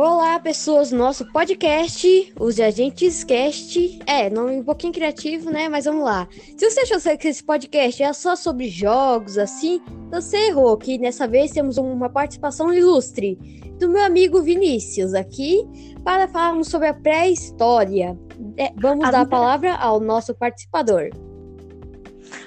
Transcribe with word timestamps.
Olá, 0.00 0.38
pessoas, 0.38 0.92
nosso 0.92 1.26
podcast, 1.32 2.32
os 2.38 2.60
Agentes 2.60 3.24
Cast. 3.24 3.98
É, 4.06 4.30
nome 4.30 4.60
um 4.60 4.62
pouquinho 4.62 4.92
criativo, 4.92 5.50
né? 5.50 5.68
Mas 5.68 5.86
vamos 5.86 6.04
lá. 6.04 6.28
Se 6.56 6.70
você 6.70 6.82
achou 6.82 7.18
que 7.18 7.26
esse 7.26 7.42
podcast 7.42 8.00
é 8.00 8.12
só 8.12 8.36
sobre 8.36 8.68
jogos, 8.68 9.36
assim, 9.36 9.82
você 10.08 10.50
errou, 10.50 10.76
que 10.76 11.00
dessa 11.00 11.26
vez 11.26 11.50
temos 11.50 11.78
uma 11.78 12.08
participação 12.08 12.72
ilustre 12.72 13.34
do 13.80 13.90
meu 13.90 14.04
amigo 14.04 14.40
Vinícius 14.40 15.14
aqui 15.14 15.66
para 16.04 16.28
falarmos 16.28 16.68
sobre 16.68 16.86
a 16.86 16.94
pré-história. 16.94 18.16
É, 18.56 18.72
vamos 18.76 19.04
a 19.04 19.10
dar 19.10 19.24
vida... 19.24 19.34
a 19.34 19.40
palavra 19.40 19.74
ao 19.74 19.98
nosso 19.98 20.32
participador. 20.32 21.10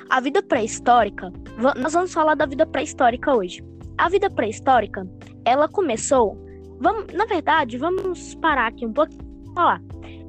A 0.09 0.22
vida 0.22 0.41
pré-histórica, 0.41 1.30
nós 1.76 1.91
vamos 1.91 2.13
falar 2.13 2.36
da 2.36 2.45
vida 2.45 2.66
pré-histórica 2.66 3.36
hoje. 3.36 3.62
A 3.98 4.08
vida 4.08 4.30
pré-histórica, 4.30 5.05
ela 5.44 5.68
começou 5.68 6.49
Vamos, 6.81 7.13
na 7.13 7.26
verdade, 7.26 7.77
vamos 7.77 8.34
parar 8.35 8.67
aqui 8.67 8.88
um 8.88 8.91
e 8.91 9.53
falar. 9.53 9.80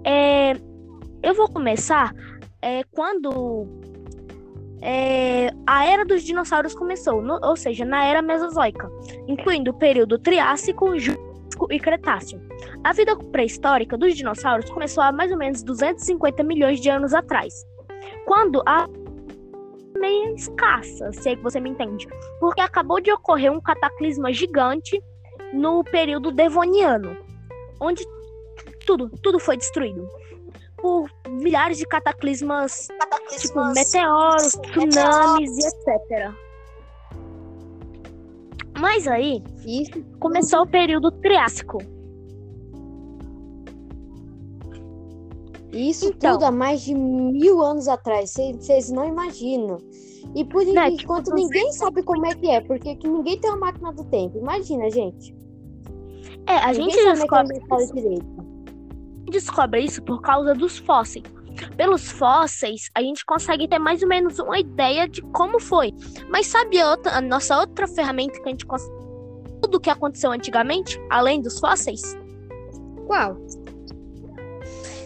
É, 0.04 0.52
eu 1.22 1.34
vou 1.34 1.50
começar 1.50 2.14
é, 2.60 2.84
quando 2.92 3.66
é, 4.82 5.50
a 5.66 5.86
era 5.86 6.04
dos 6.04 6.22
dinossauros 6.22 6.74
começou, 6.74 7.22
no, 7.22 7.40
ou 7.42 7.56
seja, 7.56 7.86
na 7.86 8.04
era 8.04 8.20
Mesozoica, 8.20 8.90
incluindo 9.26 9.70
o 9.70 9.74
período 9.74 10.18
Triássico, 10.18 10.98
Jurássico 10.98 11.72
e 11.72 11.80
Cretáceo. 11.80 12.38
A 12.84 12.92
vida 12.92 13.16
pré-histórica 13.16 13.96
dos 13.96 14.14
dinossauros 14.14 14.68
começou 14.68 15.02
há 15.02 15.10
mais 15.10 15.32
ou 15.32 15.38
menos 15.38 15.62
250 15.62 16.42
milhões 16.42 16.80
de 16.80 16.90
anos 16.90 17.14
atrás, 17.14 17.54
quando 18.26 18.62
a 18.66 18.86
meio 19.98 20.34
escassa, 20.34 21.12
se 21.12 21.30
é 21.30 21.36
que 21.36 21.42
você 21.42 21.60
me 21.60 21.70
entende, 21.70 22.06
porque 22.40 22.60
acabou 22.60 23.00
de 23.00 23.10
ocorrer 23.10 23.50
um 23.50 23.60
cataclisma 23.60 24.32
gigante 24.32 25.02
no 25.52 25.84
período 25.84 26.30
devoniano, 26.30 27.16
onde 27.80 28.04
tudo, 28.86 29.08
tudo 29.22 29.38
foi 29.38 29.56
destruído 29.56 30.08
por 30.82 31.08
milhares 31.28 31.78
de 31.78 31.86
cataclismas, 31.86 32.88
cataclismas 32.98 33.40
tipo 33.40 33.64
meteoros, 33.72 34.52
tsunamis 34.52 35.58
e 35.58 35.66
etc. 35.66 36.34
Mas 38.78 39.06
aí 39.06 39.42
Isso. 39.64 40.02
começou 40.18 40.62
o 40.62 40.66
período 40.66 41.12
Triássico. 41.12 41.78
Isso 45.72 46.08
então, 46.08 46.32
tudo 46.32 46.44
há 46.44 46.50
mais 46.50 46.82
de 46.82 46.94
mil 46.94 47.62
anos 47.62 47.88
atrás. 47.88 48.32
Vocês 48.32 48.90
não 48.90 49.06
imaginam. 49.08 49.78
E 50.34 50.44
por 50.44 50.64
né, 50.64 50.88
enquanto 50.88 51.26
tipo, 51.26 51.36
ninguém 51.36 51.72
sabe 51.72 52.02
como 52.02 52.26
é 52.26 52.34
que 52.34 52.50
é, 52.50 52.60
porque 52.60 52.98
ninguém 53.04 53.38
tem 53.38 53.50
uma 53.50 53.58
máquina 53.58 53.92
do 53.92 54.04
tempo. 54.04 54.38
Imagina, 54.38 54.90
gente. 54.90 55.34
É, 56.46 56.56
a 56.56 56.72
gente 56.72 56.96
descobre 56.96 57.58
isso. 57.58 58.26
descobre 59.30 59.80
isso 59.80 60.02
por 60.02 60.20
causa 60.20 60.54
dos 60.54 60.78
fósseis. 60.78 61.24
Pelos 61.76 62.10
fósseis, 62.10 62.90
a 62.94 63.02
gente 63.02 63.24
consegue 63.24 63.68
ter 63.68 63.78
mais 63.78 64.02
ou 64.02 64.08
menos 64.08 64.38
uma 64.38 64.58
ideia 64.58 65.06
de 65.06 65.20
como 65.22 65.60
foi. 65.60 65.92
Mas 66.28 66.46
sabe 66.46 66.80
a, 66.80 66.90
outra, 66.90 67.12
a 67.12 67.20
nossa 67.20 67.58
outra 67.58 67.86
ferramenta 67.86 68.40
que 68.40 68.48
a 68.48 68.50
gente 68.50 68.66
consegue 68.66 69.02
tudo 69.62 69.76
o 69.76 69.80
que 69.80 69.90
aconteceu 69.90 70.32
antigamente, 70.32 71.00
além 71.08 71.40
dos 71.40 71.58
fósseis? 71.58 72.02
Qual? 73.06 73.36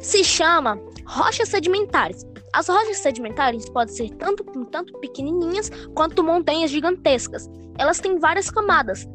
Se 0.03 0.25
chama 0.25 0.81
rochas 1.06 1.48
sedimentares. 1.48 2.25
As 2.53 2.69
rochas 2.69 2.98
sedimentares 2.98 3.69
podem 3.69 3.95
ser 3.95 4.11
tanto, 4.15 4.45
tanto 4.67 4.98
pequenininhas 4.98 5.71
quanto 5.95 6.25
montanhas 6.25 6.71
gigantescas. 6.71 7.50
Elas 7.78 8.00
têm 8.00 8.19
várias 8.19 8.50
camadas, 8.50 9.06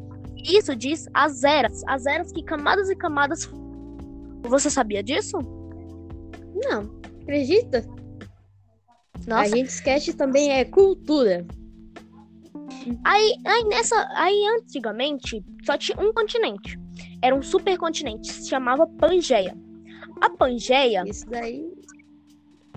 isso 0.46 0.76
diz 0.76 1.08
as 1.14 1.44
eras. 1.44 1.84
As 1.88 2.06
eras 2.06 2.32
que 2.32 2.44
camadas 2.44 2.90
e 2.90 2.96
camadas. 2.96 3.50
Você 4.44 4.70
sabia 4.70 5.04
disso? 5.04 5.38
Não. 6.64 7.00
Acredita? 7.22 7.86
Nossa. 9.28 9.42
A 9.42 9.48
gente 9.48 9.68
esquece 9.68 10.14
também 10.14 10.52
é 10.52 10.66
cultura. 10.66 11.46
Aí, 13.06 13.36
aí 13.46 13.64
nessa, 13.66 13.96
aí 14.16 14.44
antigamente 14.58 15.44
só 15.64 15.78
tinha 15.78 16.00
um 16.00 16.12
continente. 16.14 16.80
Era 17.22 17.36
um 17.36 17.42
supercontinente, 17.42 18.32
se 18.32 18.50
chamava 18.50 18.88
Pangeia. 18.88 19.56
A 20.20 20.30
Pangeia, 20.30 21.04
isso 21.06 21.28
daí, 21.30 21.64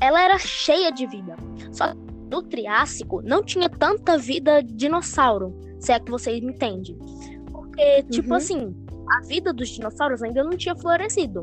ela 0.00 0.22
era 0.22 0.38
cheia 0.38 0.91
de 0.91 1.06
vida. 1.06 1.36
Só 1.72 1.92
que 1.92 1.98
no 2.31 2.42
Triássico 2.42 3.22
não 3.22 3.42
tinha 3.42 3.69
tanta 3.69 4.19
vida 4.19 4.62
dinossauro, 4.62 5.54
se 5.78 5.92
é 5.92 6.00
que 6.00 6.10
vocês 6.10 6.41
me 6.41 6.52
entendem. 6.52 6.98
Porque, 7.74 8.04
tipo 8.04 8.28
uhum. 8.28 8.34
assim, 8.36 8.86
a 9.10 9.26
vida 9.26 9.52
dos 9.52 9.68
dinossauros 9.68 10.22
ainda 10.22 10.44
não 10.44 10.56
tinha 10.56 10.76
florescido. 10.76 11.42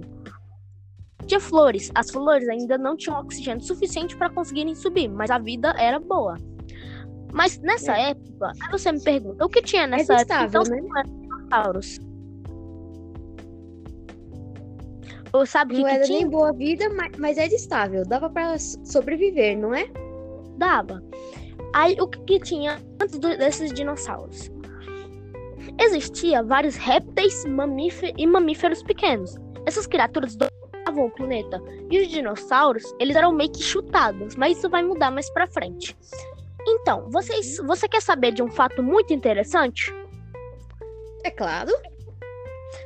Tinha 1.25 1.41
flores. 1.41 1.91
As 1.93 2.09
flores 2.09 2.47
ainda 2.47 2.77
não 2.77 2.95
tinham 2.95 3.19
oxigênio 3.19 3.61
suficiente 3.61 4.15
para 4.15 4.29
conseguirem 4.29 4.73
subir, 4.73 5.09
mas 5.09 5.29
a 5.29 5.37
vida 5.37 5.73
era 5.77 5.99
boa. 5.99 6.37
Mas 7.33 7.59
nessa 7.59 7.97
é. 7.97 8.11
época, 8.11 8.51
aí 8.61 8.71
você 8.71 8.91
me 8.91 9.01
pergunta, 9.01 9.45
o 9.45 9.49
que 9.49 9.61
tinha 9.61 9.85
nessa 9.85 10.13
é 10.13 10.21
época? 10.21 10.43
Então, 10.45 10.63
né? 10.63 10.81
dinossauros. 11.03 11.99
Ou 15.33 15.45
sabe 15.45 15.75
não 15.75 15.83
que 15.85 15.89
era 15.89 16.03
que 16.03 16.11
nem 16.11 16.29
boa 16.29 16.51
vida, 16.53 16.89
mas, 16.93 17.17
mas 17.17 17.37
era 17.37 17.53
estável. 17.53 18.05
Dava 18.05 18.29
para 18.29 18.57
sobreviver, 18.59 19.57
não 19.57 19.73
é? 19.73 19.85
Dava. 20.57 21.03
Aí 21.73 21.95
o 21.99 22.07
que, 22.07 22.19
que 22.19 22.39
tinha 22.39 22.81
antes 23.01 23.17
do, 23.17 23.37
desses 23.37 23.73
dinossauros? 23.73 24.49
Existia 25.81 26.43
vários 26.43 26.75
répteis 26.75 27.43
e 28.15 28.27
mamíferos 28.27 28.83
pequenos. 28.83 29.35
Essas 29.65 29.87
criaturas 29.87 30.35
dominavam 30.35 31.07
o 31.07 31.11
planeta. 31.11 31.59
E 31.89 31.99
os 31.99 32.07
dinossauros, 32.07 32.83
eles 32.99 33.15
eram 33.15 33.31
meio 33.31 33.51
que 33.51 33.63
chutados, 33.63 34.35
mas 34.35 34.59
isso 34.59 34.69
vai 34.69 34.83
mudar 34.83 35.09
mais 35.09 35.27
pra 35.31 35.47
frente. 35.47 35.97
Então, 36.67 37.09
vocês, 37.09 37.57
você 37.65 37.87
quer 37.87 38.01
saber 38.01 38.31
de 38.31 38.43
um 38.43 38.51
fato 38.51 38.83
muito 38.83 39.11
interessante? 39.11 39.91
É 41.23 41.31
claro. 41.31 41.71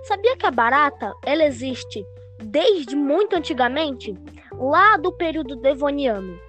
Sabia 0.03 0.37
que 0.37 0.45
a 0.45 0.51
barata, 0.51 1.13
ela 1.25 1.43
existe 1.43 2.05
desde 2.45 2.95
muito 2.95 3.35
antigamente, 3.35 4.17
lá 4.53 4.95
do 4.95 5.11
período 5.11 5.57
devoniano. 5.57 6.39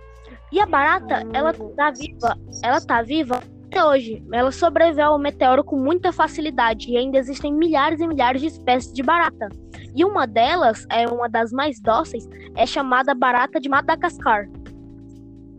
E 0.52 0.60
a 0.60 0.66
barata, 0.66 1.26
ela 1.32 1.52
tá 1.52 1.90
viva, 1.90 2.38
ela 2.62 2.80
tá 2.80 3.02
viva 3.02 3.42
até 3.66 3.84
hoje, 3.84 4.25
ela 4.32 4.53
sobreviveu 4.53 5.06
ao 5.06 5.19
meteoro 5.19 5.65
com 5.65 5.77
muita 5.77 6.12
facilidade 6.12 6.91
e 6.91 6.97
ainda 6.97 7.19
existem 7.19 7.53
milhares 7.53 8.00
e 8.00 8.06
milhares 8.06 8.41
de 8.41 8.47
espécies 8.47 8.93
de 8.93 9.03
barata. 9.03 9.49
E 9.94 10.04
uma 10.04 10.27
delas, 10.27 10.87
é 10.91 11.06
uma 11.06 11.28
das 11.28 11.50
mais 11.53 11.81
dóceis, 11.81 12.28
é 12.54 12.65
chamada 12.65 13.15
barata 13.15 13.60
de 13.60 13.69
Madagascar. 13.69 14.49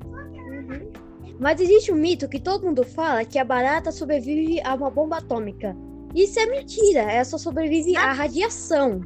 Uhum. 0.06 0.91
Mas 1.40 1.59
existe 1.59 1.91
um 1.91 1.95
mito 1.95 2.29
que 2.29 2.40
todo 2.40 2.66
mundo 2.66 2.84
fala 2.84 3.25
que 3.25 3.38
a 3.38 3.44
barata 3.44 3.91
sobrevive 3.91 4.62
a 4.62 4.74
uma 4.74 4.89
bomba 4.89 5.18
atômica. 5.18 5.75
Isso 6.16 6.39
é 6.39 6.45
mentira, 6.45 7.01
ela 7.01 7.25
só 7.25 7.38
sobrevive 7.38 7.95
à 7.97 8.13
radiação. 8.13 9.01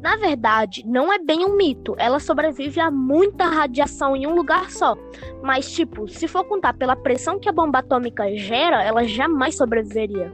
Na 0.00 0.16
verdade, 0.16 0.84
não 0.86 1.12
é 1.12 1.18
bem 1.18 1.44
um 1.44 1.56
mito. 1.56 1.94
Ela 1.98 2.20
sobrevive 2.20 2.80
a 2.80 2.90
muita 2.90 3.46
radiação 3.46 4.14
em 4.14 4.26
um 4.26 4.34
lugar 4.34 4.70
só. 4.70 4.96
Mas, 5.42 5.70
tipo, 5.72 6.06
se 6.06 6.28
for 6.28 6.44
contar 6.44 6.74
pela 6.74 6.94
pressão 6.94 7.38
que 7.38 7.48
a 7.48 7.52
bomba 7.52 7.80
atômica 7.80 8.32
gera, 8.36 8.82
ela 8.82 9.04
jamais 9.04 9.56
sobreviveria. 9.56 10.32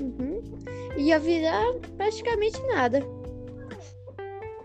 Uhum. 0.00 0.42
Ia 0.96 1.18
virar 1.18 1.74
praticamente 1.96 2.60
nada. 2.68 3.04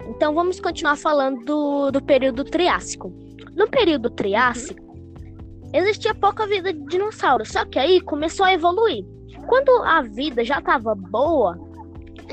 Então 0.08 0.34
vamos 0.34 0.60
continuar 0.60 0.96
falando 0.96 1.44
do, 1.44 1.92
do 1.92 2.02
período 2.02 2.44
Triássico. 2.44 3.14
No 3.56 3.68
período 3.68 4.10
Triássico, 4.10 4.82
uhum. 4.82 5.70
existia 5.74 6.16
pouca 6.16 6.48
vida 6.48 6.72
de 6.72 6.84
dinossauros, 6.86 7.50
só 7.50 7.66
que 7.66 7.78
aí 7.78 8.00
começou 8.00 8.46
a 8.46 8.54
evoluir. 8.54 9.06
Quando 9.48 9.72
a 9.84 10.02
vida 10.02 10.44
já 10.44 10.60
estava 10.60 10.96
boa, 10.96 11.58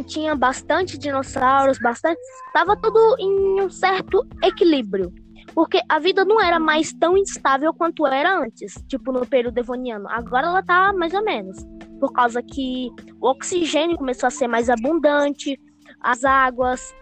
tinha 0.02 0.34
bastante 0.34 0.98
dinossauros, 0.98 1.78
bastante. 1.78 2.20
Tava 2.52 2.76
tudo 2.76 2.98
em 3.18 3.62
um 3.62 3.70
certo 3.70 4.26
equilíbrio. 4.42 5.12
Porque 5.54 5.80
a 5.88 5.98
vida 5.98 6.24
não 6.24 6.40
era 6.40 6.60
mais 6.60 6.92
tão 6.92 7.16
instável 7.16 7.72
quanto 7.72 8.06
era 8.06 8.38
antes, 8.38 8.74
tipo 8.86 9.10
no 9.10 9.26
período 9.26 9.54
devoniano. 9.54 10.06
Agora 10.08 10.46
ela 10.46 10.62
tá 10.62 10.92
mais 10.92 11.14
ou 11.14 11.24
menos. 11.24 11.56
Por 11.98 12.12
causa 12.12 12.42
que 12.42 12.90
o 13.20 13.28
oxigênio 13.28 13.96
começou 13.96 14.26
a 14.26 14.30
ser 14.30 14.46
mais 14.46 14.68
abundante, 14.70 15.58
as 16.00 16.24
águas, 16.24 16.94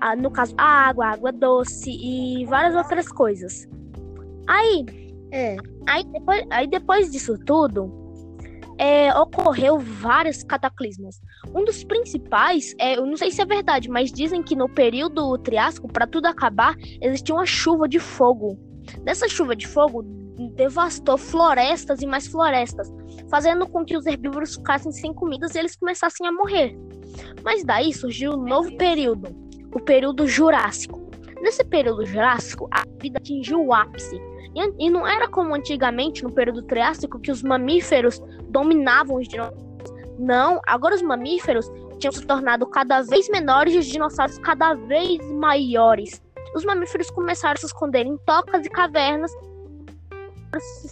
a, 0.00 0.16
no 0.16 0.30
caso, 0.30 0.54
a 0.58 0.88
água, 0.88 1.06
a 1.06 1.10
água 1.12 1.32
doce 1.32 1.90
e 1.90 2.44
várias 2.46 2.74
outras 2.74 3.06
coisas. 3.08 3.68
Aí, 4.48 4.84
é. 5.30 5.56
aí, 5.86 6.04
depois, 6.04 6.46
aí 6.50 6.66
depois 6.66 7.10
disso 7.12 7.38
tudo, 7.44 7.99
é, 8.80 9.14
ocorreu 9.14 9.78
vários 9.78 10.42
cataclismos. 10.42 11.20
Um 11.54 11.66
dos 11.66 11.84
principais, 11.84 12.74
é, 12.78 12.96
eu 12.96 13.04
não 13.04 13.14
sei 13.14 13.30
se 13.30 13.42
é 13.42 13.44
verdade, 13.44 13.90
mas 13.90 14.10
dizem 14.10 14.42
que 14.42 14.56
no 14.56 14.70
período 14.70 15.36
Triássico, 15.36 15.86
para 15.86 16.06
tudo 16.06 16.24
acabar, 16.24 16.74
existiu 17.02 17.34
uma 17.34 17.44
chuva 17.44 17.86
de 17.86 17.98
fogo. 17.98 18.58
Dessa 19.02 19.28
chuva 19.28 19.54
de 19.54 19.68
fogo 19.68 20.02
devastou 20.56 21.18
florestas 21.18 22.00
e 22.00 22.06
mais 22.06 22.26
florestas, 22.26 22.90
fazendo 23.28 23.68
com 23.68 23.84
que 23.84 23.98
os 23.98 24.06
herbívoros 24.06 24.54
ficassem 24.54 24.90
sem 24.90 25.12
comidas 25.12 25.54
e 25.54 25.58
eles 25.58 25.76
começassem 25.76 26.26
a 26.26 26.32
morrer. 26.32 26.74
Mas 27.44 27.62
daí 27.62 27.92
surgiu 27.92 28.32
um 28.32 28.44
novo 28.46 28.74
período, 28.78 29.28
o 29.74 29.80
período 29.80 30.26
Jurássico. 30.26 30.98
Nesse 31.42 31.62
período 31.64 32.06
Jurássico, 32.06 32.66
a 32.70 32.82
vida 32.98 33.18
atingiu 33.18 33.62
o 33.62 33.74
ápice. 33.74 34.18
E, 34.54 34.86
e 34.86 34.90
não 34.90 35.06
era 35.06 35.28
como 35.28 35.54
antigamente, 35.54 36.22
no 36.22 36.32
período 36.32 36.62
Triássico, 36.62 37.18
que 37.20 37.30
os 37.30 37.42
mamíferos 37.42 38.20
dominavam 38.44 39.16
os 39.16 39.28
dinossauros. 39.28 39.70
Não, 40.18 40.60
agora 40.66 40.94
os 40.94 41.02
mamíferos 41.02 41.70
tinham 41.98 42.12
se 42.12 42.26
tornado 42.26 42.66
cada 42.66 43.02
vez 43.02 43.28
menores 43.28 43.74
e 43.74 43.78
os 43.78 43.86
dinossauros 43.86 44.38
cada 44.38 44.74
vez 44.74 45.18
maiores. 45.32 46.22
Os 46.54 46.64
mamíferos 46.64 47.10
começaram 47.10 47.54
a 47.54 47.56
se 47.56 47.66
esconder 47.66 48.06
em 48.06 48.16
tocas 48.18 48.66
e 48.66 48.70
cavernas 48.70 49.32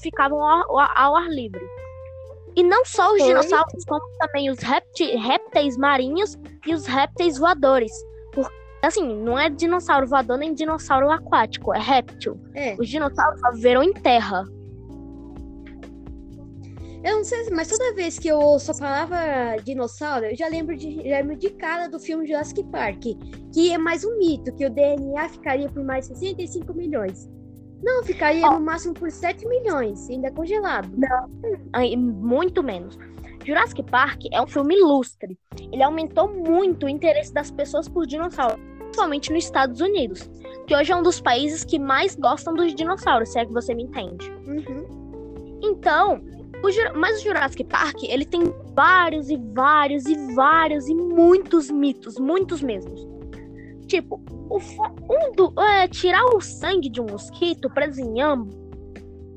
ficavam 0.01 0.43
ao, 0.43 0.79
ao 0.79 1.17
ar 1.17 1.29
livre. 1.29 1.65
E 2.57 2.63
não 2.63 2.85
só 2.85 3.13
os 3.13 3.23
dinossauros, 3.23 3.85
como 3.87 4.03
também 4.19 4.51
os 4.51 4.59
répteis 4.61 5.77
marinhos 5.77 6.37
e 6.67 6.75
os 6.75 6.87
répteis 6.87 7.39
voadores. 7.39 7.93
Porque, 8.33 8.55
assim, 8.87 9.15
não 9.23 9.39
é 9.39 9.51
dinossauro 9.51 10.07
voador 10.07 10.39
nem 10.39 10.55
dinossauro 10.55 11.11
aquático, 11.11 11.75
é 11.75 11.79
réptil. 11.79 12.41
É. 12.55 12.77
Os 12.79 12.89
dinossauros 12.89 13.41
viveram 13.55 13.83
em 13.83 13.93
terra. 13.93 14.45
Eu 17.05 17.17
não 17.17 17.25
sei, 17.25 17.49
mas 17.51 17.69
toda 17.69 17.95
vez 17.95 18.19
que 18.19 18.29
eu 18.29 18.39
ouço 18.39 18.73
a 18.73 18.75
palavra 18.75 19.57
dinossauro, 19.65 20.27
eu 20.27 20.37
já 20.37 20.49
lembro 20.49 20.77
de, 20.77 20.97
já 21.09 21.19
lembro 21.19 21.37
de 21.37 21.51
cara 21.51 21.89
do 21.89 21.99
filme 21.99 22.27
Jurassic 22.27 22.63
Park, 22.65 23.03
que 23.55 23.73
é 23.73 23.79
mais 23.79 24.05
um 24.05 24.19
mito, 24.19 24.55
que 24.55 24.67
o 24.67 24.71
DNA 24.71 25.29
ficaria 25.29 25.69
por 25.69 25.85
mais 25.85 26.07
65 26.07 26.75
milhões. 26.75 27.29
Não, 27.83 28.03
ficaria 28.03 28.47
oh. 28.49 28.55
no 28.55 28.61
máximo 28.61 28.95
por 28.95 29.11
7 29.11 29.47
milhões, 29.47 30.09
ainda 30.11 30.31
congelado. 30.33 30.91
Não, 30.97 31.97
muito 31.97 32.63
menos. 32.63 32.99
Jurassic 33.49 33.83
Park 33.85 34.27
é 34.31 34.43
um 34.43 34.47
filme 34.47 34.77
ilustre. 34.77 35.39
Ele 35.73 35.83
aumentou 35.83 36.29
muito 36.29 36.85
o 36.85 36.89
interesse 36.89 37.33
das 37.33 37.51
pessoas 37.51 37.89
por 37.89 38.07
dinossauros, 38.07 38.61
principalmente 38.79 39.33
nos 39.33 39.45
Estados 39.45 39.81
Unidos, 39.81 40.31
que 40.67 40.77
hoje 40.77 40.93
é 40.93 40.97
um 40.97 41.03
dos 41.03 41.19
países 41.19 41.65
que 41.65 41.79
mais 41.79 42.15
gostam 42.15 42.53
dos 42.53 42.75
dinossauros, 42.75 43.31
se 43.31 43.39
é 43.39 43.47
que 43.47 43.53
você 43.55 43.75
me 43.75 43.85
entende. 43.85 44.31
Uhum. 44.47 45.59
Então, 45.63 46.21
o, 46.63 46.99
mas 46.99 47.21
o 47.21 47.23
Jurassic 47.23 47.65
Park, 47.65 48.03
ele 48.03 48.27
tem 48.27 48.43
vários 48.75 49.31
e 49.31 49.39
vários 49.39 50.05
e 50.05 50.35
vários 50.35 50.87
e 50.87 50.95
muitos 50.95 51.71
mitos, 51.71 52.19
muitos 52.19 52.61
mesmos. 52.61 53.09
Tipo, 53.87 54.21
o, 54.51 54.59
um 54.59 55.33
do, 55.33 55.59
é, 55.59 55.89
tirar 55.89 56.27
o 56.35 56.41
sangue 56.43 56.91
de 56.91 57.01
um 57.01 57.07
mosquito 57.07 57.71
preso 57.71 57.99
em 57.99 58.21
âmbar 58.21 58.55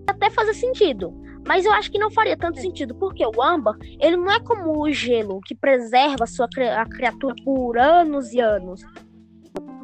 até 0.05 0.29
fazer 0.29 0.53
sentido. 0.53 1.13
Mas 1.45 1.65
eu 1.65 1.73
acho 1.73 1.91
que 1.91 1.99
não 1.99 2.11
faria 2.11 2.38
tanto 2.38 2.59
sentido, 2.59 2.95
porque 2.95 3.25
o 3.25 3.41
âmbar, 3.41 3.75
ele 3.99 4.15
não 4.15 4.31
é 4.31 4.39
como 4.39 4.79
o 4.79 4.91
gelo, 4.91 5.41
que 5.41 5.55
preserva 5.55 6.23
a 6.23 6.27
sua 6.27 6.47
a 6.77 6.85
criatura 6.85 7.35
por 7.43 7.77
anos 7.77 8.31
e 8.31 8.39
anos. 8.39 8.81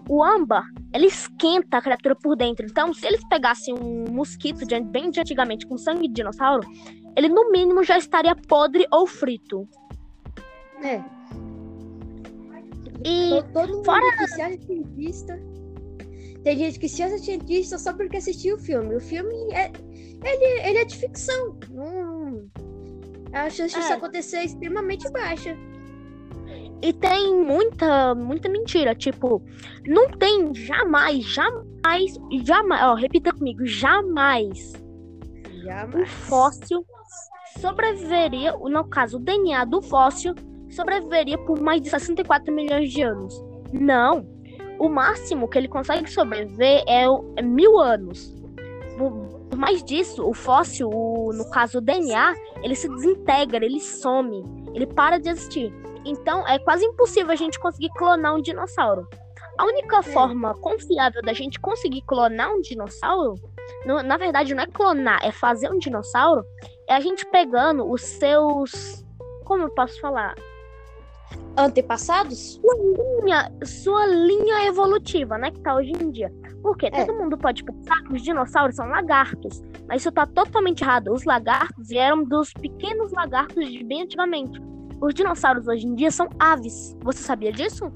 O 0.10 0.24
âmbar, 0.24 0.64
ele 0.94 1.08
esquenta 1.08 1.78
a 1.78 1.82
criatura 1.82 2.16
por 2.16 2.36
dentro. 2.36 2.66
Então, 2.66 2.94
se 2.94 3.06
eles 3.06 3.22
pegassem 3.28 3.74
um 3.74 4.06
mosquito 4.10 4.66
de, 4.66 4.80
bem 4.80 5.10
de 5.10 5.20
antigamente 5.20 5.68
com 5.68 5.78
sangue 5.78 6.08
de 6.08 6.14
dinossauro, 6.14 6.66
ele 7.16 7.28
no 7.28 7.52
mínimo 7.52 7.84
já 7.84 7.98
estaria 7.98 8.36
podre 8.36 8.86
ou 8.92 9.06
frito. 9.06 9.68
É. 10.82 11.02
E 13.04 13.44
todo 13.54 13.74
mundo 13.74 13.86
fora... 13.86 14.18
que 14.18 14.28
se 14.28 14.42
acha 14.42 14.60
cientista. 14.62 15.40
Tem 16.44 16.58
gente 16.58 16.80
que 16.80 16.88
se 16.88 17.04
acha 17.04 17.18
cientista 17.18 17.78
só 17.78 17.94
porque 17.94 18.18
assistiu 18.18 18.56
o 18.56 18.60
filme. 18.60 18.96
O 18.96 19.02
filme 19.02 19.36
é. 19.54 19.72
Ele, 20.24 20.68
ele 20.68 20.78
é 20.80 20.86
de 20.86 20.96
ficção. 20.96 21.58
Hum, 21.72 22.50
a 23.34 23.50
chance 23.50 23.76
é. 23.76 23.80
disso 23.80 23.94
acontecer 23.94 24.38
é 24.38 24.46
extremamente 24.46 25.10
baixa. 25.12 25.56
E 26.82 26.94
tem 26.94 27.36
muita, 27.36 28.14
muita 28.14 28.50
mentira. 28.50 28.94
Tipo, 28.94 29.42
não 29.86 30.10
tem 30.10 30.54
jamais, 30.54 31.24
jamais, 31.26 32.14
jamais, 32.44 32.84
ó, 32.84 32.94
repita 32.94 33.32
comigo, 33.32 33.66
jamais. 33.66 34.74
Jamais. 35.64 35.96
Um 35.96 36.06
fóssil 36.06 36.86
sobreviveria, 37.60 38.54
no 38.54 38.84
caso, 38.86 39.18
o 39.18 39.20
DNA 39.20 39.66
do 39.66 39.82
fóssil 39.82 40.36
sobreviveria 40.70 41.38
por 41.40 41.60
mais 41.60 41.82
de 41.82 41.90
64 41.90 42.54
milhões 42.54 42.92
de 42.92 43.02
anos. 43.02 43.44
Não. 43.74 44.28
O 44.80 44.88
máximo 44.88 45.48
que 45.48 45.58
ele 45.58 45.68
consegue 45.68 46.10
sobreviver 46.10 46.84
é, 46.88 47.06
é 47.36 47.42
mil 47.42 47.80
anos. 47.80 48.36
Por 49.58 49.62
mais 49.62 49.84
disso, 49.84 50.24
o 50.24 50.36
fóssil, 50.36 50.88
o, 50.88 51.34
no 51.34 51.50
caso 51.50 51.80
o 51.80 51.82
DNA, 51.82 52.36
ele 52.62 52.76
se 52.76 52.88
desintegra, 52.88 53.66
ele 53.66 53.80
some, 53.80 54.46
ele 54.76 54.86
para 54.86 55.18
de 55.18 55.30
existir. 55.30 55.74
Então 56.06 56.48
é 56.48 56.60
quase 56.60 56.86
impossível 56.86 57.32
a 57.32 57.36
gente 57.36 57.60
conseguir 57.60 57.90
clonar 57.98 58.36
um 58.36 58.40
dinossauro. 58.40 59.08
A 59.58 59.66
única 59.66 59.98
é. 59.98 60.04
forma 60.04 60.54
confiável 60.54 61.24
da 61.24 61.34
gente 61.34 61.60
conseguir 61.60 62.04
clonar 62.04 62.54
um 62.54 62.62
dinossauro, 62.62 63.34
no, 63.84 64.04
na 64.04 64.16
verdade 64.16 64.54
não 64.54 64.62
é 64.62 64.68
clonar, 64.68 65.26
é 65.26 65.32
fazer 65.32 65.72
um 65.72 65.80
dinossauro, 65.80 66.46
é 66.88 66.94
a 66.94 67.00
gente 67.00 67.26
pegando 67.26 67.92
os 67.92 68.04
seus. 68.04 69.04
Como 69.44 69.64
eu 69.64 69.72
posso 69.72 70.00
falar? 70.00 70.36
antepassados? 71.58 72.60
Sua 72.62 72.76
linha, 72.76 73.52
sua 73.66 74.06
linha 74.06 74.68
evolutiva, 74.68 75.38
né? 75.40 75.50
Que 75.50 75.60
tá 75.62 75.76
hoje 75.76 75.92
em 76.00 76.12
dia. 76.12 76.32
Porque 76.68 76.88
é. 76.88 77.06
todo 77.06 77.18
mundo 77.18 77.38
pode 77.38 77.64
pensar 77.64 78.04
que 78.04 78.14
os 78.14 78.22
dinossauros 78.22 78.76
são 78.76 78.86
lagartos. 78.90 79.64
Mas 79.88 80.02
isso 80.02 80.12
tá 80.12 80.26
totalmente 80.26 80.82
errado. 80.82 81.14
Os 81.14 81.24
lagartos 81.24 81.88
vieram 81.88 82.26
dos 82.26 82.52
pequenos 82.52 83.14
lagartos 83.14 83.72
de 83.72 83.86
bem 83.86 84.02
antigamente. 84.02 84.62
Os 85.00 85.14
dinossauros 85.14 85.66
hoje 85.66 85.88
em 85.88 85.96
dia 85.96 86.12
são 86.12 86.28
aves. 86.38 86.94
Você 87.04 87.20
sabia 87.20 87.54
disso? 87.54 87.90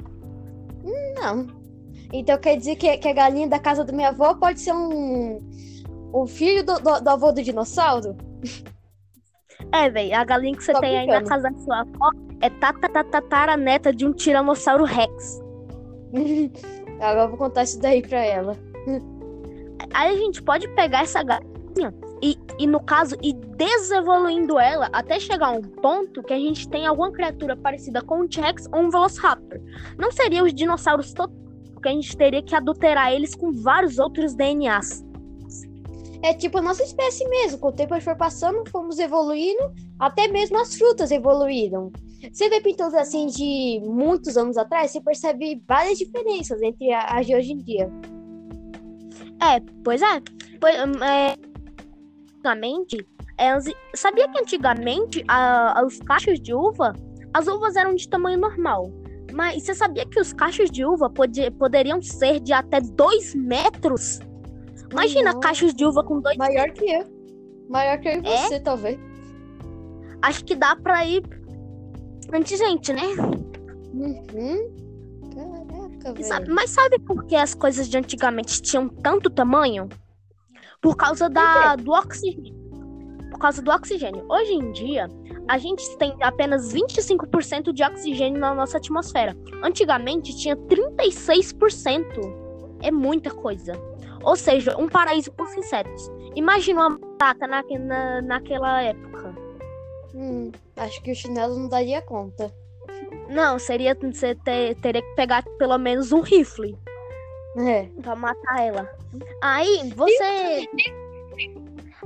Não. 1.18 1.48
Então 2.14 2.38
quer 2.38 2.56
dizer 2.56 2.78
que, 2.78 2.98
que 2.98 3.08
a 3.10 3.14
galinha 3.14 3.50
da 3.50 3.60
casa 3.60 3.84
da 3.84 3.92
minha 3.92 4.08
avó 4.08 4.36
pode 4.36 4.62
ser 4.62 4.72
um, 4.72 5.40
um 6.14 6.26
filho 6.26 6.64
do, 6.66 6.76
do, 6.76 7.02
do 7.02 7.10
avô 7.10 7.34
do 7.34 7.44
dinossauro? 7.44 8.16
É, 9.74 9.90
velho, 9.90 10.16
a 10.16 10.24
galinha 10.24 10.56
que 10.56 10.64
você 10.64 10.72
Tô 10.72 10.80
tem 10.80 10.92
brincando. 10.92 11.18
aí 11.18 11.24
na 11.24 11.30
casa 11.30 11.52
da 11.52 11.58
sua 11.60 11.82
avó 11.82 12.12
é 12.40 12.50
tatatara 12.50 13.58
neta 13.58 13.94
de 13.94 14.06
um 14.06 14.14
Tiranossauro 14.14 14.86
Rex. 14.86 15.42
Agora 17.01 17.25
eu 17.25 17.30
vou 17.30 17.38
contar 17.38 17.63
isso 17.63 17.80
daí 17.80 18.01
pra 18.01 18.19
ela. 18.19 18.57
Aí 19.94 20.13
a 20.13 20.18
gente 20.18 20.42
pode 20.42 20.68
pegar 20.69 21.01
essa 21.01 21.24
galinha 21.24 21.94
e, 22.21 22.38
e, 22.59 22.68
no 22.68 22.80
caso, 22.80 23.18
ir 23.24 23.33
desevoluindo 23.33 24.59
ela 24.59 24.89
até 24.94 25.19
chegar 25.19 25.48
a 25.48 25.51
um 25.51 25.62
ponto 25.62 26.21
que 26.21 26.33
a 26.33 26.38
gente 26.38 26.70
tem 26.70 26.86
alguma 26.86 27.12
criatura 27.12 27.58
parecida 27.58 28.01
com 28.01 28.22
um 28.22 28.27
T-Rex 28.27 28.67
ou 28.72 28.81
um 28.81 28.89
Velociraptor. 28.91 29.60
Não 29.98 30.12
seriam 30.12 30.46
os 30.46 30.53
dinossauros 30.53 31.13
todos, 31.13 31.36
porque 31.74 31.89
a 31.89 31.91
gente 31.91 32.15
teria 32.15 32.43
que 32.43 32.55
adulterar 32.55 33.12
eles 33.12 33.34
com 33.34 33.51
vários 33.51 33.98
outros 33.98 34.36
DNAs. 34.36 35.03
É 36.24 36.34
tipo 36.34 36.60
a 36.60 36.62
nossa 36.62 36.84
espécie 36.84 37.28
mesmo. 37.28 37.58
Com 37.58 37.70
o 37.70 37.72
tempo 37.72 38.00
foi 38.00 38.16
passando, 38.16 38.70
fomos 38.70 39.00
evoluindo, 39.00 39.74
até 40.00 40.28
mesmo 40.28 40.60
as 40.60 40.75
frutas 40.75 41.12
evoluíram. 41.12 41.92
Você 42.32 42.50
vê 42.50 42.62
pinturas 42.62 42.94
assim 42.94 43.25
de 43.25 43.82
muitos 43.84 44.38
anos 44.38 44.58
atrás, 44.58 44.92
você 44.92 45.01
percebe 45.01 45.62
várias 45.68 45.98
diferenças 45.98 46.62
entre 46.62 46.94
as 46.94 47.25
de 47.25 47.36
hoje 47.36 47.54
em 47.54 47.58
dia. 47.58 47.90
É, 49.42 49.60
pois 49.84 50.01
é. 50.01 50.22
Pois, 50.60 50.75
é 50.75 51.36
antigamente, 52.42 53.08
é, 53.38 53.54
sabia 53.96 54.28
que 54.30 54.40
antigamente 54.40 55.24
a, 55.28 55.84
os 55.86 56.00
cachos 56.00 56.40
de 56.40 56.54
uva, 56.54 56.94
as 57.34 57.48
uvas 57.48 57.75
eram 57.75 57.96
de 57.96 58.08
tamanho 58.10 58.40
normal. 58.40 58.92
Mas 59.34 59.63
você 59.63 59.74
sabia 59.74 60.06
que 60.06 60.20
os 60.20 60.34
cachos 60.34 60.70
de 60.70 60.86
uva 60.86 61.10
pod 61.10 61.50
poderiam 61.51 62.01
ser 62.01 62.40
de 62.40 62.51
até 62.51 62.82
2 62.82 63.36
metros? 63.36 64.20
Imagina 64.91 65.39
cachos 65.39 65.74
de 65.74 65.86
uva 65.86 66.03
com 66.03 66.19
dois 66.19 66.38
Maior 66.38 66.69
que 66.71 66.86
eu. 66.86 67.05
Maior 67.69 68.00
que 68.00 68.10
eu 68.10 68.21
e 68.24 68.27
é? 68.27 68.38
você, 68.38 68.60
talvez. 68.60 69.00
Acho 70.21 70.45
que 70.45 70.55
dá 70.55 70.75
pra 70.75 71.05
ir 71.05 71.24
bastante 72.31 72.55
gente, 72.55 72.93
né? 72.93 73.03
Uhum. 73.93 74.81
Caraca, 76.03 76.24
sabe, 76.24 76.50
mas 76.50 76.69
sabe 76.69 76.98
por 77.00 77.25
que 77.25 77.36
as 77.36 77.53
coisas 77.53 77.89
de 77.89 77.98
antigamente 77.98 78.62
tinham 78.62 78.88
tanto 78.88 79.29
tamanho? 79.29 79.89
Por 80.81 80.95
causa 80.95 81.29
da, 81.29 81.75
do 81.75 81.91
oxigênio. 81.91 82.55
Por 83.29 83.38
causa 83.38 83.62
do 83.62 83.69
oxigênio. 83.69 84.25
Hoje 84.29 84.53
em 84.53 84.71
dia, 84.71 85.07
a 85.48 85.57
gente 85.57 85.83
tem 85.98 86.15
apenas 86.21 86.74
25% 86.74 87.71
de 87.71 87.83
oxigênio 87.83 88.39
na 88.39 88.55
nossa 88.55 88.77
atmosfera. 88.77 89.36
Antigamente 89.63 90.36
tinha 90.36 90.55
36%. 90.55 92.41
É 92.81 92.91
muita 92.91 93.29
coisa. 93.29 93.74
Ou 94.24 94.36
seja, 94.36 94.78
um 94.78 94.88
paraíso 94.88 95.32
para 95.32 95.46
os 95.46 95.56
insetos. 95.56 96.12
Imagina 96.36 96.88
uma 96.88 96.98
batata 96.98 97.48
na, 97.48 97.63
na, 97.80 98.22
naquela 98.22 98.82
época. 98.84 99.36
Hum, 100.13 100.51
acho 100.75 101.01
que 101.01 101.12
o 101.12 101.16
chinelo 101.16 101.58
não 101.58 101.70
daria 101.70 102.01
conta. 102.01 102.54
Não, 103.30 103.58
seria 103.58 103.96
você 103.96 104.36
ter, 104.36 104.75
teria 104.75 105.01
que 105.01 105.16
pegar 105.16 105.44
pelo 105.58 105.78
menos 105.78 106.12
um 106.12 106.22
rifle. 106.22 106.78
É. 107.58 107.84
Pra 108.01 108.16
matar 108.16 108.62
ela. 108.62 108.90
Aí 109.42 109.92
você. 109.96 110.68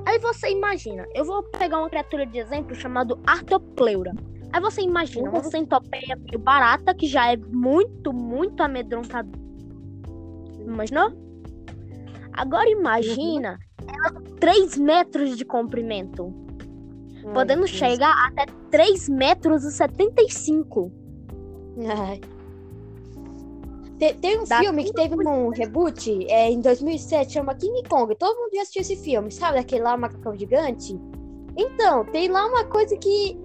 Aí 0.05 0.19
você 0.19 0.49
imagina, 0.49 1.07
eu 1.15 1.25
vou 1.25 1.41
pegar 1.43 1.79
uma 1.79 1.89
criatura 1.89 2.25
de 2.25 2.37
exemplo 2.37 2.75
chamado 2.75 3.19
Artopleura. 3.25 4.13
Aí 4.53 4.61
você 4.61 4.81
imagina 4.81 5.29
uma 5.29 5.43
centopeia 5.43 6.15
meio 6.15 6.39
barata, 6.39 6.93
que 6.93 7.07
já 7.07 7.31
é 7.31 7.37
muito, 7.37 8.13
muito 8.13 8.61
amedrontador. 8.61 9.33
Imaginou? 10.59 11.24
Agora 12.35 12.69
imagina 12.69 13.57
ela 13.87 14.11
com 14.11 14.23
3 14.35 14.77
metros 14.77 15.37
de 15.37 15.45
comprimento. 15.45 16.33
podendo 17.33 17.67
chegar 17.67 18.13
até 18.27 18.45
3 18.69 19.09
metros 19.09 19.63
e 19.63 19.71
75. 19.71 20.91
Ai. 21.87 22.21
Tem, 23.97 24.13
tem 24.15 24.39
um 24.39 24.45
filme 24.45 24.83
que 24.83 24.93
teve 24.93 25.15
um 25.15 25.49
reboot 25.49 26.27
é, 26.29 26.51
em 26.51 26.59
2007, 26.59 27.33
chama 27.33 27.55
King 27.55 27.81
Kong. 27.87 28.13
Todo 28.15 28.37
mundo 28.37 28.51
já 28.53 28.61
assistiu 28.61 28.81
esse 28.81 28.97
filme, 28.97 29.31
sabe? 29.31 29.57
Aquele 29.57 29.83
lá, 29.83 29.95
macacão 29.95 30.35
gigante. 30.35 30.99
Então, 31.57 32.03
tem 32.05 32.27
lá 32.27 32.45
uma 32.45 32.65
coisa 32.65 32.97
que 32.97 33.39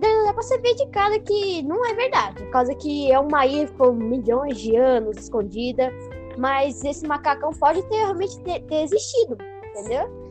dá 0.00 0.32
pra 0.32 0.42
você 0.42 0.58
ver 0.58 0.74
de 0.74 0.86
cara 0.88 1.18
que 1.20 1.62
não 1.62 1.86
é 1.86 1.94
verdade. 1.94 2.42
Por 2.42 2.50
causa 2.50 2.74
que 2.74 3.12
é 3.12 3.18
uma 3.18 3.46
ilha 3.46 3.68
com 3.78 3.92
milhões 3.92 4.58
de 4.58 4.76
anos 4.76 5.16
escondida. 5.16 5.92
Mas 6.38 6.82
esse 6.84 7.06
macacão 7.06 7.50
pode 7.52 7.82
ter 7.88 7.96
realmente 7.96 8.38
ter, 8.40 8.60
ter 8.64 8.82
existido, 8.82 9.36
entendeu? 9.70 10.22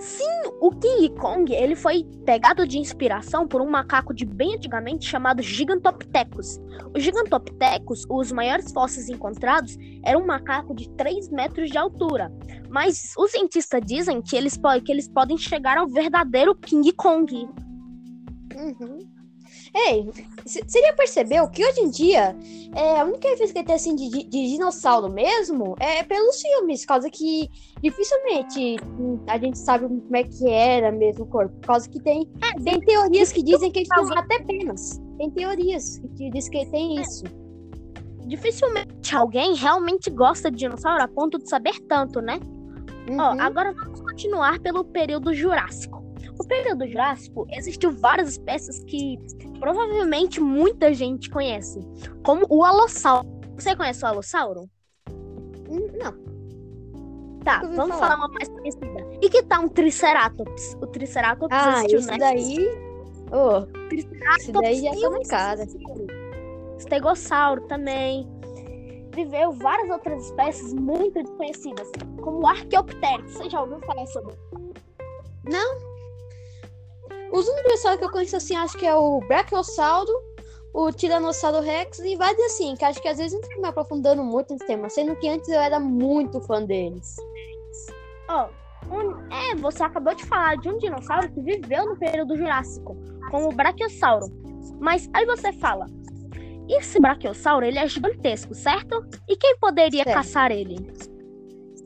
Sim, 0.00 0.24
o 0.60 0.70
King 0.70 1.08
Kong 1.16 1.52
ele 1.52 1.74
foi 1.74 2.04
pegado 2.24 2.66
de 2.66 2.78
inspiração 2.78 3.48
por 3.48 3.60
um 3.60 3.68
macaco 3.68 4.14
de 4.14 4.24
bem 4.24 4.54
antigamente 4.54 5.08
chamado 5.08 5.42
Gigantopithecus. 5.42 6.60
O 6.94 7.00
Gigantopithecus, 7.00 8.04
os 8.08 8.30
maiores 8.30 8.70
fósseis 8.70 9.08
encontrados, 9.08 9.76
era 10.04 10.16
um 10.16 10.24
macaco 10.24 10.72
de 10.72 10.88
3 10.90 11.30
metros 11.30 11.70
de 11.70 11.76
altura. 11.76 12.32
Mas 12.70 13.12
os 13.18 13.32
cientistas 13.32 13.80
dizem 13.84 14.22
que 14.22 14.36
eles, 14.36 14.56
que 14.84 14.92
eles 14.92 15.08
podem 15.08 15.36
chegar 15.36 15.76
ao 15.76 15.88
verdadeiro 15.88 16.54
King 16.54 16.92
Kong. 16.92 17.48
Uhum. 18.54 19.17
Ei, 19.74 20.08
você 20.44 20.80
já 20.80 20.92
percebeu 20.94 21.48
que 21.48 21.64
hoje 21.64 21.80
em 21.80 21.90
dia 21.90 22.36
é, 22.74 23.00
a 23.00 23.04
única 23.04 23.34
vez 23.36 23.52
que 23.52 23.62
tem 23.62 23.74
assim 23.74 23.94
de, 23.94 24.08
de, 24.08 24.50
dinossauro 24.50 25.10
mesmo 25.10 25.74
é 25.78 26.02
pelos 26.02 26.40
filmes, 26.40 26.82
por 26.82 26.88
causa 26.88 27.10
que 27.10 27.48
dificilmente 27.82 28.76
a 29.26 29.38
gente 29.38 29.58
sabe 29.58 29.86
como 29.86 30.16
é 30.16 30.24
que 30.24 30.48
era 30.48 30.90
mesmo 30.90 31.24
o 31.24 31.26
corpo, 31.26 31.54
por 31.60 31.66
causa 31.66 31.88
que 31.88 32.00
tem, 32.00 32.28
é, 32.42 32.62
tem 32.62 32.80
teorias 32.80 33.32
que 33.32 33.42
dizem 33.42 33.70
que 33.70 33.80
eles 33.80 33.88
têm 33.88 34.18
até 34.18 34.38
penas. 34.40 35.00
Tem 35.18 35.30
teorias 35.30 36.00
que 36.16 36.30
dizem 36.30 36.50
que 36.50 36.66
tem 36.70 36.98
é. 36.98 37.02
isso. 37.02 37.24
Dificilmente 38.26 39.16
alguém 39.16 39.54
realmente 39.54 40.10
gosta 40.10 40.50
de 40.50 40.58
dinossauro 40.58 41.02
a 41.02 41.08
ponto 41.08 41.38
de 41.38 41.48
saber 41.48 41.80
tanto, 41.88 42.20
né? 42.20 42.38
Uhum. 43.08 43.18
Ó, 43.18 43.40
agora 43.40 43.72
vamos 43.72 44.00
continuar 44.02 44.58
pelo 44.60 44.84
período 44.84 45.32
Jurássico. 45.32 46.04
No 46.38 46.46
período 46.46 46.86
Jurássico, 46.86 47.46
existiu 47.50 47.90
várias 47.90 48.30
espécies 48.30 48.84
que 48.84 49.18
provavelmente 49.58 50.40
muita 50.40 50.92
gente 50.92 51.30
conhece, 51.30 51.80
como 52.22 52.46
o 52.48 52.64
alossauro. 52.64 53.28
Você 53.56 53.74
conhece 53.74 54.04
o 54.04 54.08
alossauro? 54.08 54.68
Hum, 55.68 55.88
não. 55.98 56.28
Tá, 57.44 57.60
vamos 57.60 57.96
falar. 57.96 58.08
falar. 58.08 58.16
uma 58.16 58.28
mais 58.28 58.48
conhecida. 58.48 59.08
E 59.22 59.28
que 59.28 59.42
tá 59.42 59.60
um 59.60 59.68
Triceratops? 59.68 60.76
O 60.80 60.86
Triceratops 60.86 61.56
ah, 61.56 61.84
isso 61.86 62.08
né? 62.08 62.18
daí... 62.18 62.68
Oh, 63.32 63.66
Triceratops 63.88 64.42
isso 64.42 64.52
daí 64.52 64.82
já 64.82 64.90
tá 64.92 65.10
na 65.10 65.22
cara. 65.24 65.66
Estegossauro 66.78 67.66
também. 67.66 68.28
Viveu 69.14 69.52
várias 69.52 69.90
outras 69.90 70.26
espécies 70.26 70.72
muito 70.74 71.22
desconhecidas, 71.22 71.90
como 72.20 72.40
o 72.40 72.46
Archaeopteryx. 72.46 73.32
Você 73.32 73.50
já 73.50 73.60
ouviu 73.60 73.80
falar 73.80 74.06
sobre? 74.06 74.34
Não, 75.44 75.87
os 77.30 77.46
únicos 77.46 77.62
dinossauros 77.64 77.98
que 77.98 78.04
eu 78.04 78.10
conheço 78.10 78.36
assim, 78.36 78.56
acho 78.56 78.78
que 78.78 78.86
é 78.86 78.94
o 78.94 79.20
Brachiosauro, 79.20 80.12
o 80.72 80.92
Tiranossauro 80.92 81.60
Rex 81.60 81.98
e 82.00 82.16
vários 82.16 82.44
assim, 82.46 82.74
que 82.76 82.84
acho 82.84 83.00
que 83.00 83.08
às 83.08 83.18
vezes 83.18 83.32
não 83.32 83.48
fico 83.48 83.60
me 83.60 83.68
aprofundando 83.68 84.22
muito 84.22 84.52
nesse 84.52 84.66
tema, 84.66 84.88
sendo 84.88 85.16
que 85.16 85.28
antes 85.28 85.48
eu 85.48 85.60
era 85.60 85.80
muito 85.80 86.40
fã 86.42 86.62
deles. 86.62 87.16
Ó, 88.28 88.48
oh, 88.90 88.94
um, 88.94 89.32
é, 89.32 89.54
você 89.56 89.82
acabou 89.82 90.14
de 90.14 90.24
falar 90.24 90.56
de 90.56 90.68
um 90.68 90.78
dinossauro 90.78 91.30
que 91.30 91.40
viveu 91.40 91.86
no 91.86 91.98
período 91.98 92.36
Jurássico, 92.36 92.96
como 93.30 93.48
o 93.48 93.52
Brachiosauro. 93.52 94.26
Mas 94.80 95.08
aí 95.12 95.26
você 95.26 95.52
fala, 95.52 95.86
esse 96.68 97.00
Brachiosauro, 97.00 97.64
ele 97.64 97.78
é 97.78 97.88
gigantesco, 97.88 98.54
certo? 98.54 99.04
E 99.28 99.36
quem 99.36 99.58
poderia 99.58 100.04
certo. 100.04 100.16
caçar 100.16 100.50
ele? 100.52 100.76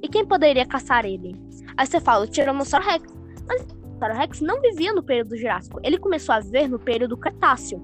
E 0.02 0.08
quem 0.08 0.26
poderia 0.26 0.66
caçar 0.66 1.04
ele? 1.04 1.34
Aí 1.76 1.86
você 1.86 2.00
fala, 2.00 2.24
o 2.24 2.28
Tiranossauro 2.28 2.84
Rex. 2.84 3.04
Mas 3.46 3.66
Tiranossauro 4.02 4.14
Rex 4.14 4.40
não 4.40 4.60
vivia 4.60 4.92
no 4.92 5.02
período 5.02 5.36
Jurássico, 5.36 5.80
ele 5.82 5.98
começou 5.98 6.34
a 6.34 6.40
viver 6.40 6.68
no 6.68 6.78
período 6.78 7.16
Cretáceo. 7.16 7.80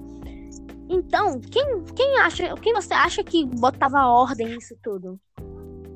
Então, 0.89 1.39
quem, 1.39 1.83
quem 1.95 2.17
acha, 2.17 2.53
quem 2.55 2.73
você 2.73 2.93
acha 2.93 3.23
que 3.23 3.45
botava 3.45 4.07
ordem 4.07 4.47
nisso 4.47 4.75
tudo? 4.83 5.19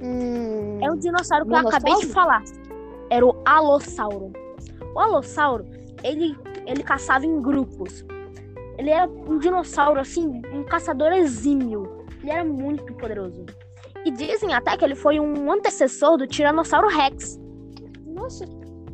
Hum, 0.02 0.80
é 0.82 0.92
um 0.92 0.98
dinossauro 0.98 1.46
que 1.46 1.52
eu 1.52 1.58
acabei 1.58 1.96
de 1.96 2.08
falar. 2.08 2.44
Era 3.10 3.26
o 3.26 3.42
Alossauro. 3.44 4.32
O 4.94 5.00
Alossauro, 5.00 5.66
ele, 6.04 6.38
ele 6.68 6.84
caçava 6.84 7.26
em 7.26 7.42
grupos. 7.42 8.06
Ele 8.78 8.90
era 8.90 9.10
um 9.10 9.40
dinossauro, 9.40 10.00
assim, 10.00 10.42
um 10.54 10.64
caçador 10.64 11.12
exímio. 11.12 12.06
Ele 12.22 12.32
era 12.32 12.46
muito 12.46 12.94
poderoso. 12.94 13.46
E 14.06 14.12
dizem 14.12 14.54
até 14.54 14.78
que 14.78 14.86
ele 14.86 14.96
foi 14.96 15.20
um 15.20 15.52
antecessor 15.52 16.18
do 16.18 16.28
Tiranossauro 16.28 16.88
Rex. 16.88 17.40
Nossa. 18.06 18.46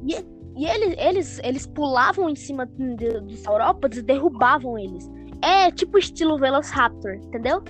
E, 0.08 0.39
e 0.60 0.66
eles, 0.66 0.96
eles, 0.98 1.40
eles 1.42 1.66
pulavam 1.66 2.30
em 2.30 2.36
cima 2.36 2.66
de, 2.66 3.22
dos 3.22 3.40
saurópodes 3.40 4.00
e 4.00 4.02
derrubavam 4.02 4.78
eles. 4.78 5.10
É 5.42 5.72
tipo 5.72 5.98
estilo 5.98 6.38
Velociraptor, 6.38 7.14
entendeu? 7.14 7.64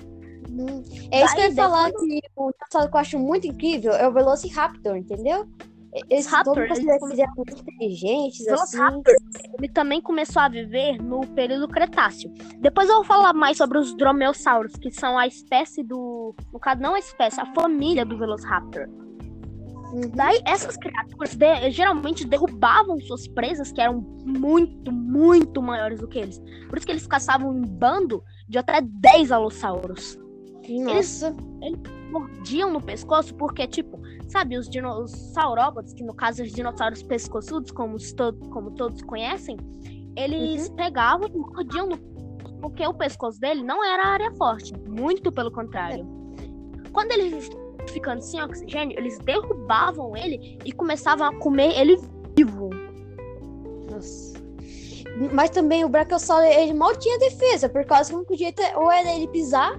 Hum. 0.50 0.82
É 1.12 1.24
isso 1.24 1.34
que 1.36 1.40
eu 1.40 1.50
ia 1.50 1.54
falar 1.54 1.92
que 1.92 2.20
o 2.34 2.50
dinossauro 2.50 2.90
que 2.90 2.96
eu 2.96 3.00
acho 3.00 3.16
muito 3.16 3.46
incrível 3.46 3.92
é 3.92 4.08
o 4.08 4.12
Velociraptor, 4.12 4.96
entendeu? 4.96 5.48
Eles 6.08 6.26
Raptor, 6.26 6.58
eles 6.58 6.78
eram 7.18 7.32
muito 7.36 7.62
inteligentes, 7.62 8.46
assim. 8.48 8.78
ele 9.58 9.68
também 9.68 10.00
começou 10.00 10.42
a 10.42 10.48
viver 10.48 11.00
no 11.00 11.20
período 11.28 11.68
Cretáceo. 11.68 12.32
Depois 12.58 12.88
eu 12.88 12.96
vou 12.96 13.04
falar 13.04 13.32
mais 13.32 13.56
sobre 13.56 13.78
os 13.78 13.96
dromeossauros, 13.96 14.72
que 14.74 14.90
são 14.90 15.16
a 15.16 15.28
espécie 15.28 15.84
do... 15.84 16.34
No 16.52 16.58
caso, 16.58 16.80
não 16.80 16.94
a 16.94 16.98
espécie, 16.98 17.40
a 17.40 17.46
família 17.54 18.04
do 18.04 18.18
Velociraptor. 18.18 18.88
Daí 20.14 20.40
essas 20.46 20.76
criaturas 20.76 21.34
de, 21.34 21.70
geralmente 21.70 22.26
derrubavam 22.26 23.00
suas 23.00 23.26
presas, 23.28 23.72
que 23.72 23.80
eram 23.80 24.00
muito, 24.24 24.92
muito 24.92 25.60
maiores 25.62 26.00
do 26.00 26.08
que 26.08 26.18
eles. 26.18 26.40
Por 26.68 26.78
isso 26.78 26.86
que 26.86 26.92
eles 26.92 27.06
caçavam 27.06 27.56
em 27.56 27.62
bando 27.62 28.22
de 28.48 28.58
até 28.58 28.80
10 28.80 29.32
alossauros. 29.32 30.18
Eles, 30.62 31.22
eles, 31.22 31.80
mordiam 32.10 32.72
no 32.72 32.80
pescoço 32.80 33.34
porque, 33.34 33.66
tipo, 33.66 34.00
sabe, 34.28 34.56
os, 34.56 34.68
os 34.68 35.10
saurópodes, 35.32 35.92
que 35.92 36.04
no 36.04 36.14
caso 36.14 36.42
os 36.42 36.52
dinossauros 36.52 37.02
pescoçudos, 37.02 37.70
como, 37.70 37.96
to 37.98 38.32
como 38.50 38.70
todos 38.72 39.02
conhecem, 39.02 39.56
eles 40.16 40.68
uhum. 40.68 40.76
pegavam 40.76 41.28
e 41.28 41.36
mordiam 41.36 41.88
no 41.88 42.10
porque 42.60 42.86
o 42.86 42.92
pescoço 42.92 43.40
dele 43.40 43.62
não 43.62 43.82
era 43.82 44.06
área 44.06 44.30
forte, 44.32 44.72
muito 44.86 45.32
pelo 45.32 45.50
contrário. 45.50 46.06
É. 46.84 46.90
Quando 46.90 47.12
eles 47.12 47.48
ficando 47.88 48.20
sem 48.20 48.42
oxigênio, 48.42 48.98
eles 48.98 49.18
derrubavam 49.18 50.16
ele 50.16 50.58
e 50.64 50.72
começavam 50.72 51.28
a 51.28 51.36
comer 51.36 51.78
ele 51.78 51.98
vivo. 52.36 52.70
Nossa. 53.90 54.40
Mas 55.32 55.50
também 55.50 55.84
o 55.84 55.88
Brachiosauro, 55.88 56.44
ele 56.44 56.72
mal 56.72 56.96
tinha 56.96 57.18
defesa, 57.18 57.68
por 57.68 57.84
causa 57.84 58.10
que 58.10 58.14
o 58.14 58.18
único 58.18 58.36
jeito 58.36 58.62
é, 58.62 58.76
ou 58.76 58.90
era 58.90 59.12
ele 59.14 59.28
pisar, 59.28 59.78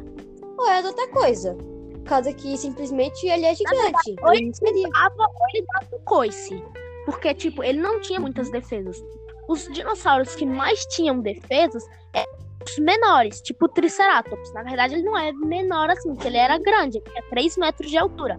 ou 0.58 0.67
era 0.70 0.88
outra 0.88 1.08
coisa. 1.10 1.55
Por 1.55 2.03
causa 2.03 2.34
que 2.34 2.58
simplesmente 2.58 3.25
ele 3.27 3.46
é 3.46 3.55
gigante. 3.55 3.81
Verdade, 3.81 4.15
ou 4.22 4.34
ele 4.34 4.89
dava, 4.89 5.24
ou 5.24 5.48
ele 5.53 5.65
dava 5.74 5.96
um 5.96 6.03
coice. 6.03 6.63
Porque, 7.05 7.34
tipo, 7.34 7.63
ele 7.63 7.79
não 7.79 8.00
tinha 8.01 8.20
muitas 8.20 8.51
defesas. 8.51 9.01
Os 9.48 9.67
dinossauros 9.72 10.36
que 10.36 10.46
mais 10.46 10.86
tinham 10.88 11.20
defesas 11.20 11.84
eram 12.13 12.31
menores, 12.80 13.41
tipo 13.41 13.65
o 13.65 13.70
Triceratops. 13.70 14.53
Na 14.53 14.63
verdade, 14.63 14.96
ele 14.96 15.03
não 15.03 15.18
é 15.18 15.32
menor 15.32 15.89
assim, 15.89 16.13
porque 16.13 16.27
ele 16.27 16.38
era 16.38 16.58
grande, 16.58 16.98
ele 16.98 17.06
tinha 17.06 17.24
3 17.30 17.58
metros 17.58 17.89
de 17.89 17.98
altura. 17.98 18.38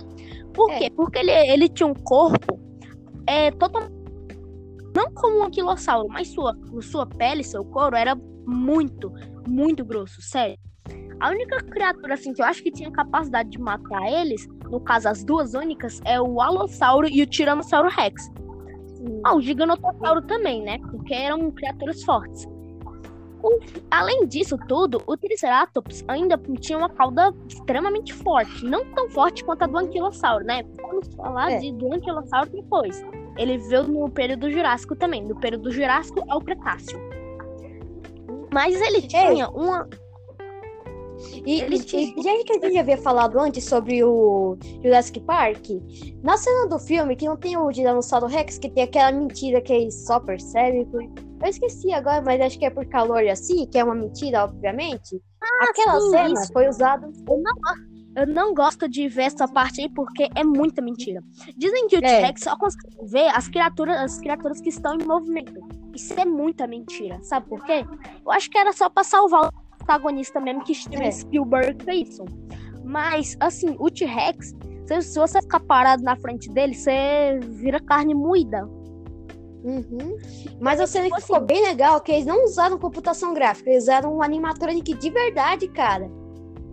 Por 0.55 0.71
é. 0.71 0.79
quê? 0.79 0.91
Porque 0.91 1.19
ele, 1.19 1.31
ele 1.31 1.69
tinha 1.69 1.87
um 1.87 1.95
corpo 1.95 2.61
é, 3.26 3.50
totalmente. 3.52 4.02
Não 4.95 5.11
como 5.14 5.38
um 5.38 5.45
anquilossauro, 5.45 6.09
mas 6.09 6.29
sua, 6.29 6.55
sua 6.83 7.07
pele, 7.07 7.43
seu 7.43 7.64
couro 7.64 7.97
era 7.97 8.14
muito, 8.47 9.11
muito 9.47 9.85
grosso, 9.85 10.21
sério. 10.21 10.59
A 11.19 11.31
única 11.31 11.62
criatura 11.62 12.14
assim 12.14 12.35
que 12.35 12.43
eu 12.43 12.47
acho 12.47 12.62
que 12.62 12.71
tinha 12.71 12.91
capacidade 12.91 13.49
de 13.49 13.59
matar 13.59 14.02
eles, 14.11 14.47
no 14.69 14.81
caso 14.81 15.09
as 15.09 15.25
duas 15.25 15.55
únicas, 15.55 16.00
é 16.05 16.21
o 16.21 16.41
Alossauro 16.41 17.09
e 17.09 17.23
o 17.23 17.26
Tiranossauro 17.26 17.88
Rex. 17.88 18.29
Ah, 19.25 19.35
o 19.35 19.41
Gigantossauro 19.41 20.23
também, 20.23 20.62
né? 20.62 20.79
Porque 20.91 21.14
eram 21.14 21.50
criaturas 21.52 22.02
fortes. 22.02 22.47
Além 23.90 24.26
disso 24.26 24.56
tudo, 24.68 25.02
o 25.06 25.16
Triceratops 25.16 26.04
ainda 26.08 26.40
tinha 26.61 26.78
uma 26.78 26.88
cauda 26.88 27.34
extremamente 27.49 28.12
forte. 28.12 28.64
Não 28.64 28.84
tão 28.92 29.11
forte 29.11 29.44
quanto 29.44 29.62
a 29.62 29.66
do 29.66 29.78
Anquilossauro, 29.78 30.44
né? 30.44 30.64
Vamos 30.80 31.08
falar 31.14 31.52
é. 31.52 31.58
de, 31.58 31.72
do 31.72 31.92
Anquilossauro 31.92 32.50
depois. 32.50 33.02
Ele 33.37 33.58
veio 33.58 33.84
no 33.84 34.11
período 34.11 34.50
Jurássico 34.50 34.94
também. 34.94 35.26
Do 35.26 35.37
período 35.37 35.70
Jurássico 35.70 36.22
ao 36.28 36.40
Cretáceo. 36.40 37.00
Mas 38.52 38.80
ele 38.80 39.02
tinha 39.02 39.49
uma. 39.49 39.88
E, 41.46 41.61
e, 41.61 41.75
e 41.75 41.76
gente 41.76 42.44
que 42.44 42.52
a 42.52 42.54
gente 42.54 42.75
já 42.75 42.80
havia 42.80 42.99
falado 42.99 43.38
antes 43.38 43.64
sobre 43.64 44.02
o 44.02 44.56
Jurassic 44.82 45.20
Park, 45.20 45.66
na 46.22 46.37
cena 46.37 46.66
do 46.66 46.78
filme 46.78 47.16
que 47.16 47.26
não 47.26 47.37
tem 47.37 47.56
o 47.56 47.70
Dinossauro 47.70 48.26
Rex, 48.26 48.58
que 48.58 48.68
tem 48.68 48.84
aquela 48.84 49.12
mentira 49.12 49.61
que 49.61 49.72
ele 49.72 49.90
só 49.90 50.20
percebe. 50.20 50.87
Eu 51.42 51.49
esqueci 51.49 51.92
agora, 51.92 52.22
mas 52.22 52.40
acho 52.40 52.58
que 52.58 52.64
é 52.64 52.70
por 52.70 52.87
calor 52.87 53.26
assim, 53.28 53.66
que 53.66 53.78
é 53.78 53.84
uma 53.84 53.94
mentira, 53.94 54.44
obviamente. 54.44 55.20
Ah, 55.42 55.64
Aquela 55.70 56.00
sim, 56.00 56.11
cena 56.11 56.40
isso. 56.40 56.52
foi 56.52 56.68
usada. 56.68 57.11
Eu 57.28 57.42
não, 57.42 57.52
eu 58.22 58.26
não 58.26 58.54
gosto 58.54 58.88
de 58.88 59.08
ver 59.08 59.25
essa 59.25 59.49
parte 59.49 59.80
aí 59.80 59.88
porque 59.88 60.28
é 60.34 60.44
muita 60.44 60.80
mentira. 60.80 61.20
Dizem 61.56 61.88
que 61.88 61.96
o 61.96 61.99
É. 61.99 62.20
T-Rex 62.20 62.42
só 62.42 62.56
consegue 62.56 62.96
ver 63.11 63.28
as 63.34 63.49
criaturas, 63.49 63.96
as 63.96 64.18
criaturas 64.18 64.61
que 64.61 64.68
estão 64.68 64.94
em 64.94 65.04
movimento. 65.04 65.61
Isso 65.94 66.14
é 66.18 66.25
muita 66.25 66.66
mentira. 66.66 67.18
Sabe 67.22 67.49
por 67.49 67.64
quê? 67.64 67.84
Eu 68.25 68.30
acho 68.30 68.49
que 68.49 68.56
era 68.56 68.72
só 68.72 68.88
pra 68.88 69.02
salvar 69.02 69.49
o 69.49 69.76
protagonista 69.78 70.40
mesmo 70.40 70.62
que 70.62 70.72
É. 70.92 71.11
Spielberg 71.11 71.84
fez 71.84 72.11
isso. 72.11 72.25
Mas, 72.84 73.37
assim, 73.40 73.76
o 73.78 73.90
T-Rex, 73.90 74.54
se, 74.87 75.02
se 75.02 75.18
você 75.18 75.40
ficar 75.42 75.61
parado 75.61 76.02
na 76.02 76.16
frente 76.16 76.49
dele, 76.50 76.75
você 76.75 77.38
vira 77.42 77.80
carne 77.80 78.14
moída. 78.14 78.68
Uhum. 79.64 80.16
Mas 80.61 80.81
a 80.81 80.87
cena 80.87 81.04
tipo 81.04 81.16
que 81.16 81.23
ficou 81.23 81.37
assim- 81.37 81.47
bem 81.47 81.62
legal 81.62 81.97
é 81.97 82.00
que 82.00 82.12
eles 82.12 82.26
não 82.26 82.45
usaram 82.45 82.78
computação 82.78 83.33
gráfica, 83.33 83.71
eles 83.71 83.85
usaram 83.85 84.16
um 84.16 84.23
animatronic 84.23 84.95
de 84.95 85.11
verdade, 85.11 85.69
cara. 85.69 86.11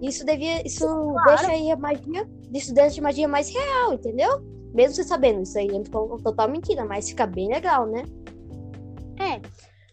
Isso 0.01 0.25
devia. 0.25 0.65
Isso 0.65 0.85
deixa 1.25 1.51
aí 1.51 1.71
a 1.71 1.75
magia. 1.75 2.27
Isso 2.53 2.73
deixa 2.73 2.99
a 2.99 3.03
magia 3.03 3.27
mais 3.27 3.49
real, 3.53 3.93
entendeu? 3.93 4.41
Mesmo 4.73 4.95
você 4.95 5.03
sabendo, 5.03 5.41
isso 5.43 5.57
aí 5.57 5.67
é 5.67 5.81
to- 5.83 6.17
total 6.23 6.49
mentira, 6.49 6.85
mas 6.85 7.09
fica 7.09 7.25
bem 7.27 7.49
legal, 7.49 7.85
né? 7.85 8.03
É, 9.19 9.41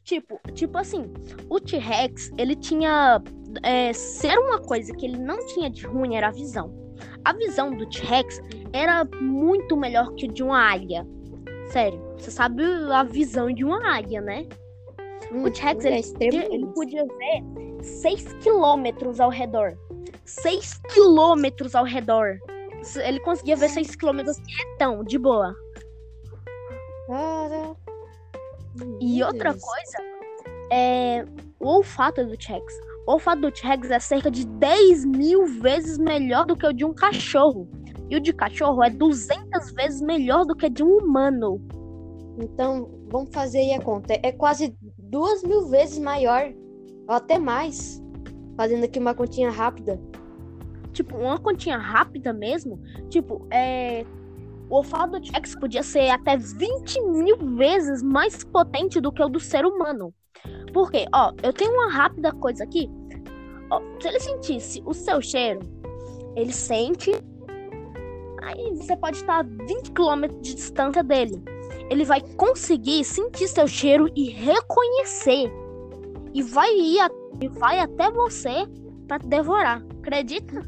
tipo, 0.05 0.39
tipo 0.53 0.79
assim, 0.79 1.05
o 1.51 1.59
T-Rex, 1.61 2.31
ele 2.39 2.55
tinha. 2.55 3.23
É, 3.63 3.93
ser 3.93 4.39
uma 4.39 4.59
coisa 4.61 4.93
que 4.93 5.07
ele 5.07 5.17
não 5.19 5.45
tinha 5.47 5.69
de 5.71 5.87
ruim 5.87 6.15
era 6.15 6.29
a 6.29 6.33
visão. 6.33 6.73
A 7.25 7.33
visão 7.33 7.75
do 7.75 7.87
T-Rex 7.89 8.41
era 8.73 9.05
muito 9.21 9.77
melhor 9.77 10.13
que 10.15 10.29
de 10.29 10.43
uma 10.43 10.59
águia. 10.73 11.07
Sério, 11.69 12.01
você 12.17 12.31
sabe 12.31 12.63
a 12.93 13.03
visão 13.03 13.53
de 13.53 13.65
uma 13.65 13.97
águia, 13.97 14.21
né? 14.21 14.47
O 15.33 15.51
T-Rex, 15.51 15.85
é 15.85 16.25
ele, 16.25 16.67
podia 16.75 17.05
ver 17.05 17.83
6 17.83 18.35
quilômetros 18.35 19.21
ao 19.21 19.31
redor. 19.31 19.77
6 20.25 20.81
quilômetros 20.93 21.75
ao 21.75 21.85
redor. 21.85 22.39
Ele 22.97 23.19
conseguia 23.21 23.57
ver 23.57 23.69
6 23.69 23.97
quilômetros 23.97 24.37
retão, 24.39 25.03
de 25.03 25.19
boa. 25.19 25.55
Cara. 27.09 27.75
E 29.01 29.23
outra 29.23 29.51
coisa 29.51 29.99
é 30.71 31.25
o 31.59 31.69
olfato 31.69 32.25
do 32.25 32.37
T-Rex. 32.37 32.75
O 33.07 33.13
olfato 33.13 33.43
do 33.43 33.51
T-Rex 33.51 33.91
é 33.91 33.99
cerca 33.99 34.31
de 34.31 34.47
10 34.47 35.05
mil 35.05 35.47
vezes 35.47 35.99
melhor 35.99 36.45
do 36.45 36.57
que 36.57 36.67
o 36.67 36.73
de 36.73 36.85
um 36.85 36.95
cachorro. 36.95 37.69
E 38.09 38.17
o 38.17 38.21
de 38.21 38.33
cachorro 38.33 38.83
é 38.83 38.91
200 38.91 39.73
vezes 39.73 40.01
melhor 40.01 40.45
do 40.45 40.55
que 40.55 40.69
de 40.71 40.83
um 40.83 40.99
humano. 40.99 41.61
Então, 42.39 42.91
vamos 43.09 43.31
fazer 43.33 43.59
aí 43.59 43.73
a 43.73 43.81
conta. 43.81 44.19
É 44.23 44.31
quase 44.31 44.77
duas 44.99 45.43
mil 45.43 45.69
vezes 45.69 45.99
maior, 45.99 46.53
ou 47.09 47.15
até 47.15 47.39
mais. 47.39 48.03
Fazendo 48.57 48.85
aqui 48.85 48.99
uma 48.99 49.15
continha 49.15 49.51
rápida. 49.51 50.01
Tipo, 50.93 51.17
uma 51.17 51.39
continha 51.39 51.79
rápida 51.79 52.33
mesmo. 52.33 52.81
Tipo, 53.09 53.47
é. 53.51 54.05
O 54.69 54.77
olfato 54.77 55.13
do 55.13 55.21
T-Rex 55.21 55.55
podia 55.55 55.83
ser 55.83 56.09
até 56.09 56.37
20 56.37 57.01
mil 57.03 57.37
vezes 57.57 58.03
mais 58.03 58.43
potente 58.43 59.01
do 59.01 59.13
que 59.13 59.23
o 59.23 59.29
do 59.29 59.39
ser 59.39 59.65
humano. 59.65 60.13
Por 60.73 60.91
quê? 60.91 61.07
Ó, 61.15 61.33
eu 61.43 61.53
tenho 61.53 61.73
uma 61.73 61.93
rápida 61.93 62.33
coisa 62.33 62.65
aqui. 62.65 62.91
Ó, 63.71 63.81
se 64.01 64.09
ele 64.09 64.19
sentisse 64.19 64.83
o 64.85 64.93
seu 64.93 65.23
cheiro, 65.23 65.61
ele 66.35 66.53
sente. 66.53 67.13
Aí 68.43 68.75
você 68.77 68.97
pode 68.97 69.17
estar 69.17 69.41
a 69.41 69.43
20 69.43 69.91
km 69.93 70.29
de 70.41 70.55
distância 70.55 71.03
dele. 71.03 71.43
Ele 71.91 72.05
vai 72.05 72.21
conseguir 72.37 73.05
sentir 73.05 73.49
seu 73.49 73.67
cheiro 73.67 74.09
e 74.15 74.31
reconhecer. 74.31 75.51
E 76.35 76.43
vai 76.43 76.71
ir 76.75 77.01
a- 77.01 77.11
e 77.41 77.49
vai 77.49 77.79
até 77.81 78.11
você 78.11 78.67
pra 79.07 79.19
te 79.19 79.27
devorar. 79.27 79.85
Acredita? 80.01 80.63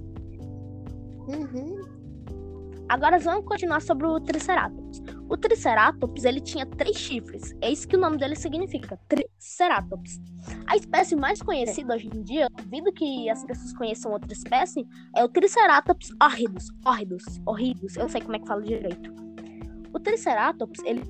Uhum. 1.29 1.81
Agora 2.89 3.19
vamos 3.19 3.45
continuar 3.45 3.83
sobre 3.83 4.07
o 4.07 4.19
Triceratops. 4.21 4.88
O 5.29 5.37
Triceratops, 5.37 6.25
ele 6.25 6.41
tinha 6.41 6.65
três 6.65 6.97
chifres. 6.97 7.55
É 7.61 7.71
isso 7.71 7.87
que 7.87 7.97
o 7.97 8.01
nome 8.01 8.17
dele 8.17 8.35
significa, 8.35 8.99
Triceratops. 9.09 10.19
A 10.67 10.75
espécie 10.77 11.15
mais 11.15 11.43
conhecida 11.43 11.95
hoje 11.95 12.09
em 12.09 12.23
dia, 12.23 12.49
duvido 12.63 12.91
que 12.93 13.29
as 13.29 13.45
pessoas 13.45 13.75
conheçam 13.75 14.13
outra 14.13 14.33
espécie, 14.33 14.87
é 15.15 15.23
o 15.23 15.29
Triceratops 15.29 16.11
horridus. 16.23 16.69
Horridus, 16.87 17.25
horridus, 17.47 17.97
eu 17.97 18.09
sei 18.09 18.23
como 18.23 18.37
é 18.37 18.39
que 18.39 18.47
fala 18.47 18.63
direito. 18.63 19.13
O 19.93 20.01
Triceratops, 20.01 20.83
ele, 20.85 21.03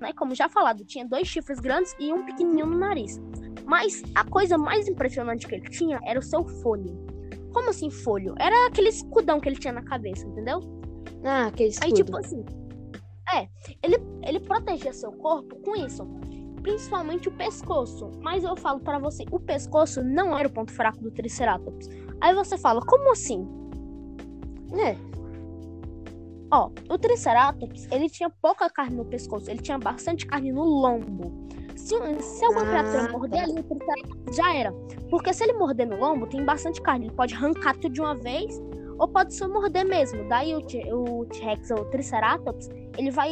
né, 0.00 0.12
como 0.12 0.34
já 0.34 0.48
falado, 0.48 0.84
tinha 0.84 1.06
dois 1.06 1.28
chifres 1.28 1.60
grandes 1.60 1.94
e 2.00 2.12
um 2.12 2.24
pequenininho 2.24 2.66
no 2.66 2.78
nariz. 2.78 3.20
Mas 3.64 4.02
a 4.14 4.24
coisa 4.24 4.58
mais 4.58 4.88
impressionante 4.88 5.46
que 5.46 5.54
ele 5.54 5.70
tinha 5.70 6.00
era 6.04 6.18
o 6.18 6.22
seu 6.22 6.44
folho. 6.44 7.06
Como 7.52 7.70
assim 7.70 7.90
folho? 7.90 8.34
Era 8.40 8.66
aquele 8.66 8.88
escudão 8.88 9.38
que 9.38 9.48
ele 9.48 9.56
tinha 9.56 9.72
na 9.72 9.82
cabeça, 9.82 10.26
entendeu? 10.26 10.60
Ah, 11.24 11.46
aquele 11.46 11.68
escudo. 11.70 11.86
Aí, 11.86 11.92
tipo 11.92 12.16
assim. 12.16 12.44
É, 13.32 13.48
ele, 13.82 13.96
ele 14.22 14.40
protegia 14.40 14.92
seu 14.92 15.12
corpo 15.12 15.56
com 15.60 15.74
isso. 15.76 16.06
Principalmente 16.62 17.28
o 17.28 17.32
pescoço. 17.32 18.10
Mas 18.20 18.42
eu 18.44 18.56
falo 18.56 18.80
pra 18.80 18.98
você, 18.98 19.24
o 19.30 19.38
pescoço 19.38 20.02
não 20.02 20.36
era 20.36 20.48
o 20.48 20.52
ponto 20.52 20.72
fraco 20.72 20.98
do 21.00 21.10
Triceratops. 21.10 21.88
Aí 22.20 22.34
você 22.34 22.56
fala, 22.56 22.80
como 22.80 23.12
assim? 23.12 23.46
É. 24.72 24.96
Ó, 26.50 26.70
o 26.88 26.98
Triceratops, 26.98 27.86
ele 27.90 28.08
tinha 28.08 28.30
pouca 28.30 28.68
carne 28.70 28.96
no 28.96 29.04
pescoço, 29.04 29.50
ele 29.50 29.60
tinha 29.60 29.78
bastante 29.78 30.26
carne 30.26 30.52
no 30.52 30.62
lombo. 30.62 31.48
Se, 31.76 31.94
se 32.22 32.44
alguma 32.44 32.62
Ah, 32.62 32.66
criatura 32.66 33.12
morder 33.12 33.42
ali, 33.42 33.60
o 33.60 33.62
Triceratops 33.62 34.36
já 34.36 34.54
era. 34.54 34.72
Porque 35.10 35.32
se 35.34 35.44
ele 35.44 35.54
morder 35.54 35.86
no 35.86 35.96
lombo, 35.98 36.26
tem 36.26 36.44
bastante 36.44 36.80
carne. 36.80 37.06
Ele 37.06 37.14
pode 37.14 37.34
arrancar 37.34 37.74
tudo 37.74 37.92
de 37.92 38.00
uma 38.00 38.14
vez, 38.14 38.58
ou 38.98 39.08
pode 39.08 39.34
só 39.34 39.48
morder 39.48 39.84
mesmo. 39.84 40.28
Daí 40.28 40.54
o, 40.54 40.60
o 40.60 41.26
T-Rex, 41.26 41.70
ou 41.70 41.80
o 41.80 41.84
Triceratops, 41.86 42.68
ele 42.96 43.10
vai 43.10 43.30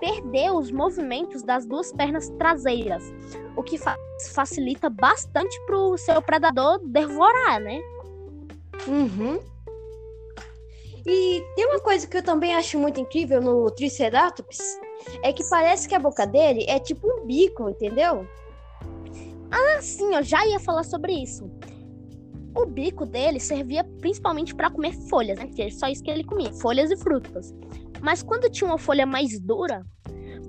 perder 0.00 0.52
os 0.52 0.70
movimentos 0.70 1.42
das 1.42 1.66
duas 1.66 1.92
pernas 1.92 2.28
traseiras. 2.30 3.04
O 3.56 3.62
que 3.62 3.78
fa- 3.78 3.98
facilita 4.32 4.88
bastante 4.88 5.60
pro 5.66 5.96
seu 5.98 6.20
predador 6.22 6.80
devorar, 6.84 7.60
né? 7.60 7.80
Uhum. 8.86 9.40
E 11.04 11.44
tem 11.56 11.66
uma 11.66 11.80
coisa 11.80 12.06
que 12.06 12.16
eu 12.16 12.22
também 12.22 12.54
acho 12.54 12.78
muito 12.78 13.00
incrível 13.00 13.40
no 13.40 13.70
Triceratops, 13.72 14.60
é 15.22 15.32
que 15.32 15.42
parece 15.48 15.88
que 15.88 15.94
a 15.96 15.98
boca 15.98 16.24
dele 16.24 16.64
é 16.68 16.78
tipo 16.78 17.08
um 17.08 17.26
bico, 17.26 17.68
entendeu? 17.68 18.26
Sim, 19.82 20.14
eu 20.14 20.22
já 20.22 20.46
ia 20.46 20.60
falar 20.60 20.84
sobre 20.84 21.12
isso. 21.12 21.50
O 22.54 22.66
bico 22.66 23.06
dele 23.06 23.40
servia 23.40 23.82
principalmente 24.00 24.54
para 24.54 24.70
comer 24.70 24.92
folhas, 25.08 25.38
né? 25.38 25.46
Porque 25.46 25.62
é 25.62 25.70
só 25.70 25.88
isso 25.88 26.02
que 26.02 26.10
ele 26.10 26.24
comia, 26.24 26.52
folhas 26.52 26.90
e 26.90 26.96
frutas. 26.96 27.54
Mas 28.00 28.22
quando 28.22 28.50
tinha 28.50 28.68
uma 28.68 28.78
folha 28.78 29.06
mais 29.06 29.40
dura, 29.40 29.84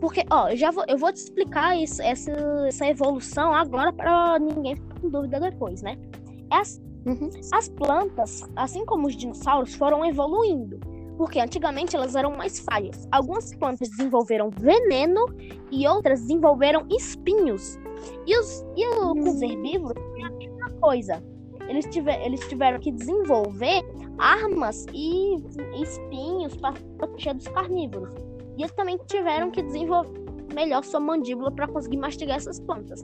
porque, 0.01 0.23
ó, 0.29 0.49
eu 0.49 0.57
já 0.57 0.69
vou, 0.71 0.83
eu 0.87 0.97
vou 0.97 1.13
te 1.13 1.17
explicar 1.17 1.77
isso- 1.77 2.01
essa, 2.01 2.31
essa 2.67 2.85
evolução 2.87 3.53
agora 3.53 3.93
para 3.93 4.37
ninguém 4.39 4.75
ficar 4.75 4.99
com 4.99 5.09
dúvida 5.09 5.39
depois, 5.39 5.81
né? 5.81 5.97
As, 6.51 6.81
Uhum. 7.05 7.29
as 7.53 7.69
plantas, 7.69 8.41
assim 8.55 8.85
como 8.85 9.07
os 9.07 9.15
dinossauros, 9.15 9.73
foram 9.75 10.05
evoluindo. 10.05 10.79
Porque 11.17 11.39
antigamente 11.39 11.95
elas 11.95 12.15
eram 12.15 12.35
mais 12.35 12.59
falhas. 12.59 13.07
Algumas 13.11 13.53
plantas 13.55 13.87
desenvolveram 13.89 14.49
veneno 14.49 15.25
e 15.71 15.87
outras 15.87 16.21
desenvolveram 16.21 16.85
espinhos. 16.89 17.77
E 18.25 18.37
os, 18.37 18.65
e 18.75 18.87
os 18.87 19.41
herbívoros 19.41 20.03
é 20.17 20.23
a 20.23 20.29
mesma 20.31 20.69
coisa. 20.81 21.23
Eles, 21.67 21.85
tiver, 21.85 22.25
eles 22.25 22.39
tiveram 22.47 22.79
que 22.79 22.91
desenvolver 22.91 23.81
armas 24.17 24.85
e 24.93 25.35
espinhos 25.81 26.55
para 26.57 26.73
proteger 26.97 27.33
dos 27.35 27.47
carnívoros. 27.47 28.13
E 28.57 28.61
eles 28.61 28.71
também 28.73 28.97
tiveram 29.07 29.49
que 29.49 29.61
desenvolver 29.61 30.23
melhor 30.53 30.83
sua 30.83 30.99
mandíbula 30.99 31.51
para 31.51 31.67
conseguir 31.67 31.97
mastigar 31.97 32.37
essas 32.37 32.59
plantas. 32.59 33.03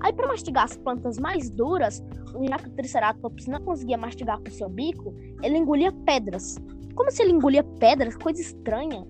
Aí, 0.00 0.12
para 0.12 0.28
mastigar 0.28 0.64
as 0.64 0.76
plantas 0.76 1.18
mais 1.18 1.50
duras, 1.50 2.02
o 2.34 2.70
Triceratops 2.76 3.46
não 3.46 3.60
conseguia 3.60 3.96
mastigar 3.96 4.38
com 4.38 4.50
seu 4.50 4.68
bico, 4.68 5.14
ele 5.42 5.58
engolia 5.58 5.92
pedras. 6.04 6.56
Como 6.94 7.10
se 7.10 7.22
ele 7.22 7.32
engolia 7.32 7.64
pedras? 7.64 8.16
Coisa 8.16 8.40
estranha. 8.40 9.06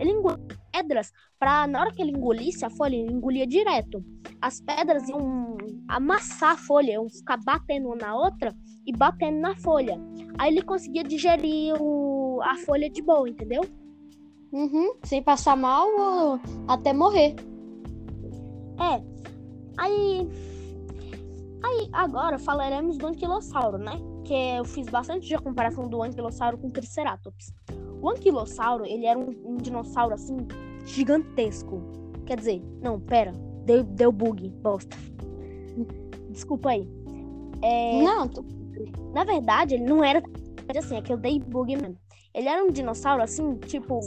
Ele 0.00 0.10
engolia 0.12 0.38
pedras 0.72 1.12
para, 1.38 1.66
na 1.66 1.80
hora 1.80 1.92
que 1.92 2.00
ele 2.00 2.10
engolisse 2.12 2.64
a 2.64 2.70
folha, 2.70 2.96
ele 2.96 3.12
engolia 3.12 3.46
direto. 3.46 4.02
As 4.40 4.60
pedras 4.60 5.08
iam 5.08 5.58
amassar 5.86 6.52
a 6.52 6.56
folha, 6.56 6.92
iam 6.92 7.08
ficar 7.08 7.36
batendo 7.44 7.88
uma 7.88 7.96
na 7.96 8.16
outra 8.16 8.54
e 8.86 8.92
batendo 8.96 9.38
na 9.38 9.54
folha. 9.56 10.00
Aí 10.38 10.50
ele 10.50 10.62
conseguia 10.62 11.04
digerir 11.04 11.74
o- 11.80 12.40
a 12.42 12.56
folha 12.56 12.88
de 12.88 13.02
boa, 13.02 13.28
entendeu? 13.28 13.62
Uhum. 14.52 14.94
Sem 15.04 15.22
passar 15.22 15.56
mal 15.56 15.86
ou 15.88 16.40
até 16.66 16.92
morrer. 16.92 17.36
É. 18.80 19.02
Aí. 19.76 20.28
Aí, 21.62 21.88
agora 21.92 22.38
falaremos 22.38 22.96
do 22.96 23.06
anquilossauro, 23.06 23.76
né? 23.76 23.92
Que 24.24 24.32
eu 24.58 24.64
fiz 24.64 24.88
bastante 24.88 25.28
de 25.28 25.36
comparação 25.36 25.88
do 25.88 26.02
anquilossauro 26.02 26.56
com 26.56 26.68
o 26.68 26.70
Triceratops. 26.70 27.52
O 28.00 28.08
anquilossauro, 28.10 28.84
ele 28.86 29.04
era 29.06 29.18
um, 29.18 29.28
um 29.44 29.56
dinossauro, 29.56 30.14
assim, 30.14 30.36
gigantesco. 30.86 31.80
Quer 32.26 32.38
dizer, 32.38 32.62
não, 32.82 32.98
pera. 33.00 33.32
Deu, 33.64 33.82
deu 33.84 34.10
bug, 34.10 34.48
bosta. 34.62 34.96
Desculpa 36.30 36.70
aí. 36.70 36.88
É, 37.62 38.02
Não, 38.02 38.26
tu... 38.26 38.44
na 39.12 39.24
verdade, 39.24 39.74
ele 39.74 39.84
não 39.84 40.02
era 40.02 40.22
assim, 40.76 40.96
é 40.96 41.02
que 41.02 41.12
eu 41.12 41.16
dei 41.18 41.38
bug 41.38 41.76
mesmo. 41.76 41.96
Ele 42.32 42.48
era 42.48 42.62
um 42.64 42.70
dinossauro 42.70 43.22
assim, 43.22 43.54
tipo. 43.56 44.00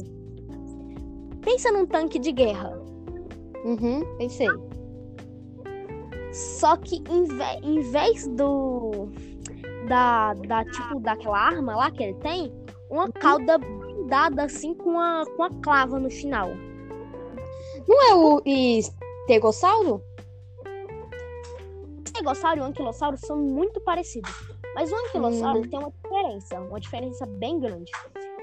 Pensa 1.41 1.71
num 1.71 1.85
tanque 1.85 2.17
de 2.17 2.31
guerra. 2.31 2.71
uhum, 3.65 4.01
pensei. 4.17 4.47
Só 6.31 6.75
que 6.77 6.95
em, 7.09 7.25
ve- 7.25 7.59
em 7.61 7.79
vez 7.91 8.27
do. 8.29 9.09
Da, 9.87 10.33
da, 10.33 10.63
tipo, 10.63 10.99
daquela 11.01 11.37
arma 11.37 11.75
lá 11.75 11.91
que 11.91 12.01
ele 12.01 12.13
tem, 12.15 12.51
uma 12.89 13.11
cauda 13.11 13.59
blindada 14.13 14.43
assim 14.43 14.75
com 14.75 14.99
a, 14.99 15.23
com 15.35 15.43
a 15.43 15.49
clava 15.49 15.99
no 15.99 16.09
final. 16.09 16.49
Não 17.87 18.01
é 18.09 18.13
o 18.13 18.41
estegossauro? 18.45 20.01
Estegossauro 22.05 22.59
e 22.59 22.61
o 22.61 22.65
anquilossauro 22.65 23.17
são 23.17 23.37
muito 23.37 23.81
parecidos. 23.81 24.31
Mas 24.75 24.91
o 24.91 24.95
anquilossauro 24.95 25.59
Hum. 25.59 25.69
tem 25.69 25.79
uma 25.79 25.91
diferença, 25.91 26.59
uma 26.61 26.79
diferença 26.79 27.25
bem 27.25 27.59
grande. 27.59 27.91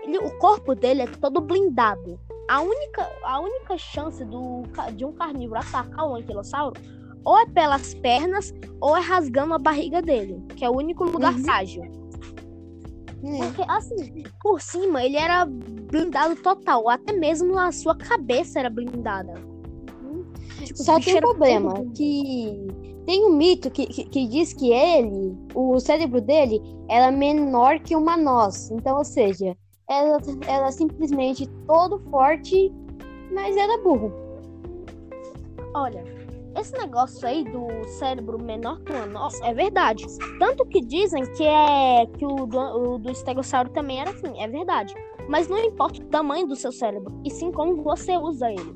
Ele- 0.03 0.19
o 0.19 0.37
corpo 0.39 0.75
dele 0.75 1.03
é 1.03 1.07
todo 1.07 1.41
blindado. 1.41 2.19
A 2.49 2.61
única, 2.61 3.09
a 3.23 3.39
única 3.41 3.79
chance 3.79 4.25
do, 4.25 4.63
de 4.97 5.05
um 5.05 5.13
carnívoro 5.13 5.61
atacar 5.61 6.05
o 6.05 6.17
anquilossauro 6.17 6.75
ou 7.25 7.39
é 7.39 7.47
pelas 7.47 7.95
pernas 7.95 8.53
ou 8.81 8.97
é 8.97 9.01
rasgando 9.01 9.55
a 9.55 9.59
barriga 9.59 10.03
dele, 10.03 10.43
que 10.57 10.65
é 10.65 10.71
o 10.71 10.75
único 10.77 11.05
lugar 11.05 11.33
Uhum. 11.35 11.45
frágil. 11.45 11.85
É. 13.23 13.39
Porque, 13.39 13.63
assim, 13.69 14.25
por 14.41 14.61
cima 14.61 15.05
ele 15.05 15.17
era 15.17 15.45
blindado 15.45 16.37
total, 16.37 16.89
até 16.89 17.13
mesmo 17.13 17.59
a 17.59 17.71
sua 17.71 17.97
cabeça 17.97 18.61
era 18.61 18.71
blindada. 18.71 19.35
Tipo, 20.65 20.83
Só 20.83 21.01
tem 21.01 21.17
um 21.17 21.21
problema, 21.21 21.75
que 21.95 22.67
tem 23.07 23.27
um 23.27 23.35
mito 23.35 23.71
que, 23.71 23.87
que, 23.87 24.05
que 24.05 24.27
diz 24.27 24.53
que 24.53 24.73
ele, 24.73 25.37
o 25.55 25.79
cérebro 25.81 26.21
dele, 26.21 26.61
era 26.89 27.11
menor 27.11 27.81
que 27.81 27.97
uma 27.97 28.17
noz. 28.17 28.71
Então, 28.71 28.99
ou 28.99 29.05
seja, 29.05 29.57
era, 29.89 30.19
era 30.47 30.71
simplesmente 30.71 31.47
todo 31.67 31.99
forte, 32.11 32.73
mas 33.33 33.57
era 33.57 33.83
burro. 33.83 34.13
Olha, 35.75 36.05
esse 36.57 36.73
negócio 36.73 37.27
aí 37.27 37.45
do 37.45 37.85
cérebro 37.99 38.43
menor 38.43 38.81
que 38.81 38.93
uma 38.93 39.07
nossa 39.07 39.45
é 39.47 39.55
verdade. 39.55 40.05
Tanto 40.39 40.67
que 40.67 40.81
dizem 40.81 41.23
que 41.35 41.45
é 41.45 42.07
que 42.07 42.25
o 42.27 42.47
do, 42.47 42.59
o 42.59 42.99
do 42.99 43.11
estegossauro 43.11 43.71
também 43.71 44.01
era 44.01 44.11
assim, 44.11 44.41
é 44.43 44.49
verdade. 44.49 44.95
Mas 45.29 45.49
não 45.49 45.59
importa 45.59 46.03
o 46.03 46.07
tamanho 46.07 46.47
do 46.47 46.57
seu 46.57 46.73
cérebro, 46.73 47.21
e 47.25 47.31
sim 47.31 47.53
como 47.53 47.83
você 47.83 48.17
usa 48.17 48.51
ele. 48.51 48.73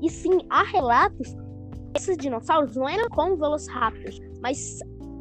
E, 0.00 0.06
e 0.06 0.10
sim, 0.10 0.38
há 0.50 0.62
relatos 0.62 1.32
que 1.32 1.98
esses 1.98 2.16
dinossauros 2.16 2.76
não 2.76 2.88
eram 2.88 3.08
como 3.10 3.36
velociraptors, 3.36 4.20
mas 4.40 4.78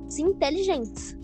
sim 0.07 0.25
inteligentes. 0.25 1.17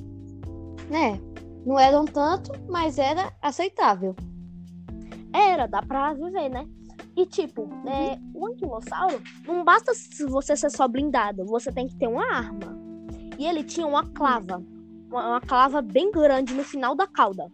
né? 0.89 1.19
Não 1.65 1.77
eram 1.77 2.05
tanto, 2.05 2.51
mas 2.67 2.97
era 2.97 3.31
aceitável. 3.41 4.15
Era, 5.33 5.67
dá 5.67 5.81
pra 5.81 6.13
viver, 6.13 6.49
né? 6.49 6.67
E 7.19 7.25
tipo, 7.25 7.67
é, 7.86 8.17
o 8.34 8.47
anquilossauro, 8.47 9.21
não 9.45 9.65
basta 9.65 9.91
você 10.29 10.55
ser 10.55 10.69
só 10.69 10.88
blindado, 10.88 11.43
você 11.43 11.69
tem 11.69 11.86
que 11.86 11.93
ter 11.95 12.08
uma 12.08 12.23
arma. 12.23 12.79
E 13.38 13.45
ele 13.45 13.62
tinha 13.62 13.86
uma 13.86 14.05
clava, 14.05 14.63
uma, 15.10 15.32
uma 15.32 15.41
clava 15.41 15.82
bem 15.82 16.10
grande 16.13 16.53
no 16.53 16.63
final 16.63 16.95
da 16.95 17.05
cauda, 17.05 17.51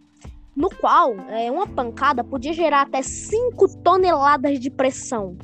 no 0.54 0.70
qual 0.70 1.16
é, 1.30 1.50
uma 1.50 1.66
pancada 1.66 2.22
podia 2.22 2.52
gerar 2.52 2.82
até 2.82 3.02
5 3.02 3.82
toneladas 3.82 4.60
de 4.60 4.70
pressão. 4.70 5.36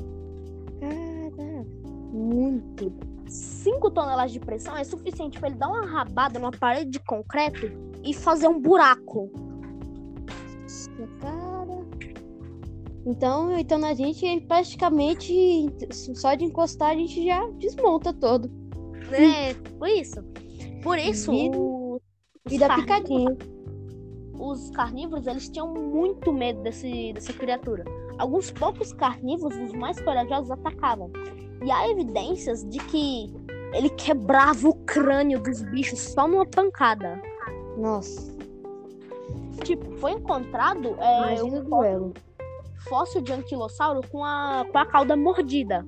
Caraca, 0.79 1.67
muito. 2.13 2.93
5 3.27 3.91
toneladas 3.91 4.31
de 4.31 4.39
pressão 4.39 4.77
é 4.77 4.85
suficiente 4.85 5.37
para 5.37 5.49
ele 5.49 5.57
dar 5.57 5.67
uma 5.67 5.85
rabada 5.85 6.39
numa 6.39 6.51
parede 6.51 6.91
de 6.91 6.99
concreto 6.99 7.69
e 8.01 8.13
fazer 8.13 8.47
um 8.47 8.57
buraco. 8.57 9.29
Cara. 11.19 11.52
Então, 13.05 13.57
então 13.57 13.83
a 13.83 13.93
gente 13.93 14.39
praticamente 14.47 15.67
só 16.15 16.35
de 16.35 16.45
encostar 16.45 16.91
a 16.91 16.95
gente 16.95 17.25
já 17.25 17.45
desmonta 17.59 18.13
todo. 18.13 18.49
É, 19.11 19.53
por 19.77 19.87
isso. 19.89 20.23
Por 20.81 20.97
isso, 20.97 21.31
Vira- 21.31 21.57
o- 21.57 22.01
E 22.49 22.57
carnívoros- 22.59 22.81
picadinho. 22.81 23.37
os 24.39 24.69
carnívoros 24.71 25.27
eles 25.27 25.49
tinham 25.49 25.67
muito 25.73 26.31
medo 26.31 26.61
desse, 26.63 27.13
dessa 27.13 27.33
criatura. 27.33 27.83
Alguns 28.17 28.51
poucos 28.51 28.93
carnívoros, 28.93 29.57
os 29.57 29.73
mais 29.73 29.99
corajosos, 30.01 30.51
atacavam. 30.51 31.11
E 31.65 31.71
há 31.71 31.89
evidências 31.89 32.63
de 32.69 32.77
que 32.79 33.33
ele 33.73 33.89
quebrava 33.89 34.67
o 34.69 34.75
crânio 34.85 35.41
dos 35.41 35.61
bichos 35.63 35.99
só 35.99 36.27
numa 36.27 36.45
pancada. 36.45 37.21
Nossa, 37.77 38.31
Tipo, 39.63 39.89
foi 39.97 40.11
encontrado 40.11 40.95
é, 40.99 41.33
imagina 41.35 41.57
um 41.57 41.61
o 41.61 41.63
duelo. 41.69 42.13
Fóssil 42.87 43.21
de 43.21 43.33
anquilossauro 43.33 44.01
com 44.09 44.23
a, 44.23 44.65
com 44.71 44.77
a 44.77 44.85
cauda 44.85 45.15
mordida. 45.15 45.85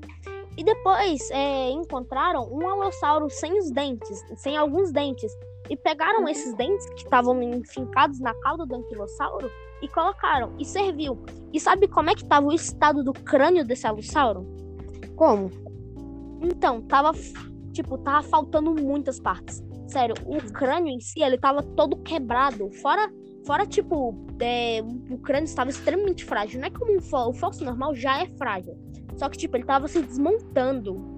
E 0.58 0.64
depois 0.64 1.30
é, 1.32 1.70
encontraram 1.70 2.48
um 2.50 2.68
alossauro 2.68 3.30
sem 3.30 3.58
os 3.60 3.70
dentes, 3.72 4.24
sem 4.38 4.56
alguns 4.56 4.92
dentes. 4.92 5.32
E 5.70 5.76
pegaram 5.76 6.28
esses 6.30 6.54
dentes 6.56 6.86
que 6.92 7.04
estavam 7.04 7.42
enfincados 7.42 8.20
na 8.20 8.34
cauda 8.36 8.66
do 8.66 8.76
anquilossauro 8.76 9.50
e 9.82 9.88
colocaram. 9.88 10.54
E 10.58 10.64
serviu. 10.64 11.24
E 11.52 11.60
sabe 11.60 11.88
como 11.88 12.10
é 12.10 12.16
que 12.16 12.24
estava 12.24 12.48
o 12.48 12.54
estado 12.54 13.04
do 13.04 13.12
crânio 13.12 13.66
desse 13.66 13.86
alossauro? 13.86 14.46
Como? 15.16 15.50
Então, 16.42 16.82
tava, 16.84 17.12
tipo, 17.74 17.98
tava 17.98 18.22
faltando 18.22 18.74
muitas 18.74 19.20
partes. 19.20 19.64
Sério, 19.88 20.16
o 20.26 20.38
crânio 20.54 20.94
em 20.94 21.00
si, 21.00 21.22
ele 21.22 21.38
tava 21.38 21.62
todo 21.62 21.98
quebrado. 21.98 22.72
Fora, 22.82 23.12
fora 23.46 23.66
tipo, 23.66 24.16
é, 24.40 24.82
o 25.10 25.18
crânio 25.20 25.46
estava 25.46 25.70
extremamente 25.70 26.26
frágil. 26.26 26.60
Não 26.60 26.68
é 26.68 26.72
como 26.72 26.96
um 26.98 27.02
fó- 27.02 27.30
o 27.30 27.34
fóssil 27.34 27.66
normal 27.66 27.96
já 27.96 28.22
é 28.22 28.28
frágil. 28.38 28.78
Só 29.18 29.30
que, 29.30 29.38
tipo, 29.38 29.56
ele 29.56 29.66
tava 29.66 29.88
se 29.88 30.02
desmontando. 30.02 31.16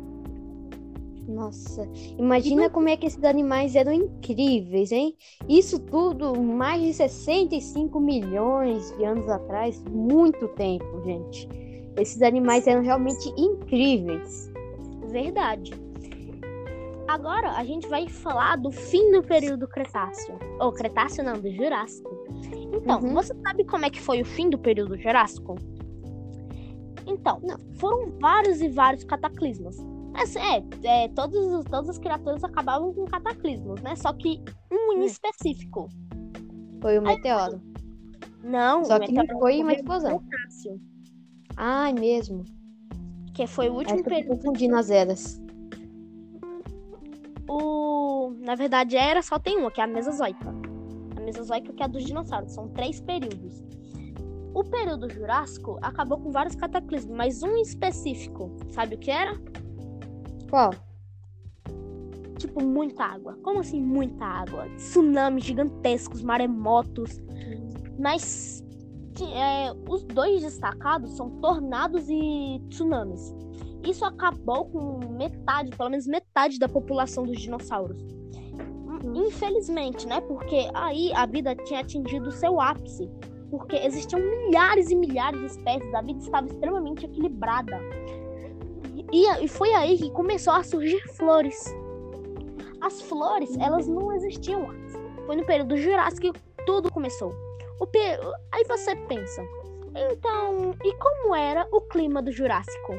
Nossa, 1.27 1.89
imagina 2.17 2.69
como 2.69 2.87
é 2.87 2.95
que 2.95 3.05
esses 3.05 3.21
animais 3.23 3.75
eram 3.75 3.91
incríveis, 3.91 4.93
hein? 4.93 5.13
Isso 5.47 5.77
tudo 5.77 6.41
mais 6.41 6.81
de 6.81 6.93
65 6.93 7.99
milhões 7.99 8.95
de 8.97 9.03
anos 9.03 9.27
atrás, 9.27 9.83
muito 9.89 10.47
tempo, 10.49 11.01
gente. 11.03 11.49
Esses 11.97 12.21
animais 12.21 12.65
eram 12.65 12.81
realmente 12.81 13.27
incríveis. 13.37 14.49
Verdade. 15.11 15.71
Agora 17.07 17.51
a 17.51 17.63
gente 17.63 17.87
vai 17.87 18.07
falar 18.09 18.57
do 18.57 18.71
fim 18.71 19.11
do 19.11 19.23
período 19.23 19.67
Cretáceo. 19.67 20.37
Ou 20.59 20.71
Cretáceo 20.73 21.23
não, 21.23 21.33
do 21.39 21.49
Jurássico. 21.49 22.09
Então, 22.73 22.99
Uhum. 23.01 23.13
você 23.13 23.33
sabe 23.41 23.63
como 23.63 23.85
é 23.85 23.89
que 23.89 24.01
foi 24.01 24.21
o 24.21 24.25
fim 24.25 24.49
do 24.49 24.57
período 24.59 24.97
Jurássico? 24.97 25.55
Então, 27.05 27.39
Não. 27.41 27.57
foram 27.75 28.11
vários 28.19 28.61
e 28.61 28.67
vários 28.67 29.03
cataclismos. 29.05 29.77
É, 30.83 31.03
é, 31.05 31.07
todos, 31.09 31.37
os- 31.53 31.65
todas 31.65 31.89
as 31.89 31.97
criaturas 31.97 32.43
acabavam 32.43 32.93
com 32.93 33.05
cataclismos, 33.05 33.81
né? 33.81 33.95
Só 33.95 34.11
que 34.13 34.41
um 34.71 34.93
em 34.93 35.01
Hum. 35.01 35.03
específico. 35.05 35.87
Foi 36.81 36.97
o 36.97 37.01
meteoro. 37.01 37.61
Não, 38.43 38.83
Só 38.83 38.97
o 38.97 38.99
que 38.99 39.11
meteoro 39.13 39.39
foi 39.39 39.61
uma 39.61 39.73
explosão. 39.73 40.19
Cretáceo, 40.19 40.81
Ai, 41.55 41.93
mesmo. 41.93 42.43
que 43.33 43.45
foi 43.47 43.69
o 43.69 43.75
último 43.75 44.03
tô 44.03 44.09
período. 44.09 44.35
confundindo 44.35 44.75
as 44.75 44.89
eras. 44.89 45.41
O... 47.47 48.33
Na 48.39 48.55
verdade, 48.55 48.97
era 48.97 49.21
só 49.21 49.39
tem 49.39 49.57
uma, 49.57 49.71
que 49.71 49.79
é 49.79 49.83
a 49.83 49.87
Mesozoica. 49.87 50.53
A 51.15 51.19
Mesozoica 51.21 51.73
que 51.73 51.81
é 51.81 51.85
a 51.85 51.89
dos 51.89 52.03
dinossauros. 52.03 52.51
São 52.51 52.67
três 52.69 52.99
períodos. 52.99 53.63
O 54.53 54.63
período 54.63 55.09
Jurássico 55.09 55.77
acabou 55.81 56.17
com 56.19 56.31
vários 56.31 56.55
cataclismos, 56.55 57.15
mas 57.15 57.43
um 57.43 57.57
específico. 57.57 58.51
Sabe 58.71 58.95
o 58.95 58.97
que 58.97 59.11
era? 59.11 59.39
Qual? 60.49 60.73
Tipo, 62.37 62.63
muita 62.63 63.03
água. 63.03 63.37
Como 63.43 63.59
assim, 63.59 63.81
muita 63.81 64.25
água? 64.25 64.67
Tsunamis 64.77 65.43
gigantescos, 65.43 66.21
maremotos. 66.23 67.21
Mas 67.99 68.63
é, 69.25 69.71
os 69.89 70.03
dois 70.03 70.41
destacados 70.41 71.15
são 71.15 71.29
tornados 71.39 72.07
e 72.09 72.61
tsunamis. 72.69 73.33
Isso 73.83 74.03
acabou 74.05 74.65
com 74.65 74.99
metade, 75.13 75.71
pelo 75.75 75.89
menos 75.89 76.07
metade 76.07 76.59
da 76.59 76.67
população 76.67 77.23
dos 77.23 77.39
dinossauros. 77.39 77.97
Infelizmente, 79.15 80.07
né? 80.07 80.21
Porque 80.21 80.69
aí 80.73 81.13
a 81.13 81.25
vida 81.25 81.55
tinha 81.55 81.81
atingido 81.81 82.29
o 82.29 82.31
seu 82.31 82.59
ápice. 82.59 83.09
Porque 83.49 83.77
existiam 83.77 84.19
milhares 84.19 84.89
e 84.89 84.95
milhares 84.95 85.39
de 85.39 85.45
espécies, 85.45 85.93
a 85.93 86.01
vida 86.01 86.19
estava 86.19 86.47
extremamente 86.47 87.05
equilibrada. 87.05 87.79
E, 89.11 89.25
e 89.43 89.47
foi 89.47 89.73
aí 89.73 89.97
que 89.97 90.11
começou 90.11 90.53
a 90.53 90.63
surgir 90.63 91.01
flores. 91.13 91.73
As 92.81 93.01
flores, 93.01 93.57
elas 93.57 93.87
não 93.87 94.11
existiam 94.13 94.69
antes. 94.69 94.95
Foi 95.25 95.35
no 95.35 95.45
período 95.45 95.77
Jurássico 95.77 96.33
que 96.33 96.65
tudo 96.65 96.91
começou. 96.91 97.33
O 97.79 97.87
per... 97.87 98.19
Aí 98.51 98.65
você 98.65 98.95
pensa, 98.95 99.41
então, 99.95 100.73
e 100.83 100.93
como 100.95 101.35
era 101.35 101.67
o 101.71 101.81
clima 101.81 102.21
do 102.21 102.31
Jurássico? 102.31 102.93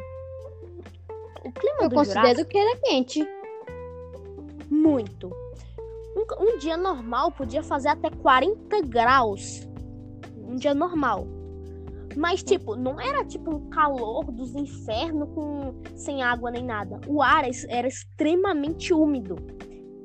O 1.45 1.53
clima 1.53 1.83
Eu 1.83 1.89
do 1.89 1.95
considero 1.95 2.27
Jurássico... 2.27 2.51
que 2.51 2.59
era 2.59 2.77
quente. 2.79 3.29
Muito. 4.71 5.31
Um, 6.17 6.45
um 6.45 6.59
dia 6.59 6.77
normal 6.77 7.33
podia 7.33 7.63
fazer 7.63 7.89
até 7.89 8.11
40 8.11 8.83
graus. 8.83 9.69
Um 10.37 10.57
dia 10.57 10.75
normal. 10.75 11.27
Mas, 12.17 12.43
tipo, 12.43 12.75
não 12.75 13.01
era 13.01 13.25
tipo 13.25 13.55
um 13.55 13.71
calor 13.71 14.25
dos 14.33 14.55
infernos 14.55 15.29
com 15.35 15.75
sem 15.95 16.23
água 16.23 16.51
nem 16.51 16.65
nada. 16.65 17.01
O 17.07 17.23
ar 17.23 17.45
era 17.69 17.87
extremamente 17.87 18.93
úmido. 18.93 19.37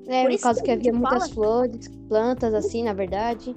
É, 0.07 0.23
por, 0.23 0.31
por 0.31 0.41
causa 0.41 0.59
que, 0.59 0.65
que 0.65 0.71
havia 0.71 0.93
muitas 0.93 1.31
flores, 1.31 1.87
plantas, 2.07 2.53
assim, 2.53 2.83
na 2.83 2.93
verdade. 2.93 3.55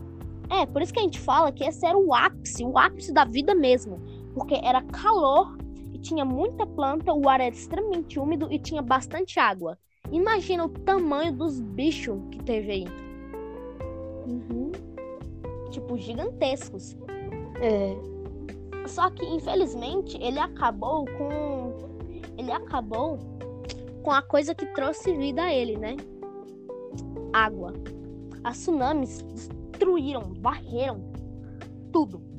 É, 0.48 0.64
por 0.64 0.80
isso 0.80 0.92
que 0.92 1.00
a 1.00 1.02
gente 1.02 1.18
fala 1.18 1.50
que 1.50 1.64
esse 1.64 1.84
era 1.84 1.98
o 1.98 2.14
ápice, 2.14 2.64
o 2.64 2.78
ápice 2.78 3.12
da 3.12 3.24
vida 3.24 3.54
mesmo. 3.54 4.00
Porque 4.32 4.54
era 4.54 4.80
calor 4.82 5.55
tinha 6.06 6.24
muita 6.24 6.66
planta, 6.66 7.12
o 7.12 7.28
ar 7.28 7.40
era 7.40 7.54
extremamente 7.54 8.18
úmido 8.18 8.46
e 8.50 8.58
tinha 8.58 8.80
bastante 8.80 9.40
água. 9.40 9.78
Imagina 10.12 10.64
o 10.64 10.68
tamanho 10.68 11.32
dos 11.32 11.60
bichos 11.60 12.20
que 12.30 12.42
teve 12.44 12.70
aí. 12.70 12.84
Uhum. 14.26 14.70
Tipo, 15.70 15.98
gigantescos. 15.98 16.96
É. 17.60 17.96
Só 18.86 19.10
que, 19.10 19.24
infelizmente, 19.26 20.16
ele 20.22 20.38
acabou 20.38 21.04
com. 21.18 21.74
Ele 22.38 22.52
acabou 22.52 23.18
com 24.02 24.12
a 24.12 24.22
coisa 24.22 24.54
que 24.54 24.66
trouxe 24.66 25.16
vida 25.16 25.42
a 25.42 25.52
ele, 25.52 25.76
né? 25.76 25.96
Água. 27.32 27.72
As 28.44 28.58
tsunamis 28.58 29.22
destruíram, 29.22 30.32
varreram 30.38 31.00
tudo. 31.92 32.35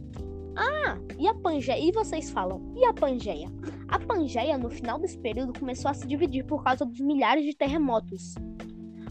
Ah, 0.58 0.98
e 1.20 1.28
a 1.28 1.36
Pangeia? 1.36 1.80
E 1.80 1.92
vocês 1.92 2.32
falam, 2.32 2.74
e 2.76 2.84
a 2.84 2.92
Pangeia? 2.92 3.48
A 3.88 4.00
Pangeia, 4.00 4.58
no 4.58 4.70
final 4.70 4.98
desse 4.98 5.18
período, 5.20 5.58
começou 5.58 5.92
a 5.92 5.94
se 5.94 6.08
dividir 6.08 6.44
por 6.46 6.64
causa 6.64 6.84
dos 6.84 7.00
milhares 7.00 7.46
de 7.46 7.56
terremotos. 7.56 8.34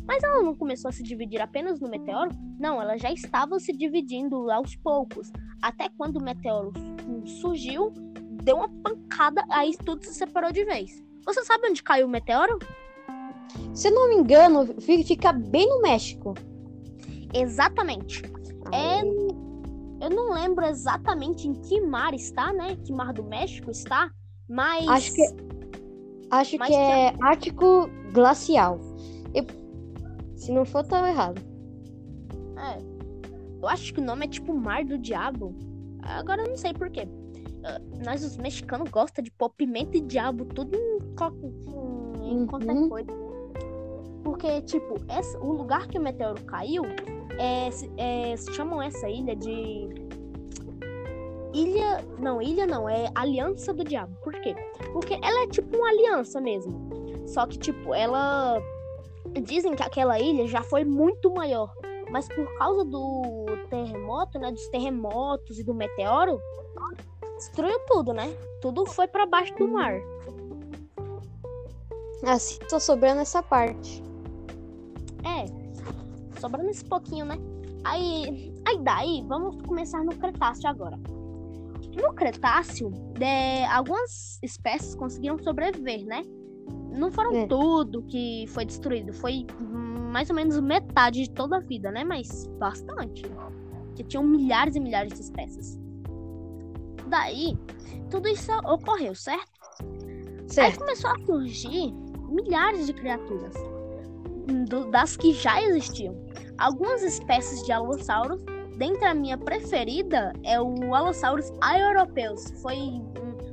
Mas 0.06 0.22
ela 0.24 0.42
não 0.42 0.56
começou 0.56 0.88
a 0.88 0.92
se 0.92 1.04
dividir 1.04 1.40
apenas 1.40 1.80
no 1.80 1.88
meteoro? 1.88 2.30
Não, 2.58 2.82
ela 2.82 2.96
já 2.96 3.12
estava 3.12 3.58
se 3.60 3.72
dividindo 3.72 4.50
aos 4.50 4.74
poucos. 4.76 5.32
Até 5.62 5.88
quando 5.96 6.16
o 6.16 6.22
meteoro 6.22 6.72
surgiu, 7.40 7.92
deu 8.42 8.56
uma 8.56 8.68
pancada, 8.68 9.44
aí 9.48 9.76
tudo 9.84 10.04
se 10.04 10.14
separou 10.14 10.52
de 10.52 10.64
vez. 10.64 11.02
Você 11.24 11.44
sabe 11.44 11.68
onde 11.68 11.82
caiu 11.82 12.06
o 12.06 12.10
meteoro? 12.10 12.58
Se 13.72 13.90
não 13.90 14.08
me 14.08 14.16
engano, 14.16 14.66
fica 14.80 15.32
bem 15.32 15.68
no 15.68 15.80
México. 15.80 16.34
Exatamente. 17.32 18.22
É, 18.72 19.02
eu 20.06 20.10
não 20.10 20.32
lembro 20.32 20.64
exatamente 20.64 21.48
em 21.48 21.54
que 21.54 21.80
mar 21.80 22.14
está, 22.14 22.52
né? 22.52 22.76
Que 22.84 22.92
mar 22.92 23.12
do 23.12 23.24
México 23.24 23.70
está, 23.70 24.10
mas. 24.48 24.86
Acho 24.88 25.14
que, 25.14 25.22
acho 26.30 26.58
mas 26.58 26.68
que 26.68 26.74
é 26.74 27.14
Ártico 27.20 27.90
Glacial. 28.12 28.78
Eu... 29.34 29.44
Se 30.36 30.52
não 30.52 30.64
for, 30.64 30.84
tá 30.84 31.08
errado. 31.08 31.42
É. 32.56 32.78
Eu 33.60 33.68
acho 33.68 33.92
que 33.92 34.00
o 34.00 34.04
nome 34.04 34.26
é 34.26 34.28
tipo 34.28 34.54
Mar 34.54 34.84
do 34.84 34.96
Diabo. 34.96 35.54
Agora 36.02 36.42
eu 36.42 36.48
não 36.50 36.56
sei 36.56 36.72
porquê. 36.72 37.08
Ah, 37.64 37.80
nós, 38.04 38.22
os 38.22 38.36
mexicanos, 38.36 38.88
gosta 38.90 39.20
de 39.20 39.30
pôr 39.32 39.50
pimenta 39.50 39.96
e 39.96 40.00
diabo 40.00 40.44
tudo 40.44 40.76
em, 40.76 40.98
em 42.22 42.36
uhum. 42.36 42.46
qualquer 42.46 42.88
coisa. 42.88 43.10
Porque, 44.22 44.60
tipo, 44.62 44.94
essa, 45.08 45.38
o 45.38 45.52
lugar 45.52 45.88
que 45.88 45.98
o 45.98 46.02
meteoro 46.02 46.44
caiu 46.44 46.84
é, 47.38 47.68
é, 47.96 48.36
chamam 48.36 48.80
essa 48.82 49.08
ilha 49.08 49.34
de. 49.34 49.88
Ilha. 51.54 52.04
Não, 52.18 52.40
ilha 52.40 52.66
não, 52.66 52.88
é 52.88 53.10
Aliança 53.14 53.72
do 53.72 53.84
Diabo. 53.84 54.16
Por 54.22 54.34
quê? 54.40 54.54
Porque 54.92 55.14
ela 55.14 55.42
é 55.42 55.46
tipo 55.46 55.76
uma 55.76 55.88
aliança 55.88 56.40
mesmo. 56.40 56.90
Só 57.26 57.46
que, 57.46 57.58
tipo, 57.58 57.94
ela. 57.94 58.60
Dizem 59.42 59.74
que 59.74 59.82
aquela 59.82 60.18
ilha 60.18 60.46
já 60.46 60.62
foi 60.62 60.84
muito 60.84 61.32
maior. 61.32 61.72
Mas 62.10 62.28
por 62.28 62.46
causa 62.58 62.84
do 62.84 63.46
terremoto, 63.68 64.38
né? 64.38 64.50
Dos 64.52 64.68
terremotos 64.68 65.58
e 65.58 65.64
do 65.64 65.74
meteoro, 65.74 66.40
destruiu 67.36 67.78
tudo, 67.86 68.12
né? 68.12 68.32
Tudo 68.60 68.86
foi 68.86 69.08
para 69.08 69.26
baixo 69.26 69.54
do 69.56 69.68
mar. 69.68 70.00
Assim, 72.24 72.58
tô 72.68 72.78
sobrando 72.80 73.20
essa 73.20 73.42
parte. 73.42 74.05
Sobrando 76.38 76.70
esse 76.70 76.84
pouquinho, 76.84 77.24
né? 77.24 77.36
Aí, 77.84 78.52
aí 78.66 78.78
daí, 78.82 79.24
vamos 79.26 79.62
começar 79.62 80.02
no 80.02 80.14
Cretáceo 80.16 80.68
agora. 80.68 80.98
No 81.94 82.12
Cretáceo, 82.14 82.90
é, 83.20 83.64
algumas 83.66 84.38
espécies 84.42 84.94
conseguiram 84.94 85.38
sobreviver, 85.38 86.04
né? 86.04 86.22
Não 86.90 87.10
foram 87.10 87.32
é. 87.34 87.46
tudo 87.46 88.02
que 88.02 88.44
foi 88.48 88.64
destruído, 88.64 89.12
foi 89.12 89.46
mais 90.12 90.28
ou 90.30 90.36
menos 90.36 90.58
metade 90.60 91.22
de 91.22 91.30
toda 91.30 91.58
a 91.58 91.60
vida, 91.60 91.90
né? 91.90 92.04
Mas 92.04 92.46
bastante. 92.58 93.22
Que 93.94 94.02
tinham 94.02 94.24
milhares 94.24 94.74
e 94.74 94.80
milhares 94.80 95.12
de 95.12 95.20
espécies. 95.20 95.78
Daí, 97.06 97.56
tudo 98.10 98.28
isso 98.28 98.50
ocorreu, 98.64 99.14
certo? 99.14 99.52
certo. 100.48 100.72
Aí 100.72 100.78
começou 100.78 101.10
a 101.10 101.18
surgir 101.24 101.92
milhares 102.28 102.86
de 102.86 102.92
criaturas 102.92 103.54
do, 104.46 104.90
das 104.90 105.16
que 105.16 105.32
já 105.32 105.60
existiam. 105.62 106.16
Algumas 106.58 107.02
espécies 107.02 107.62
de 107.64 107.72
alossauros, 107.72 108.40
dentre 108.76 109.04
a 109.04 109.14
minha 109.14 109.36
preferida 109.36 110.32
é 110.44 110.60
o 110.60 110.94
Allosaurus 110.94 111.52
aeropeus. 111.60 112.50
Foi 112.62 113.02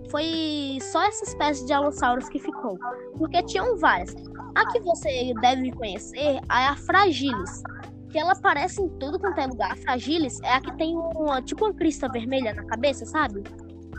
foi 0.09 0.77
só 0.79 1.01
essa 1.01 1.23
espécie 1.23 1.65
de 1.65 1.73
alossauros 1.73 2.29
que 2.29 2.37
ficou, 2.37 2.77
porque 3.17 3.41
tinham 3.43 3.75
várias. 3.77 4.13
A 4.53 4.71
que 4.71 4.79
você 4.81 5.33
deve 5.41 5.71
conhecer 5.71 6.35
é 6.35 6.41
a 6.49 6.75
Fragilis, 6.75 7.63
que 8.11 8.19
ela 8.19 8.33
aparece 8.33 8.79
em 8.79 8.89
tudo 8.99 9.19
quanto 9.19 9.39
é 9.39 9.47
lugar. 9.47 9.71
A 9.71 9.75
Fragilis 9.75 10.39
é 10.43 10.53
a 10.53 10.61
que 10.61 10.71
tem 10.77 10.95
uma, 10.95 11.41
tipo 11.41 11.65
uma 11.65 11.73
crista 11.73 12.07
vermelha 12.07 12.53
na 12.53 12.63
cabeça, 12.65 13.07
sabe? 13.07 13.41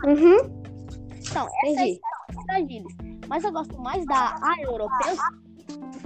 Uhum. 0.05 0.37
Então, 1.19 1.45
essa 1.63 1.67
Entendi. 1.67 1.99
é 1.99 2.39
a 2.39 2.43
Fragilis. 2.43 2.95
Mas 3.27 3.43
eu 3.43 3.51
gosto 3.51 3.77
mais 3.81 4.05
da 4.05 4.37
A 4.41 4.61
europeus. 4.61 5.19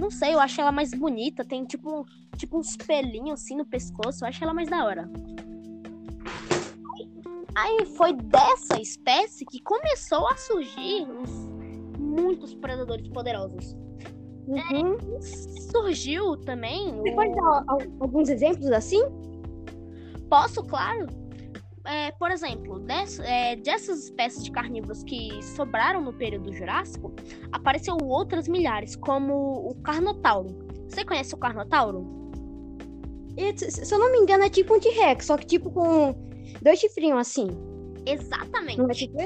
Não 0.00 0.10
sei, 0.10 0.34
eu 0.34 0.40
acho 0.40 0.60
ela 0.60 0.72
mais 0.72 0.92
bonita. 0.92 1.44
Tem 1.44 1.64
tipo, 1.64 2.06
tipo 2.36 2.58
uns 2.58 2.76
pelinhos 2.76 3.42
assim 3.42 3.56
no 3.56 3.66
pescoço. 3.66 4.24
Eu 4.24 4.28
acho 4.28 4.42
ela 4.42 4.54
mais 4.54 4.68
da 4.68 4.84
hora. 4.84 5.10
Aí 7.54 7.84
foi 7.96 8.12
dessa 8.14 8.80
espécie 8.80 9.44
que 9.44 9.60
começou 9.62 10.26
a 10.28 10.36
surgir 10.36 11.06
os 11.06 11.50
muitos 11.98 12.54
predadores 12.54 13.06
poderosos. 13.08 13.76
Uhum. 14.46 14.96
É, 14.96 15.20
surgiu 15.70 16.36
também. 16.38 16.96
Você 16.96 17.10
o... 17.10 17.14
pode 17.14 17.34
dar 17.34 17.64
alguns 18.00 18.28
exemplos 18.28 18.70
assim? 18.70 19.02
Posso, 20.28 20.62
claro. 20.64 21.06
É, 21.84 22.10
por 22.12 22.30
exemplo, 22.30 22.78
dessa, 22.80 23.24
é, 23.24 23.56
dessas 23.56 24.04
espécies 24.04 24.44
de 24.44 24.50
carnívoros 24.50 25.02
que 25.02 25.42
sobraram 25.42 26.02
no 26.02 26.12
período 26.12 26.52
Jurássico, 26.52 27.14
apareceu 27.50 27.96
outras 28.02 28.46
milhares, 28.46 28.96
como 28.96 29.70
o 29.70 29.74
Carnotauro. 29.82 30.58
Você 30.88 31.04
conhece 31.04 31.34
o 31.34 31.38
Carnotauro? 31.38 32.20
Se 33.56 33.94
eu 33.94 33.98
não 33.98 34.12
me 34.12 34.18
engano, 34.18 34.44
é 34.44 34.50
tipo 34.50 34.74
um 34.74 34.80
T-Rex, 34.80 35.26
só 35.26 35.38
que 35.38 35.46
tipo 35.46 35.70
com 35.70 36.14
dois 36.60 36.78
chifrinhos 36.78 37.18
assim. 37.18 37.48
Exatamente. 38.04 38.80
É 38.80 38.94
tipo 38.94 39.16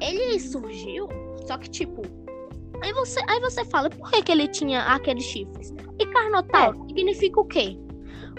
Ele 0.00 0.38
surgiu, 0.38 1.08
só 1.46 1.58
que 1.58 1.68
tipo, 1.68 2.02
Aí 2.82 2.92
você, 2.92 3.20
aí 3.28 3.40
você 3.40 3.64
fala, 3.64 3.90
por 3.90 4.10
que, 4.10 4.22
que 4.22 4.32
ele 4.32 4.48
tinha 4.48 4.82
aqueles 4.82 5.24
chifres? 5.24 5.72
E 5.98 6.06
Carnotauro 6.06 6.84
é. 6.84 6.88
significa 6.88 7.40
o 7.40 7.44
quê? 7.44 7.78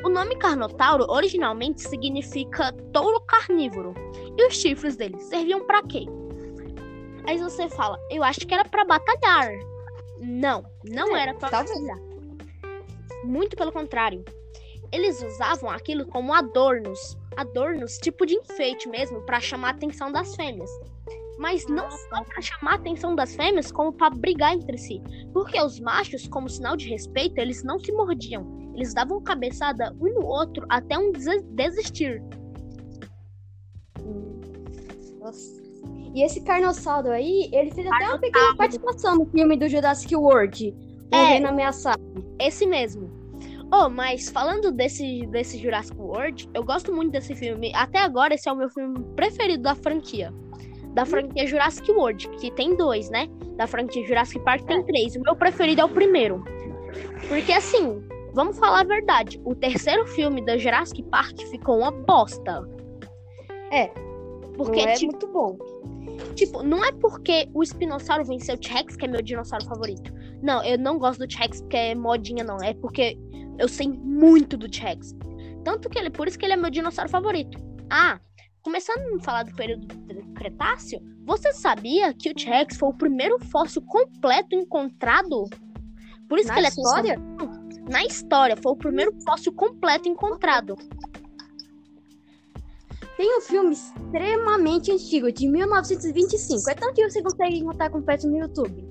O 0.03 0.09
nome 0.09 0.35
Carnotauro 0.37 1.05
originalmente 1.09 1.81
significa 1.81 2.71
touro 2.93 3.19
carnívoro. 3.21 3.93
E 4.37 4.45
os 4.45 4.55
chifres 4.55 4.95
dele 4.95 5.19
serviam 5.19 5.65
para 5.65 5.83
quê? 5.83 6.05
Aí 7.25 7.37
você 7.37 7.67
fala, 7.69 7.99
eu 8.09 8.23
acho 8.23 8.41
que 8.41 8.53
era 8.53 8.63
para 8.63 8.85
batalhar. 8.85 9.51
Não, 10.19 10.63
não 10.85 11.15
é, 11.15 11.23
era 11.23 11.33
para 11.33 11.49
batalhar. 11.49 11.97
Muito 13.23 13.57
pelo 13.57 13.71
contrário. 13.71 14.23
Eles 14.91 15.21
usavam 15.21 15.69
aquilo 15.69 16.05
como 16.05 16.33
adornos, 16.33 17.17
adornos 17.35 17.97
tipo 17.97 18.25
de 18.25 18.35
enfeite 18.35 18.87
mesmo, 18.87 19.21
para 19.23 19.41
chamar 19.41 19.69
a 19.69 19.71
atenção 19.71 20.11
das 20.11 20.35
fêmeas 20.35 20.69
mas 21.37 21.67
não 21.67 21.89
só 21.91 22.23
para 22.23 22.41
chamar 22.41 22.71
a 22.71 22.75
atenção 22.75 23.15
das 23.15 23.35
fêmeas, 23.35 23.71
como 23.71 23.93
para 23.93 24.09
brigar 24.09 24.53
entre 24.53 24.77
si. 24.77 25.01
Porque 25.31 25.61
os 25.61 25.79
machos, 25.79 26.27
como 26.27 26.49
sinal 26.49 26.75
de 26.75 26.89
respeito, 26.89 27.37
eles 27.37 27.63
não 27.63 27.79
se 27.79 27.91
mordiam. 27.91 28.66
Eles 28.77 28.93
davam 28.93 29.19
cabeçada 29.21 29.91
um 29.99 30.13
no 30.19 30.25
outro 30.27 30.63
até 30.69 30.95
um 30.97 31.11
desistir. 31.55 32.21
Nossa. 35.19 35.57
E 36.13 36.23
esse 36.23 36.41
Carnossauro 36.43 37.09
aí, 37.09 37.49
ele 37.51 37.71
fez 37.71 37.87
até 37.87 38.07
uma 38.07 38.19
pequena 38.19 38.55
participação 38.55 39.15
no 39.15 39.25
filme 39.25 39.57
do 39.57 39.67
Jurassic 39.67 40.15
World. 40.15 40.75
O 41.11 41.15
É. 41.15 41.25
reino 41.31 41.47
ameaçado. 41.47 41.99
Esse 42.39 42.65
mesmo. 42.67 43.09
Oh, 43.73 43.89
mas 43.89 44.29
falando 44.29 44.71
desse, 44.71 45.25
desse 45.27 45.57
Jurassic 45.57 45.97
World, 45.99 46.49
eu 46.53 46.63
gosto 46.63 46.93
muito 46.93 47.11
desse 47.11 47.35
filme. 47.35 47.71
Até 47.75 47.99
agora, 47.99 48.35
esse 48.35 48.47
é 48.47 48.51
o 48.51 48.55
meu 48.55 48.69
filme 48.69 49.03
preferido 49.15 49.63
da 49.63 49.75
franquia. 49.75 50.33
Da 50.93 51.05
franquia 51.05 51.45
Jurassic 51.45 51.91
World, 51.91 52.29
que 52.39 52.49
tem 52.51 52.75
dois, 52.75 53.09
né? 53.09 53.27
Da 53.57 53.67
franquia 53.67 54.05
Jurassic 54.07 54.39
Park 54.43 54.63
tem 54.65 54.83
três. 54.85 55.15
O 55.15 55.21
meu 55.21 55.35
preferido 55.35 55.81
é 55.81 55.85
o 55.85 55.89
primeiro. 55.89 56.43
Porque 57.27 57.51
assim, 57.51 58.01
vamos 58.37 58.57
falar 58.59 58.81
a 58.81 58.83
verdade. 58.83 59.41
O 59.43 59.55
terceiro 59.55 60.05
filme 60.05 60.45
da 60.45 60.57
Jurassic 60.57 61.01
Park 61.03 61.39
ficou 61.49 61.79
uma 61.79 61.91
bosta. 61.91 62.61
É. 63.71 63.87
Porque, 64.55 64.83
não 64.85 64.89
é 64.89 64.93
tipo, 64.93 65.11
muito 65.11 65.27
bom. 65.27 65.57
Tipo, 66.35 66.63
não 66.63 66.85
é 66.85 66.91
porque 66.91 67.49
o 67.53 67.63
espinossauro 67.63 68.23
venceu 68.23 68.55
o 68.55 68.57
T-Rex 68.59 68.95
que 68.95 69.05
é 69.05 69.07
meu 69.07 69.21
dinossauro 69.23 69.65
favorito. 69.65 70.13
Não, 70.41 70.63
eu 70.63 70.77
não 70.77 70.99
gosto 70.99 71.19
do 71.19 71.27
T-Rex 71.27 71.61
porque 71.61 71.77
é 71.77 71.95
modinha, 71.95 72.43
não. 72.43 72.57
É 72.57 72.73
porque 72.75 73.17
eu 73.57 73.67
sei 73.67 73.87
muito 73.89 74.55
do 74.55 74.69
T-Rex. 74.69 75.15
Tanto 75.63 75.89
que 75.89 75.97
ele, 75.97 76.11
por 76.11 76.27
isso 76.27 76.37
que 76.37 76.45
ele 76.45 76.53
é 76.53 76.57
meu 76.57 76.69
dinossauro 76.69 77.09
favorito. 77.09 77.57
Ah, 77.89 78.19
começando 78.61 79.15
a 79.15 79.23
falar 79.23 79.43
do 79.43 79.55
período 79.55 79.87
do 79.87 80.33
Cretáceo, 80.33 80.99
você 81.25 81.51
sabia 81.53 82.13
que 82.13 82.29
o 82.29 82.33
T-Rex 82.35 82.77
foi 82.77 82.89
o 82.89 82.93
primeiro 82.93 83.37
fóssil 83.45 83.81
completo 83.81 84.55
encontrado? 84.55 85.43
Por 86.29 86.37
isso 86.39 86.47
Na 86.49 86.53
que 86.55 86.59
ele 86.59 86.67
é 86.67 86.69
história? 86.69 87.19
tão- 87.37 87.56
Na 87.89 88.03
história, 88.03 88.55
foi 88.57 88.71
o 88.71 88.75
primeiro 88.75 89.13
fóssil 89.23 89.53
completo 89.53 90.07
encontrado. 90.09 90.75
Tem 93.15 93.37
um 93.37 93.41
filme 93.41 93.71
extremamente 93.73 94.91
antigo, 94.91 95.31
de 95.31 95.47
1925. 95.47 96.69
É 96.69 96.75
tão 96.75 96.93
que 96.93 97.09
você 97.09 97.21
consegue 97.21 97.57
encontrar 97.57 97.89
completo 97.89 98.27
no 98.27 98.37
YouTube. 98.37 98.85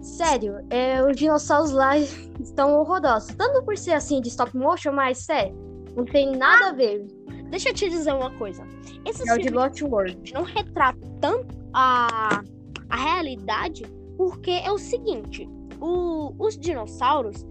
Sério, 0.00 0.64
é, 0.70 1.04
os 1.04 1.16
dinossauros 1.16 1.72
lá 1.72 1.98
estão 2.40 2.74
horrorosos. 2.80 3.34
Tanto 3.36 3.62
por 3.64 3.76
ser 3.76 3.92
assim 3.92 4.20
de 4.20 4.28
stop 4.28 4.56
motion, 4.56 4.92
mas 4.92 5.18
sério, 5.18 5.54
não 5.94 6.04
tem 6.04 6.34
nada 6.36 6.68
a 6.68 6.72
ver. 6.72 7.06
Deixa 7.50 7.70
eu 7.70 7.74
te 7.74 7.88
dizer 7.90 8.14
uma 8.14 8.30
coisa. 8.38 8.66
Esses 9.04 9.26
É 9.28 9.34
o 9.34 9.38
de 9.38 9.50
Lost 9.50 9.82
World. 9.82 10.32
não 10.32 10.42
retrata 10.42 10.98
tanto 11.20 11.54
a, 11.74 12.42
a 12.88 12.96
realidade, 12.96 13.82
porque 14.16 14.50
é 14.50 14.70
o 14.72 14.78
seguinte: 14.78 15.46
o- 15.80 16.32
os 16.38 16.56
dinossauros 16.58 17.44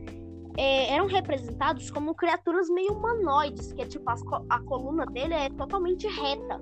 é, 0.57 0.93
eram 0.93 1.07
representados 1.07 1.89
como 1.91 2.15
criaturas 2.15 2.69
meio 2.69 2.93
humanoides, 2.93 3.73
que 3.73 3.81
é 3.81 3.85
tipo 3.85 4.09
as 4.09 4.21
a 4.49 4.59
coluna 4.61 5.05
dele 5.07 5.33
é 5.33 5.49
totalmente 5.49 6.07
reta, 6.07 6.61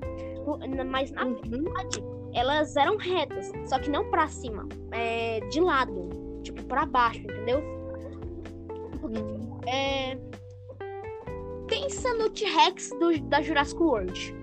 mas 0.89 1.11
na 1.11 1.25
Uhum. 1.25 1.35
verdade 1.35 2.03
elas 2.33 2.75
eram 2.75 2.97
retas, 2.97 3.51
só 3.65 3.77
que 3.77 3.89
não 3.91 4.09
pra 4.09 4.27
cima, 4.27 4.67
é, 4.91 5.39
de 5.49 5.59
lado, 5.61 6.09
tipo 6.41 6.63
pra 6.65 6.85
baixo, 6.85 7.19
entendeu? 7.19 7.61
É, 9.67 10.17
pensa 11.67 12.13
no 12.15 12.29
T-Rex 12.29 12.89
da 13.29 13.41
Jurassic 13.41 13.79
World. 13.81 14.35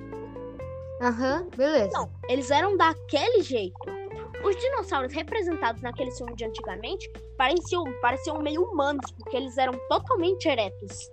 Aham, 1.03 1.49
beleza. 1.57 1.91
Não, 1.93 2.11
eles 2.29 2.51
eram 2.51 2.77
daquele 2.77 3.43
jeito. 3.43 4.00
Os 4.44 4.57
dinossauros 4.57 5.12
representados 5.12 5.83
naquele 5.83 6.11
filme 6.12 6.35
de 6.35 6.44
antigamente 6.44 7.11
pareciam, 7.37 7.85
pareciam 8.00 8.38
meio 8.42 8.62
humanos, 8.62 9.11
porque 9.18 9.37
eles 9.37 9.57
eram 9.59 9.74
totalmente 9.88 10.46
eretos. 10.48 11.11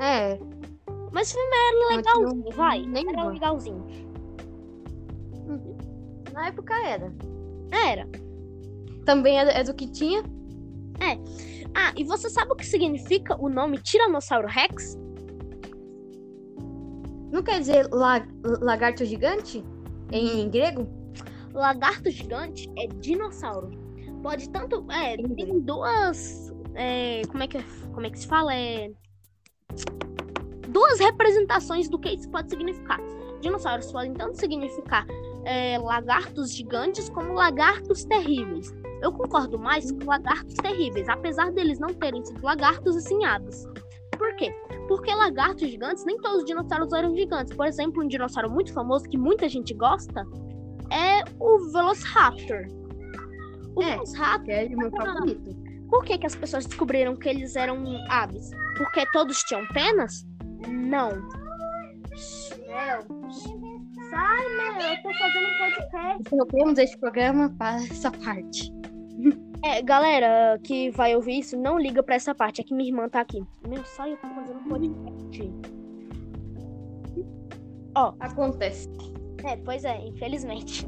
É, 0.00 0.38
Mas 1.12 1.30
o 1.30 1.34
filme 1.34 1.50
era 1.56 1.96
legalzinho, 1.96 2.44
não- 2.44 2.50
vai. 2.56 2.82
nem 2.82 3.08
era 3.08 3.22
vou. 3.22 3.32
legalzinho. 3.32 3.86
na 6.32 6.48
época 6.48 6.74
era. 6.86 7.12
Era. 7.70 8.06
Também 9.06 9.38
é, 9.38 9.60
é 9.60 9.64
do 9.64 9.72
que 9.72 9.90
tinha. 9.90 10.22
Ah, 11.78 11.92
e 11.96 12.04
você 12.04 12.28
sabe 12.28 12.52
o 12.52 12.56
que 12.56 12.64
significa 12.66 13.36
o 13.40 13.48
nome 13.48 13.78
Tiranossauro 13.78 14.48
Rex? 14.48 14.98
Não 17.30 17.42
quer 17.42 17.58
dizer 17.60 17.88
la- 17.92 18.26
lagarto 18.60 19.04
gigante? 19.04 19.62
Em 20.12 20.48
grego? 20.48 20.86
Lagarto 21.56 22.10
gigante 22.10 22.70
é 22.76 22.86
dinossauro. 22.86 23.70
Pode 24.22 24.50
tanto. 24.50 24.84
É, 24.92 25.14
Em 25.14 25.34
tem 25.34 25.58
duas. 25.60 26.52
é, 26.74 27.22
como, 27.28 27.42
é 27.42 27.48
que, 27.48 27.62
como 27.94 28.06
é 28.06 28.10
que 28.10 28.18
se 28.18 28.26
fala? 28.26 28.54
É. 28.54 28.90
Duas 30.68 31.00
representações 31.00 31.88
do 31.88 31.98
que 31.98 32.10
isso 32.10 32.28
pode 32.30 32.50
significar. 32.50 33.00
Dinossauros 33.40 33.90
podem 33.90 34.12
tanto 34.12 34.38
significar 34.38 35.06
é, 35.46 35.78
lagartos 35.78 36.54
gigantes 36.54 37.08
como 37.08 37.32
lagartos 37.32 38.04
terríveis. 38.04 38.74
Eu 39.00 39.12
concordo 39.12 39.58
mais 39.58 39.90
com 39.90 40.04
lagartos 40.04 40.54
terríveis, 40.56 41.08
apesar 41.08 41.52
deles 41.52 41.78
não 41.78 41.88
terem 41.88 42.22
sido 42.22 42.42
lagartos 42.44 42.96
aves. 43.24 43.66
Por 44.18 44.34
quê? 44.36 44.54
Porque 44.88 45.14
lagartos 45.14 45.68
gigantes, 45.70 46.04
nem 46.04 46.18
todos 46.18 46.40
os 46.40 46.44
dinossauros 46.44 46.92
eram 46.92 47.14
gigantes. 47.14 47.54
Por 47.54 47.66
exemplo, 47.66 48.02
um 48.02 48.08
dinossauro 48.08 48.50
muito 48.50 48.72
famoso 48.74 49.08
que 49.08 49.16
muita 49.16 49.48
gente 49.48 49.72
gosta 49.72 50.26
é 50.90 51.24
o 51.40 51.70
Velociraptor. 51.72 52.66
O 53.74 53.82
É. 53.82 53.92
Velociraptor, 53.92 54.50
é 54.54 54.66
o 54.66 54.76
meu 54.78 54.90
favorito. 54.90 55.56
por 55.88 56.04
que, 56.04 56.18
que 56.18 56.26
as 56.26 56.34
pessoas 56.36 56.66
descobriram 56.66 57.16
que 57.16 57.28
eles 57.28 57.56
eram 57.56 57.82
aves? 58.08 58.50
Porque 58.76 59.06
todos 59.12 59.38
tinham 59.44 59.66
penas? 59.68 60.26
Não. 60.68 61.10
Sai, 64.10 64.44
meu, 64.56 64.80
eu 64.88 65.02
tô 65.02 65.12
fazendo 65.18 65.46
um 65.46 65.58
podcast. 65.58 66.30
Colocamos 66.30 66.78
este 66.78 66.98
programa 66.98 67.50
para 67.58 67.76
essa 67.76 68.10
parte. 68.10 68.72
É, 69.64 69.82
galera 69.82 70.58
que 70.62 70.90
vai 70.90 71.16
ouvir 71.16 71.38
isso, 71.40 71.56
não 71.56 71.78
liga 71.78 72.02
pra 72.02 72.14
essa 72.14 72.34
parte. 72.34 72.60
É 72.60 72.64
que 72.64 72.74
minha 72.74 72.88
irmã 72.88 73.08
tá 73.08 73.20
aqui. 73.20 73.42
Meu, 73.66 73.84
sai, 73.84 74.12
eu 74.12 74.16
tô 74.18 74.28
fazendo 74.28 74.58
um 74.60 74.68
podcast. 74.68 75.52
Acontece. 78.20 78.88
É, 79.46 79.56
pois 79.56 79.84
é, 79.84 80.04
infelizmente. 80.04 80.86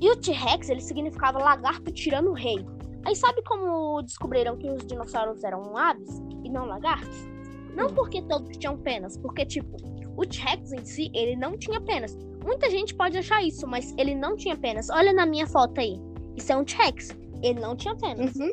E 0.00 0.10
o 0.10 0.16
T-Rex, 0.16 0.68
ele 0.68 0.80
significava 0.80 1.38
lagarto 1.38 1.90
tirando 1.92 2.30
o 2.30 2.34
rei. 2.34 2.58
Aí 3.04 3.16
sabe 3.16 3.42
como 3.44 4.02
descobriram 4.02 4.56
que 4.56 4.70
os 4.70 4.86
dinossauros 4.86 5.42
eram 5.42 5.76
aves 5.76 6.20
e 6.44 6.50
não 6.50 6.66
lagartos? 6.66 7.26
Não 7.74 7.88
porque 7.88 8.20
todos 8.22 8.56
tinham 8.58 8.76
penas, 8.76 9.16
porque, 9.16 9.46
tipo, 9.46 9.76
o 10.16 10.26
T-Rex 10.26 10.72
em 10.72 10.84
si, 10.84 11.10
ele 11.14 11.34
não 11.34 11.56
tinha 11.56 11.80
penas. 11.80 12.14
Muita 12.44 12.68
gente 12.68 12.94
pode 12.94 13.16
achar 13.16 13.42
isso, 13.42 13.66
mas 13.66 13.94
ele 13.96 14.14
não 14.14 14.36
tinha 14.36 14.56
penas. 14.56 14.90
Olha 14.90 15.12
na 15.12 15.24
minha 15.24 15.46
foto 15.46 15.80
aí. 15.80 15.98
Isso 16.36 16.52
é 16.52 16.56
um 16.56 16.64
T-Rex. 16.64 17.16
Ele 17.42 17.58
não 17.58 17.74
tinha 17.74 17.96
penas. 17.96 18.34
Uhum. 18.36 18.52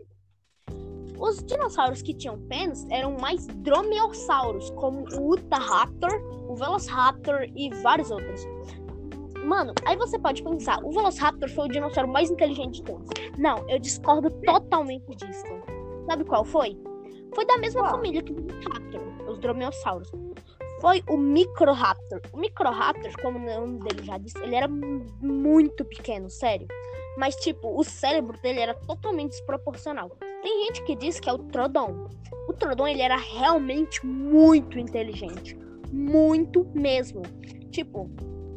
Os 1.20 1.44
dinossauros 1.44 2.02
que 2.02 2.14
tinham 2.14 2.40
penas 2.48 2.88
eram 2.90 3.18
mais 3.18 3.46
dromeossauros, 3.48 4.70
como 4.72 5.04
o 5.18 5.34
Utahraptor, 5.34 6.22
o 6.48 6.56
Velociraptor 6.56 7.44
e 7.56 7.70
vários 7.82 8.10
outros. 8.10 8.42
Mano, 9.50 9.74
aí 9.84 9.98
você 9.98 10.20
pode 10.20 10.44
pensar, 10.44 10.78
o 10.86 10.92
Velociraptor 10.92 11.50
foi 11.50 11.66
o 11.66 11.72
dinossauro 11.72 12.08
mais 12.08 12.30
inteligente 12.30 12.76
de 12.76 12.84
todos. 12.84 13.10
Não, 13.36 13.68
eu 13.68 13.80
discordo 13.80 14.30
totalmente 14.46 15.10
disso. 15.16 15.42
Sabe 16.06 16.24
qual 16.24 16.46
foi? 16.46 16.78
Foi 17.34 17.44
da 17.48 17.58
mesma 17.58 17.90
família 17.90 18.22
que 18.22 18.32
o 18.32 18.36
Velociraptor, 18.36 19.02
os 19.28 19.40
dromeossauros. 19.40 20.12
Foi 20.80 21.04
o 21.10 21.18
Microraptor. 21.18 22.22
O 22.32 22.38
Microraptor, 22.38 23.12
como 23.24 23.40
o 23.40 23.42
nome 23.42 23.80
dele 23.80 24.04
já 24.04 24.20
disse, 24.20 24.38
ele 24.38 24.56
era 24.56 24.68
mu- 24.68 25.08
muito 25.20 25.84
pequeno, 25.84 26.30
sério. 26.30 26.68
Mas, 27.18 27.36
tipo, 27.38 27.76
o 27.76 27.84
cérebro 27.84 28.40
dele 28.44 28.60
era 28.60 28.76
totalmente 28.76 29.32
desproporcional. 29.32 30.12
Tem 30.44 30.66
gente 30.68 30.84
que 30.84 30.96
diz 30.96 31.20
que 31.20 31.28
é 31.28 31.34
o 31.34 31.40
Trodon. 31.40 32.08
O 32.48 32.54
Trodon, 32.54 32.88
ele 32.88 33.02
era 33.02 33.18
realmente 33.18 34.06
muito 34.06 34.78
inteligente. 34.78 35.58
Muito 35.92 36.64
mesmo. 36.76 37.24
Tipo, 37.72 38.10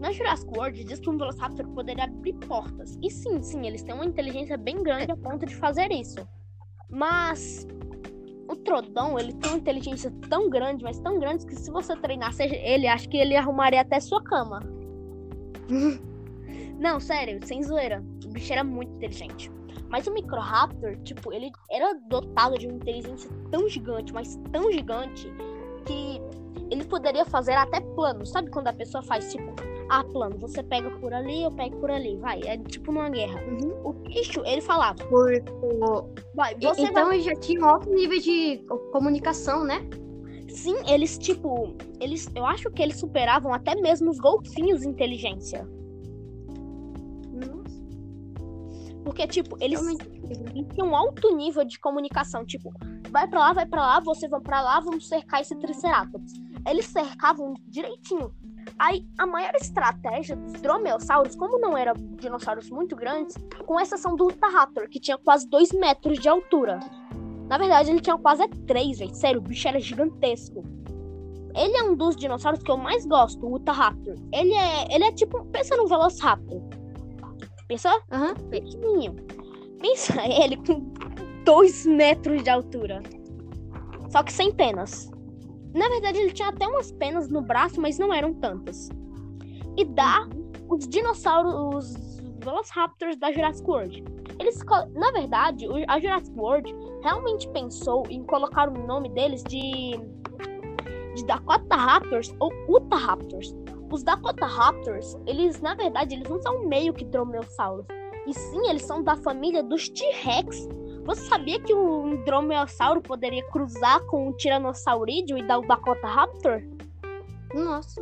na 0.02 0.10
Jurassic 0.10 0.50
World 0.58 0.82
diz 0.82 0.98
que 0.98 1.08
um 1.08 1.16
Velociraptor 1.16 1.64
poderia 1.68 2.04
abrir 2.04 2.32
portas. 2.34 2.98
E 3.00 3.08
sim, 3.08 3.40
sim, 3.40 3.68
eles 3.68 3.84
têm 3.84 3.94
uma 3.94 4.04
inteligência 4.04 4.56
bem 4.56 4.82
grande 4.82 5.12
a 5.12 5.16
ponto 5.16 5.46
de 5.46 5.54
fazer 5.54 5.92
isso. 5.92 6.18
Mas 6.90 7.68
o 8.48 8.56
Trodon, 8.56 9.16
ele 9.16 9.32
tem 9.34 9.52
uma 9.52 9.58
inteligência 9.58 10.12
tão 10.28 10.50
grande, 10.50 10.82
mas 10.82 10.98
tão 10.98 11.20
grande 11.20 11.46
que 11.46 11.54
se 11.54 11.70
você 11.70 11.94
treinasse 11.94 12.42
ele, 12.42 12.88
acho 12.88 13.08
que 13.08 13.16
ele 13.16 13.36
arrumaria 13.36 13.80
até 13.80 14.00
sua 14.00 14.20
cama. 14.24 14.58
Não, 16.80 16.98
sério, 16.98 17.38
sem 17.46 17.62
zoeira. 17.62 18.04
O 18.24 18.28
bicho 18.28 18.52
era 18.52 18.64
muito 18.64 18.92
inteligente. 18.94 19.52
Mas 19.88 20.08
o 20.08 20.12
Microraptor, 20.12 20.98
tipo, 21.04 21.32
ele 21.32 21.48
era 21.70 21.94
dotado 22.08 22.58
de 22.58 22.66
uma 22.66 22.74
inteligência 22.74 23.30
tão 23.52 23.68
gigante, 23.68 24.12
mas 24.12 24.34
tão 24.50 24.72
gigante, 24.72 25.32
que 25.86 26.20
ele 26.72 26.84
poderia 26.84 27.24
fazer 27.24 27.52
até 27.52 27.80
planos. 27.80 28.30
Sabe 28.30 28.50
quando 28.50 28.66
a 28.66 28.72
pessoa 28.72 29.00
faz, 29.04 29.30
tipo, 29.30 29.54
ah, 29.94 30.04
plano, 30.04 30.38
você 30.38 30.62
pega 30.62 30.90
por 30.90 31.12
ali, 31.12 31.42
eu 31.42 31.50
pego 31.50 31.76
por 31.78 31.90
ali. 31.90 32.16
Vai, 32.16 32.40
é 32.44 32.56
tipo 32.56 32.90
numa 32.90 33.10
guerra. 33.10 33.40
Uhum. 33.44 33.80
O 33.84 33.92
bicho, 33.92 34.42
ele 34.46 34.62
falava, 34.62 35.04
Por, 35.04 35.42
por- 35.42 36.10
vai, 36.34 36.54
então 36.54 36.74
vai... 37.08 37.20
já 37.20 37.34
tinham 37.34 37.68
alto 37.68 37.90
nível 37.90 38.18
de 38.18 38.58
co- 38.66 38.78
comunicação, 38.90 39.64
né? 39.64 39.86
Sim, 40.48 40.76
eles, 40.86 41.18
tipo, 41.18 41.74
eles, 42.00 42.26
eu 42.34 42.44
acho 42.46 42.70
que 42.70 42.82
eles 42.82 42.98
superavam 42.98 43.52
até 43.52 43.74
mesmo 43.74 44.10
os 44.10 44.18
golfinhos 44.18 44.82
em 44.82 44.88
inteligência. 44.88 45.68
Porque, 49.04 49.26
tipo, 49.26 49.56
eles, 49.60 49.80
eles 49.80 50.66
tinham 50.72 50.88
um 50.88 50.96
alto 50.96 51.34
nível 51.36 51.64
de 51.64 51.78
comunicação. 51.80 52.44
Tipo, 52.46 52.72
vai 53.10 53.26
pra 53.28 53.40
lá, 53.40 53.52
vai 53.52 53.66
pra 53.66 53.82
lá, 53.82 54.00
você 54.00 54.28
vai 54.28 54.40
pra 54.40 54.62
lá, 54.62 54.80
vamos 54.80 55.08
cercar 55.08 55.40
esse 55.40 55.54
Triceratops. 55.56 56.32
Eles 56.66 56.86
cercavam 56.86 57.54
direitinho. 57.66 58.32
Aí, 58.78 59.04
a 59.18 59.26
maior 59.26 59.54
estratégia 59.56 60.36
dos 60.36 60.60
dromeossauros, 60.60 61.34
como 61.34 61.58
não 61.58 61.76
eram 61.76 61.94
dinossauros 62.16 62.70
muito 62.70 62.94
grandes, 62.94 63.34
com 63.66 63.80
exceção 63.80 64.14
do 64.14 64.26
Utahraptor, 64.26 64.88
que 64.88 65.00
tinha 65.00 65.18
quase 65.18 65.48
2 65.48 65.72
metros 65.72 66.18
de 66.18 66.28
altura. 66.28 66.78
Na 67.48 67.58
verdade, 67.58 67.90
ele 67.90 68.00
tinha 68.00 68.16
quase 68.16 68.46
3, 68.66 68.98
velho. 69.00 69.14
Sério, 69.14 69.40
o 69.40 69.42
bicho 69.42 69.68
era 69.68 69.80
gigantesco. 69.80 70.64
Ele 71.54 71.76
é 71.76 71.82
um 71.82 71.94
dos 71.94 72.16
dinossauros 72.16 72.62
que 72.62 72.70
eu 72.70 72.78
mais 72.78 73.04
gosto, 73.04 73.44
o 73.46 73.56
Utahraptor. 73.56 74.14
Ele 74.32 74.54
é, 74.54 74.94
ele 74.94 75.04
é 75.04 75.12
tipo, 75.12 75.44
pensa 75.46 75.76
no 75.76 75.86
Velociraptor. 75.86 76.62
Pensa? 77.68 77.90
Aham. 78.10 78.34
Pequenininho. 78.50 79.16
Pensa 79.80 80.14
ele 80.26 80.56
com 80.56 80.80
2 81.44 81.86
metros 81.86 82.42
de 82.42 82.50
altura. 82.50 83.02
Só 84.10 84.22
que 84.22 84.32
sem 84.32 84.52
penas. 84.52 85.10
Na 85.74 85.88
verdade, 85.88 86.18
ele 86.18 86.32
tinha 86.32 86.48
até 86.48 86.66
umas 86.66 86.92
penas 86.92 87.28
no 87.28 87.40
braço, 87.40 87.80
mas 87.80 87.98
não 87.98 88.12
eram 88.12 88.34
tantas. 88.34 88.88
E 89.76 89.84
dá 89.84 90.28
os 90.68 90.86
dinossauros, 90.86 91.54
os 91.54 92.20
Velociraptors 92.44 93.16
da 93.16 93.32
Jurassic 93.32 93.68
World. 93.68 94.04
Eles, 94.38 94.58
na 94.94 95.10
verdade, 95.12 95.66
a 95.88 96.00
Jurassic 96.00 96.36
World 96.36 96.74
realmente 97.02 97.48
pensou 97.50 98.04
em 98.10 98.24
colocar 98.24 98.68
o 98.68 98.86
nome 98.86 99.08
deles 99.10 99.42
de, 99.44 99.92
de 101.14 101.24
Dakota 101.24 101.76
Raptors 101.76 102.34
ou 102.40 102.50
Utahraptors. 102.68 103.54
Os 103.90 104.02
Dakota 104.02 104.46
Raptors, 104.46 105.16
eles, 105.26 105.60
na 105.60 105.74
verdade, 105.74 106.14
eles 106.14 106.28
não 106.28 106.40
são 106.40 106.66
meio 106.66 106.92
que 106.92 107.04
dromeossauros. 107.04 107.86
E 108.26 108.32
sim, 108.32 108.68
eles 108.68 108.82
são 108.82 109.02
da 109.02 109.16
família 109.16 109.62
dos 109.62 109.88
T-Rex. 109.88 110.68
Você 111.04 111.22
sabia 111.22 111.60
que 111.60 111.74
um 111.74 112.22
dromeossauro 112.24 113.02
poderia 113.02 113.44
cruzar 113.48 114.00
com 114.06 114.28
um 114.28 114.32
tiranosaurídeo 114.32 115.36
e 115.36 115.42
dar 115.42 115.58
o 115.58 115.66
Dakota 115.66 116.06
Raptor? 116.06 116.62
Nossa. 117.52 118.00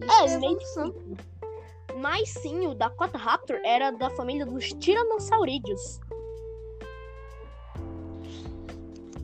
É, 0.00 0.26
Isso 0.26 0.40
meio. 0.40 0.58
Mas 1.98 2.28
sim, 2.28 2.66
o 2.66 2.74
Dakota 2.74 3.18
Raptor 3.18 3.58
era 3.64 3.90
da 3.90 4.10
família 4.10 4.46
dos 4.46 4.68
tiranossaurídeos. 4.74 6.00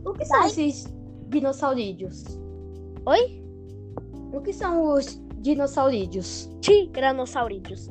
O 0.05 0.13
que 0.13 0.25
são 0.25 0.47
esses 0.47 0.85
dinossaurídeos? 1.29 2.25
Oi? 3.07 3.43
O 4.33 4.41
que 4.41 4.53
são 4.53 4.95
os 4.95 5.21
dinossaurídeos? 5.37 6.51
Tiranossaurídeos. 6.61 7.89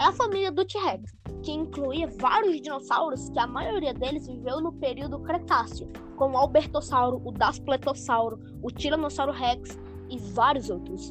É 0.00 0.04
a 0.04 0.12
família 0.12 0.50
do 0.50 0.64
T-Rex, 0.64 1.12
que 1.42 1.52
incluía 1.52 2.08
vários 2.18 2.60
dinossauros 2.60 3.28
que 3.30 3.38
a 3.38 3.46
maioria 3.46 3.92
deles 3.92 4.26
viveu 4.26 4.60
no 4.60 4.72
período 4.72 5.18
Cretáceo, 5.20 5.88
como 6.16 6.36
o 6.36 6.38
Albertossauro, 6.38 7.20
o 7.24 7.32
Daspletossauro, 7.32 8.38
o 8.62 8.70
Tiranossauro 8.70 9.32
Rex 9.32 9.78
e 10.08 10.18
vários 10.18 10.70
outros. 10.70 11.10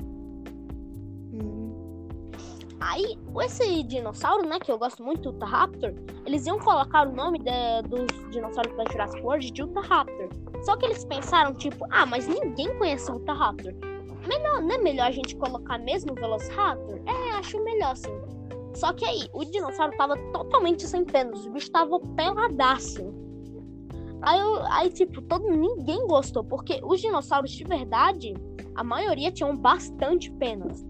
Aí, 2.83 3.15
esse 3.43 3.83
dinossauro, 3.83 4.47
né, 4.47 4.59
que 4.59 4.71
eu 4.71 4.77
gosto 4.77 5.03
muito, 5.03 5.29
o 5.29 5.31
Utahraptor, 5.33 5.93
eles 6.25 6.47
iam 6.47 6.57
colocar 6.57 7.07
o 7.07 7.11
nome 7.13 7.37
de- 7.37 7.87
dos 7.87 8.07
dinossauros 8.31 8.75
da 8.75 8.83
Jurassic 8.91 9.21
World 9.21 9.51
de 9.51 9.63
Utahraptor. 9.63 10.29
Só 10.63 10.75
que 10.75 10.85
eles 10.85 11.05
pensaram, 11.05 11.53
tipo, 11.53 11.85
ah, 11.91 12.07
mas 12.07 12.27
ninguém 12.27 12.75
conhece 12.79 13.11
o 13.11 13.17
Utahraptor. 13.17 13.73
Melhor, 14.27 14.61
não 14.63 14.75
é 14.75 14.77
melhor 14.79 15.07
a 15.07 15.11
gente 15.11 15.35
colocar 15.35 15.77
mesmo 15.77 16.11
o 16.11 16.15
Velociraptor? 16.15 16.99
É, 17.05 17.31
acho 17.37 17.63
melhor, 17.63 17.95
sim. 17.95 18.11
Só 18.73 18.93
que 18.93 19.05
aí, 19.05 19.27
o 19.33 19.43
dinossauro 19.43 19.95
tava 19.97 20.15
totalmente 20.31 20.87
sem 20.87 21.03
penas, 21.03 21.45
o 21.45 21.51
bicho 21.51 21.71
tava 21.71 21.99
peladaço. 21.99 23.13
Aí, 24.21 24.39
eu- 24.39 24.63
aí, 24.67 24.89
tipo, 24.89 25.21
todo, 25.23 25.49
ninguém 25.49 26.05
gostou, 26.07 26.43
porque 26.43 26.79
os 26.83 27.01
dinossauros 27.01 27.51
de 27.51 27.63
verdade, 27.63 28.33
a 28.75 28.83
maioria 28.83 29.31
tinham 29.31 29.55
bastante 29.55 30.31
penas. 30.33 30.85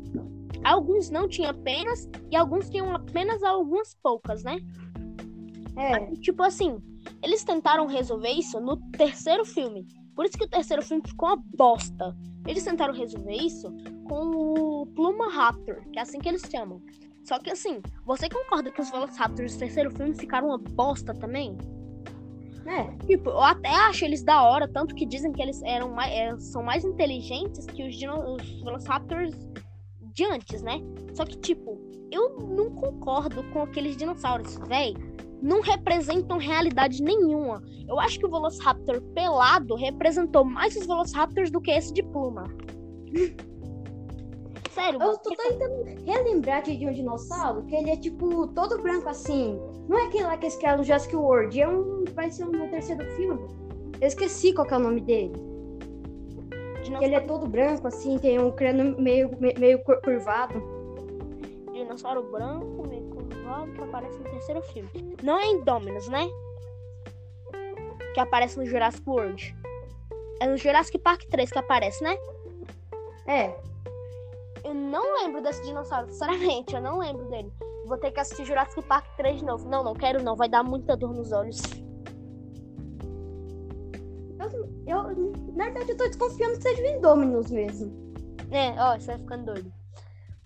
Alguns 0.63 1.09
não 1.09 1.27
tinham 1.27 1.53
penas 1.55 2.07
e 2.29 2.35
alguns 2.35 2.69
tinham 2.69 2.93
apenas 2.93 3.41
algumas 3.41 3.95
poucas, 4.03 4.43
né? 4.43 4.59
É. 5.75 6.11
Tipo 6.17 6.43
assim, 6.43 6.77
eles 7.23 7.43
tentaram 7.43 7.87
resolver 7.87 8.29
isso 8.29 8.59
no 8.59 8.77
terceiro 8.91 9.43
filme. 9.45 9.87
Por 10.15 10.25
isso 10.25 10.37
que 10.37 10.43
o 10.43 10.49
terceiro 10.49 10.83
filme 10.83 11.01
ficou 11.07 11.29
uma 11.29 11.43
bosta. 11.55 12.15
Eles 12.45 12.63
tentaram 12.63 12.93
resolver 12.93 13.35
isso 13.35 13.73
com 14.07 14.25
o 14.35 14.85
Pluma 14.87 15.31
Raptor, 15.31 15.81
que 15.91 15.97
é 15.97 16.01
assim 16.01 16.19
que 16.19 16.27
eles 16.29 16.43
chamam. 16.51 16.81
Só 17.23 17.39
que 17.39 17.51
assim, 17.51 17.81
você 18.05 18.27
concorda 18.27 18.71
que 18.71 18.81
os 18.81 18.89
Velociraptors 18.89 19.53
do 19.53 19.59
terceiro 19.59 19.91
filme 19.91 20.13
ficaram 20.13 20.47
uma 20.47 20.57
bosta 20.57 21.13
também? 21.13 21.57
É. 22.65 22.83
Tipo, 23.05 23.29
eu 23.29 23.41
até 23.41 23.69
acho 23.69 24.05
eles 24.05 24.23
da 24.23 24.43
hora, 24.43 24.67
tanto 24.67 24.93
que 24.93 25.05
dizem 25.05 25.31
que 25.31 25.41
eles 25.41 25.61
eram 25.63 25.91
mais, 25.91 26.11
é, 26.11 26.37
são 26.39 26.63
mais 26.63 26.83
inteligentes 26.83 27.65
que 27.65 27.83
os, 27.83 27.95
os 27.95 28.63
Velociraptors 28.63 29.35
de 30.13 30.25
antes, 30.25 30.61
né? 30.61 30.79
Só 31.13 31.25
que, 31.25 31.37
tipo, 31.37 31.79
eu 32.11 32.37
não 32.39 32.69
concordo 32.71 33.43
com 33.51 33.63
aqueles 33.63 33.95
dinossauros, 33.95 34.57
véi. 34.67 34.93
Não 35.41 35.61
representam 35.61 36.37
realidade 36.37 37.01
nenhuma. 37.01 37.63
Eu 37.87 37.99
acho 37.99 38.19
que 38.19 38.25
o 38.25 38.29
Velociraptor 38.29 39.01
pelado 39.13 39.75
representou 39.75 40.45
mais 40.45 40.75
os 40.75 40.85
Velociraptors 40.85 41.49
do 41.49 41.59
que 41.59 41.71
esse 41.71 41.91
de 41.91 42.03
pluma. 42.03 42.43
Sério, 44.73 45.01
Eu 45.01 45.17
tô 45.17 45.29
tentando 45.35 45.83
relembrar 46.05 46.61
de 46.63 46.87
um 46.87 46.93
dinossauro 46.93 47.63
que 47.63 47.75
ele 47.75 47.89
é 47.91 47.97
tipo 47.97 48.47
todo 48.47 48.81
branco 48.81 49.09
assim. 49.09 49.59
Não 49.87 49.97
é 49.99 50.05
aquele 50.07 50.23
lá 50.23 50.37
que 50.37 50.45
eles 50.45 50.55
criaram 50.55 50.77
no 50.79 50.83
Jurassic 50.83 51.15
World, 51.15 51.59
é 51.61 51.67
um. 51.67 52.05
Vai 52.13 52.31
ser 52.31 52.45
um 52.45 52.69
terceiro 52.69 53.05
filme. 53.15 53.41
Eu 53.99 54.07
esqueci 54.07 54.53
qual 54.53 54.65
que 54.65 54.73
é 54.73 54.77
o 54.77 54.79
nome 54.79 55.01
dele. 55.01 55.33
dinossauro, 56.83 57.03
Ele 57.05 57.15
é 57.15 57.19
todo 57.19 57.47
branco, 57.47 57.87
assim, 57.87 58.17
tem 58.17 58.39
um 58.39 58.51
crânio 58.51 58.99
meio, 58.99 59.29
me- 59.39 59.53
meio 59.59 59.83
cur- 59.83 60.01
curvado. 60.01 60.61
dinossauro 61.73 62.23
branco, 62.31 62.87
meio 62.87 63.03
curvado, 63.09 63.71
que 63.73 63.81
aparece 63.81 64.17
no 64.17 64.23
terceiro 64.23 64.61
filme. 64.63 64.89
Não 65.21 65.37
é 65.37 65.47
Indominus, 65.47 66.07
né? 66.07 66.27
Que 68.13 68.19
aparece 68.19 68.57
no 68.57 68.65
Jurassic 68.65 69.07
World. 69.07 69.55
É 70.39 70.47
no 70.47 70.57
Jurassic 70.57 70.97
Park 70.97 71.23
3 71.29 71.51
que 71.51 71.59
aparece, 71.59 72.03
né? 72.03 72.17
É, 73.27 73.55
Eu 74.71 74.75
não 74.75 75.15
lembro 75.21 75.41
desse 75.41 75.61
dinossauro, 75.63 76.09
sinceramente, 76.09 76.73
eu 76.73 76.81
não 76.81 76.97
lembro 76.97 77.25
dele. 77.29 77.51
Vou 77.85 77.97
ter 77.97 78.09
que 78.11 78.21
assistir 78.21 78.45
Jurassic 78.45 78.81
Park 78.83 79.05
3 79.17 79.39
de 79.39 79.45
novo. 79.45 79.67
Não, 79.67 79.83
não 79.83 79.93
quero 79.93 80.23
não, 80.23 80.33
vai 80.33 80.47
dar 80.47 80.63
muita 80.63 80.95
dor 80.95 81.13
nos 81.13 81.33
olhos. 81.33 81.61
eu, 84.87 85.11
eu- 85.11 85.33
na 85.55 85.65
verdade 85.65 85.91
eu 85.91 85.97
tô 85.97 86.05
desconfiando 86.05 86.55
que 86.57 86.63
seja 86.63 86.81
o 86.81 86.85
Indominus 86.85 87.51
mesmo. 87.51 87.91
É, 88.49 88.71
ó, 88.81 88.97
você 88.97 89.07
vai 89.07 89.17
ficando 89.19 89.45
doido. 89.45 89.73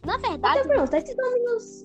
Na 0.03 0.15
Até 0.15 0.29
verdade, 0.29 0.67
pronto, 0.67 0.93
esse 0.95 1.13
Indominus. 1.13 1.83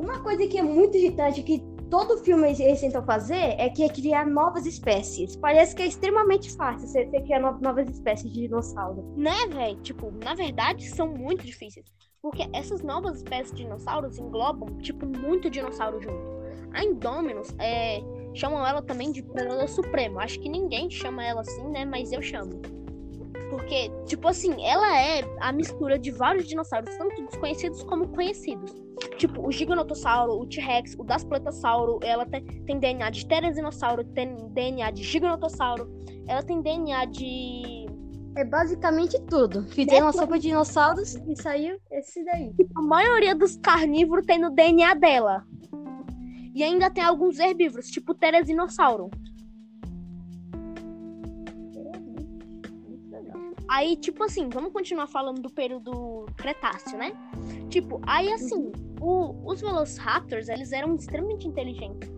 Uma 0.00 0.18
coisa 0.24 0.46
que 0.48 0.58
é 0.58 0.62
muito 0.62 0.96
irritante 0.96 1.42
que 1.42 1.64
todo 1.94 2.18
filme 2.24 2.48
eles 2.58 2.80
tentam 2.80 3.04
fazer 3.04 3.54
é 3.56 3.68
que 3.70 3.84
é 3.84 3.88
criar 3.88 4.26
novas 4.26 4.66
espécies. 4.66 5.36
Parece 5.36 5.76
que 5.76 5.82
é 5.82 5.86
extremamente 5.86 6.50
fácil 6.56 6.88
você, 6.88 7.04
você 7.06 7.20
criar 7.20 7.38
no- 7.38 7.60
novas 7.60 7.88
espécies 7.88 8.32
de 8.32 8.40
dinossauro. 8.40 9.04
né, 9.16 9.46
velho? 9.48 9.76
Tipo, 9.80 10.10
na 10.10 10.34
verdade, 10.34 10.88
são 10.90 11.06
muito 11.06 11.46
difíceis. 11.46 11.86
Porque 12.20 12.48
essas 12.52 12.82
novas 12.82 13.18
espécies 13.18 13.52
de 13.54 13.62
dinossauros 13.62 14.18
englobam, 14.18 14.76
tipo, 14.78 15.06
muito 15.06 15.48
dinossauro 15.48 16.00
junto. 16.02 16.34
A 16.72 16.82
Indominus, 16.82 17.54
é, 17.60 18.00
chamam 18.34 18.66
ela 18.66 18.82
também 18.82 19.12
de 19.12 19.22
Predador 19.22 19.68
Supremo. 19.68 20.18
Acho 20.18 20.40
que 20.40 20.48
ninguém 20.48 20.90
chama 20.90 21.24
ela 21.24 21.42
assim, 21.42 21.68
né? 21.68 21.84
Mas 21.84 22.10
eu 22.10 22.20
chamo. 22.20 22.60
Porque, 23.54 23.88
tipo 24.04 24.26
assim, 24.26 24.66
ela 24.66 25.00
é 25.00 25.22
a 25.40 25.52
mistura 25.52 25.96
de 25.96 26.10
vários 26.10 26.48
dinossauros, 26.48 26.92
tanto 26.96 27.24
desconhecidos 27.24 27.84
como 27.84 28.08
conhecidos. 28.08 28.74
Tipo, 29.16 29.46
o 29.46 29.52
Giganotossauro, 29.52 30.32
o 30.32 30.44
T-Rex, 30.44 30.96
o 30.98 31.04
Daspletossauro, 31.04 32.00
ela 32.02 32.26
tem, 32.26 32.44
tem 32.44 32.80
DNA 32.80 33.10
de 33.10 33.24
Pterozinossauro, 33.24 34.02
tem 34.06 34.34
DNA 34.50 34.90
de 34.90 35.04
Giganotossauro, 35.04 35.88
ela 36.26 36.42
tem 36.42 36.60
DNA 36.60 37.04
de 37.04 37.86
É 38.36 38.44
basicamente 38.44 39.20
tudo. 39.30 39.62
Fizeram 39.68 40.06
uma 40.06 40.12
sopa 40.12 40.34
de 40.34 40.48
dinossauros 40.48 41.14
e 41.14 41.40
saiu 41.40 41.78
esse 41.92 42.24
daí. 42.24 42.52
A 42.74 42.82
maioria 42.82 43.36
dos 43.36 43.56
carnívoros 43.56 44.26
tem 44.26 44.38
no 44.38 44.50
DNA 44.50 44.94
dela. 44.94 45.44
E 46.52 46.64
ainda 46.64 46.90
tem 46.90 47.04
alguns 47.04 47.38
herbívoros, 47.38 47.86
tipo 47.86 48.10
o 48.10 48.14
Terezinossauro. 48.16 49.10
Aí, 53.68 53.96
tipo 53.96 54.22
assim, 54.22 54.48
vamos 54.48 54.72
continuar 54.72 55.06
falando 55.06 55.40
do 55.40 55.50
período 55.50 56.26
Cretáceo, 56.36 56.98
né? 56.98 57.12
Tipo, 57.68 58.00
aí 58.06 58.30
assim, 58.32 58.70
o- 59.00 59.34
os 59.50 59.60
Velociraptors, 59.60 60.48
eles 60.48 60.70
eram 60.72 60.94
extremamente 60.94 61.48
inteligentes. 61.48 62.10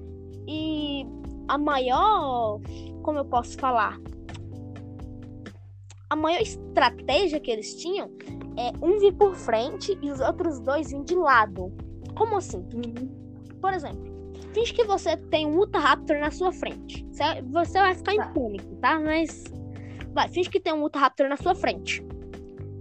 E 0.49 1.07
a 1.49 1.57
maior, 1.57 2.61
como 3.03 3.19
eu 3.19 3.25
posso 3.25 3.57
falar? 3.59 3.99
A 6.11 6.17
maior 6.17 6.41
estratégia 6.41 7.41
que 7.41 7.51
eles 7.51 7.75
tinham 7.77 8.11
é 8.57 8.73
um 8.85 8.99
vir 8.99 9.13
por 9.15 9.35
frente 9.35 9.99
e 10.03 10.11
os 10.11 10.21
outros 10.21 10.61
dois 10.61 10.91
vir 10.91 11.05
de 11.05 11.15
lado. 11.15 11.73
Como 12.17 12.37
assim? 12.37 12.65
Por 13.61 13.73
exemplo, 13.73 14.05
finge 14.53 14.73
que 14.73 14.85
você 14.85 15.17
tem 15.17 15.47
um 15.47 15.59
Ultra 15.59 15.81
Raptor 15.81 16.19
na 16.19 16.31
sua 16.31 16.53
frente. 16.53 17.07
Você, 17.11 17.43
você 17.43 17.79
vai 17.79 17.95
ficar 17.95 18.15
tá. 18.15 18.25
em 18.25 18.33
pânico, 18.33 18.77
tá? 18.77 19.01
Mas. 19.01 19.45
Vai, 20.17 20.29
finge 20.29 20.49
que 20.49 20.59
tem 20.59 20.73
um 20.73 20.89
Raptor 20.89 21.29
na 21.29 21.37
sua 21.37 21.55
frente. 21.55 22.03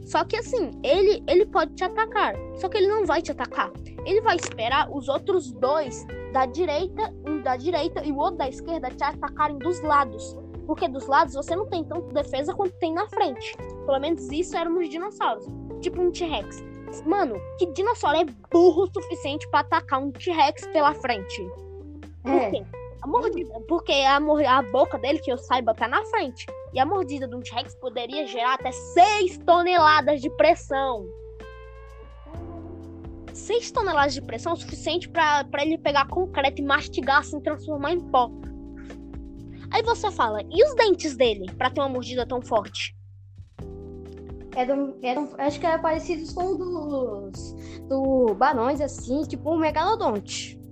Só 0.05 0.23
que 0.23 0.37
assim, 0.37 0.71
ele, 0.81 1.21
ele 1.27 1.45
pode 1.45 1.75
te 1.75 1.83
atacar. 1.83 2.33
Só 2.55 2.69
que 2.69 2.77
ele 2.77 2.87
não 2.87 3.05
vai 3.05 3.21
te 3.21 3.29
atacar. 3.29 3.73
Ele 4.05 4.21
vai 4.21 4.37
esperar 4.37 4.89
os 4.89 5.09
outros 5.09 5.51
dois 5.51 6.05
da 6.31 6.45
direita, 6.45 7.13
um 7.27 7.41
da 7.41 7.57
direita 7.57 8.05
e 8.05 8.11
o 8.13 8.17
outro 8.17 8.37
da 8.37 8.47
esquerda 8.47 8.89
te 8.89 9.03
atacarem 9.03 9.57
dos 9.57 9.81
lados. 9.81 10.33
Porque 10.65 10.87
dos 10.87 11.07
lados 11.07 11.33
você 11.33 11.53
não 11.57 11.67
tem 11.67 11.83
tanto 11.83 12.13
defesa 12.13 12.53
quanto 12.53 12.71
tem 12.79 12.93
na 12.93 13.05
frente. 13.09 13.57
Pelo 13.85 13.99
menos 13.99 14.31
isso 14.31 14.55
eram 14.55 14.79
os 14.79 14.87
dinossauros. 14.87 15.45
Tipo 15.81 16.03
um 16.03 16.11
T-Rex. 16.11 16.63
Mano, 17.05 17.35
que 17.59 17.65
dinossauro 17.73 18.17
é 18.17 18.25
burro 18.49 18.83
o 18.83 18.93
suficiente 18.93 19.45
para 19.49 19.59
atacar 19.59 19.99
um 19.99 20.09
T-Rex 20.09 20.67
pela 20.67 20.93
frente? 20.93 21.45
Por 22.23 22.31
é. 22.31 22.51
quê? 22.51 22.65
A 23.05 23.07
mordida, 23.07 23.61
porque 23.67 23.91
a, 23.91 24.17
a 24.17 24.61
boca 24.63 24.97
dele, 24.97 25.19
que 25.19 25.31
eu 25.31 25.37
saiba, 25.37 25.75
tá 25.75 25.87
na 25.87 26.03
frente. 26.05 26.47
E 26.73 26.79
a 26.79 26.85
mordida 26.87 27.27
de 27.27 27.35
um 27.35 27.39
T-Rex 27.39 27.75
poderia 27.75 28.25
gerar 28.25 28.55
até 28.55 28.71
6 28.71 29.37
toneladas 29.45 30.19
de 30.19 30.29
pressão. 30.31 31.05
6 33.31 33.69
toneladas 33.69 34.15
de 34.15 34.23
pressão 34.23 34.53
é 34.53 34.55
o 34.55 34.57
suficiente 34.57 35.07
para 35.07 35.45
ele 35.61 35.77
pegar 35.77 36.07
concreto 36.07 36.59
e 36.59 36.65
mastigar 36.65 37.19
assim, 37.19 37.39
transformar 37.39 37.91
em 37.91 37.99
pó. 38.09 38.31
Aí 39.69 39.83
você 39.83 40.09
fala, 40.09 40.41
e 40.41 40.63
os 40.63 40.73
dentes 40.73 41.15
dele 41.15 41.45
para 41.59 41.69
ter 41.69 41.81
uma 41.81 41.89
mordida 41.89 42.25
tão 42.25 42.41
forte? 42.41 42.97
Eram, 44.55 44.97
eram, 45.03 45.29
acho 45.37 45.59
que 45.59 45.65
eram 45.67 45.79
parecidos 45.79 46.33
com 46.33 46.57
dos 46.57 47.53
do 47.87 48.33
barões, 48.33 48.81
assim, 48.81 49.21
tipo 49.27 49.53
um 49.53 49.59
megalodonte. 49.59 50.64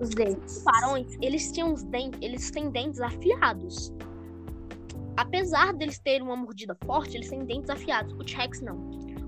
Os 0.00 0.10
dentes. 0.10 0.58
Os 0.58 0.62
barões, 0.64 1.18
eles 1.20 1.50
tinham 1.52 1.72
os 1.72 1.82
dentes, 1.84 2.20
eles 2.22 2.50
têm 2.50 2.70
dentes 2.70 3.00
afiados. 3.00 3.92
Apesar 5.16 5.74
deles 5.74 5.98
terem 5.98 6.22
uma 6.22 6.36
mordida 6.36 6.76
forte, 6.86 7.16
eles 7.16 7.28
têm 7.28 7.44
dentes 7.44 7.68
afiados. 7.68 8.12
O 8.14 8.18
T-Rex 8.18 8.60
não. 8.60 8.76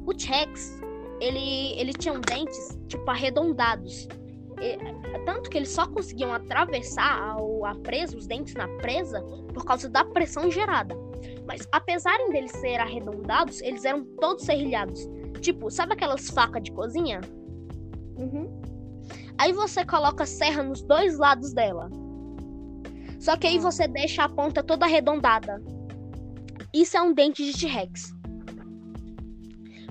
O 0.07 0.15
T-Rex, 0.15 0.81
ele, 1.21 1.79
ele 1.81 1.93
tinha 1.93 2.17
dentes, 2.19 2.79
tipo, 2.87 3.11
arredondados. 3.11 4.07
E, 4.61 4.79
tanto 5.25 5.51
que 5.51 5.59
eles 5.59 5.71
só 5.71 5.89
conseguiam 5.89 6.33
atravessar 6.33 7.03
a, 7.03 7.71
a 7.71 7.75
presa, 7.77 8.17
os 8.17 8.27
dentes 8.27 8.55
na 8.55 8.69
presa, 8.79 9.21
por 9.53 9.65
causa 9.65 9.89
da 9.89 10.05
pressão 10.05 10.51
gerada. 10.51 10.95
Mas 11.47 11.67
apesar 11.73 12.17
deles 12.31 12.53
serem 12.53 12.79
arredondados, 12.79 13.61
eles 13.63 13.85
eram 13.85 14.05
todos 14.21 14.45
serrilhados. 14.45 15.09
Tipo, 15.41 15.71
sabe 15.71 15.95
aquelas 15.95 16.29
facas 16.31 16.63
de 16.63 16.73
cozinha? 16.73 17.21
Uhum. 18.17 18.60
Aí 19.41 19.55
você 19.55 19.87
coloca 19.87 20.25
a 20.25 20.27
serra 20.27 20.63
nos 20.63 20.83
dois 20.83 21.17
lados 21.17 21.55
dela. 21.55 21.89
Só 23.19 23.39
que 23.39 23.47
aí 23.47 23.57
ah. 23.57 23.61
você 23.63 23.89
deixa 23.89 24.23
a 24.23 24.29
ponta 24.29 24.63
toda 24.63 24.85
arredondada. 24.85 25.63
Isso 26.75 26.95
é 26.99 27.01
um 27.01 27.15
dente 27.15 27.51
de 27.51 27.59
T-Rex. 27.59 28.15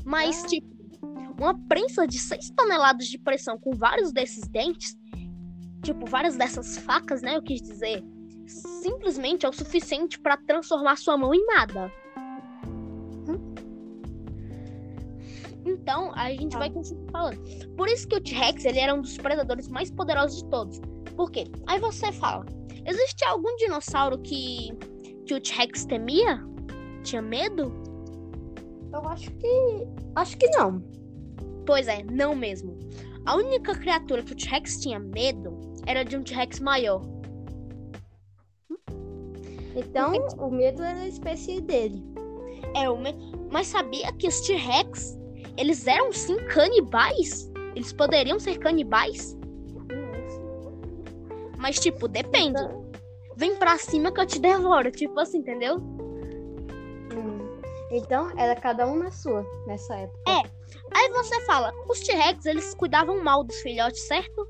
Mas, 0.05 0.43
ah. 0.43 0.47
tipo, 0.49 0.67
uma 1.39 1.59
prensa 1.67 2.05
de 2.05 2.19
6 2.19 2.51
toneladas 2.51 3.07
de 3.07 3.17
pressão 3.17 3.57
com 3.57 3.71
vários 3.71 4.11
desses 4.11 4.47
dentes, 4.47 4.95
tipo, 5.81 6.05
várias 6.05 6.37
dessas 6.37 6.77
facas, 6.77 7.23
né? 7.23 7.35
Eu 7.35 7.41
quis 7.41 7.59
dizer, 7.59 8.03
simplesmente 8.45 9.47
é 9.47 9.49
o 9.49 9.53
suficiente 9.53 10.19
para 10.19 10.37
transformar 10.37 10.95
sua 10.95 11.17
mão 11.17 11.33
em 11.33 11.43
nada. 11.47 11.91
Então, 15.65 16.11
a 16.15 16.29
gente 16.31 16.55
vai 16.55 16.69
continuar 16.69 17.11
falando. 17.11 17.75
Por 17.75 17.87
isso 17.87 18.07
que 18.07 18.15
o 18.15 18.21
T-Rex, 18.21 18.65
ele 18.65 18.79
era 18.79 18.93
um 18.93 19.01
dos 19.01 19.17
predadores 19.17 19.67
mais 19.67 19.91
poderosos 19.91 20.41
de 20.41 20.49
todos. 20.49 20.79
Por 21.15 21.31
quê? 21.31 21.45
Aí 21.67 21.79
você 21.79 22.11
fala, 22.11 22.45
existe 22.85 23.25
algum 23.25 23.55
dinossauro 23.57 24.17
que, 24.19 24.69
que 25.25 25.33
o 25.33 25.41
T-Rex 25.41 25.85
temia? 25.85 26.43
Tinha 27.03 27.21
medo? 27.21 27.73
Eu 28.93 29.07
acho 29.07 29.31
que... 29.31 29.87
Acho 30.15 30.37
que 30.37 30.47
não. 30.49 30.81
Pois 31.65 31.87
é, 31.87 32.03
não 32.03 32.35
mesmo. 32.35 32.79
A 33.25 33.35
única 33.35 33.75
criatura 33.75 34.23
que 34.23 34.33
o 34.33 34.35
T-Rex 34.35 34.79
tinha 34.79 34.99
medo 34.99 35.59
era 35.85 36.03
de 36.03 36.17
um 36.17 36.23
T-Rex 36.23 36.59
maior. 36.59 37.01
Então, 39.75 40.13
o 40.37 40.49
medo 40.49 40.81
era 40.81 41.01
a 41.01 41.07
espécie 41.07 41.61
dele. 41.61 42.03
É, 42.75 42.89
o 42.89 42.97
me... 42.97 43.13
mas 43.51 43.67
sabia 43.67 44.11
que 44.13 44.27
os 44.27 44.41
T-Rex, 44.41 45.18
eles 45.59 45.85
eram 45.85 46.11
sim 46.13 46.37
canibais? 46.47 47.51
Eles 47.75 47.91
poderiam 47.91 48.39
ser 48.39 48.57
canibais? 48.57 49.37
Mas, 51.57 51.77
tipo, 51.77 52.07
depende. 52.07 52.61
Vem 53.35 53.57
pra 53.57 53.77
cima 53.77 54.11
que 54.11 54.21
eu 54.21 54.25
te 54.25 54.39
devoro. 54.39 54.89
Tipo 54.89 55.19
assim, 55.19 55.39
entendeu? 55.39 55.77
Hum. 55.77 57.59
Então, 57.91 58.31
era 58.37 58.55
cada 58.55 58.87
um 58.87 58.95
na 58.95 59.11
sua, 59.11 59.45
nessa 59.67 59.95
época. 59.95 60.19
É. 60.29 60.49
Aí 60.91 61.09
você 61.11 61.41
fala, 61.41 61.73
os 61.89 61.99
T-Rex, 61.99 62.45
eles 62.45 62.73
cuidavam 62.73 63.21
mal 63.21 63.43
dos 63.43 63.57
filhotes, 63.57 64.07
certo? 64.07 64.47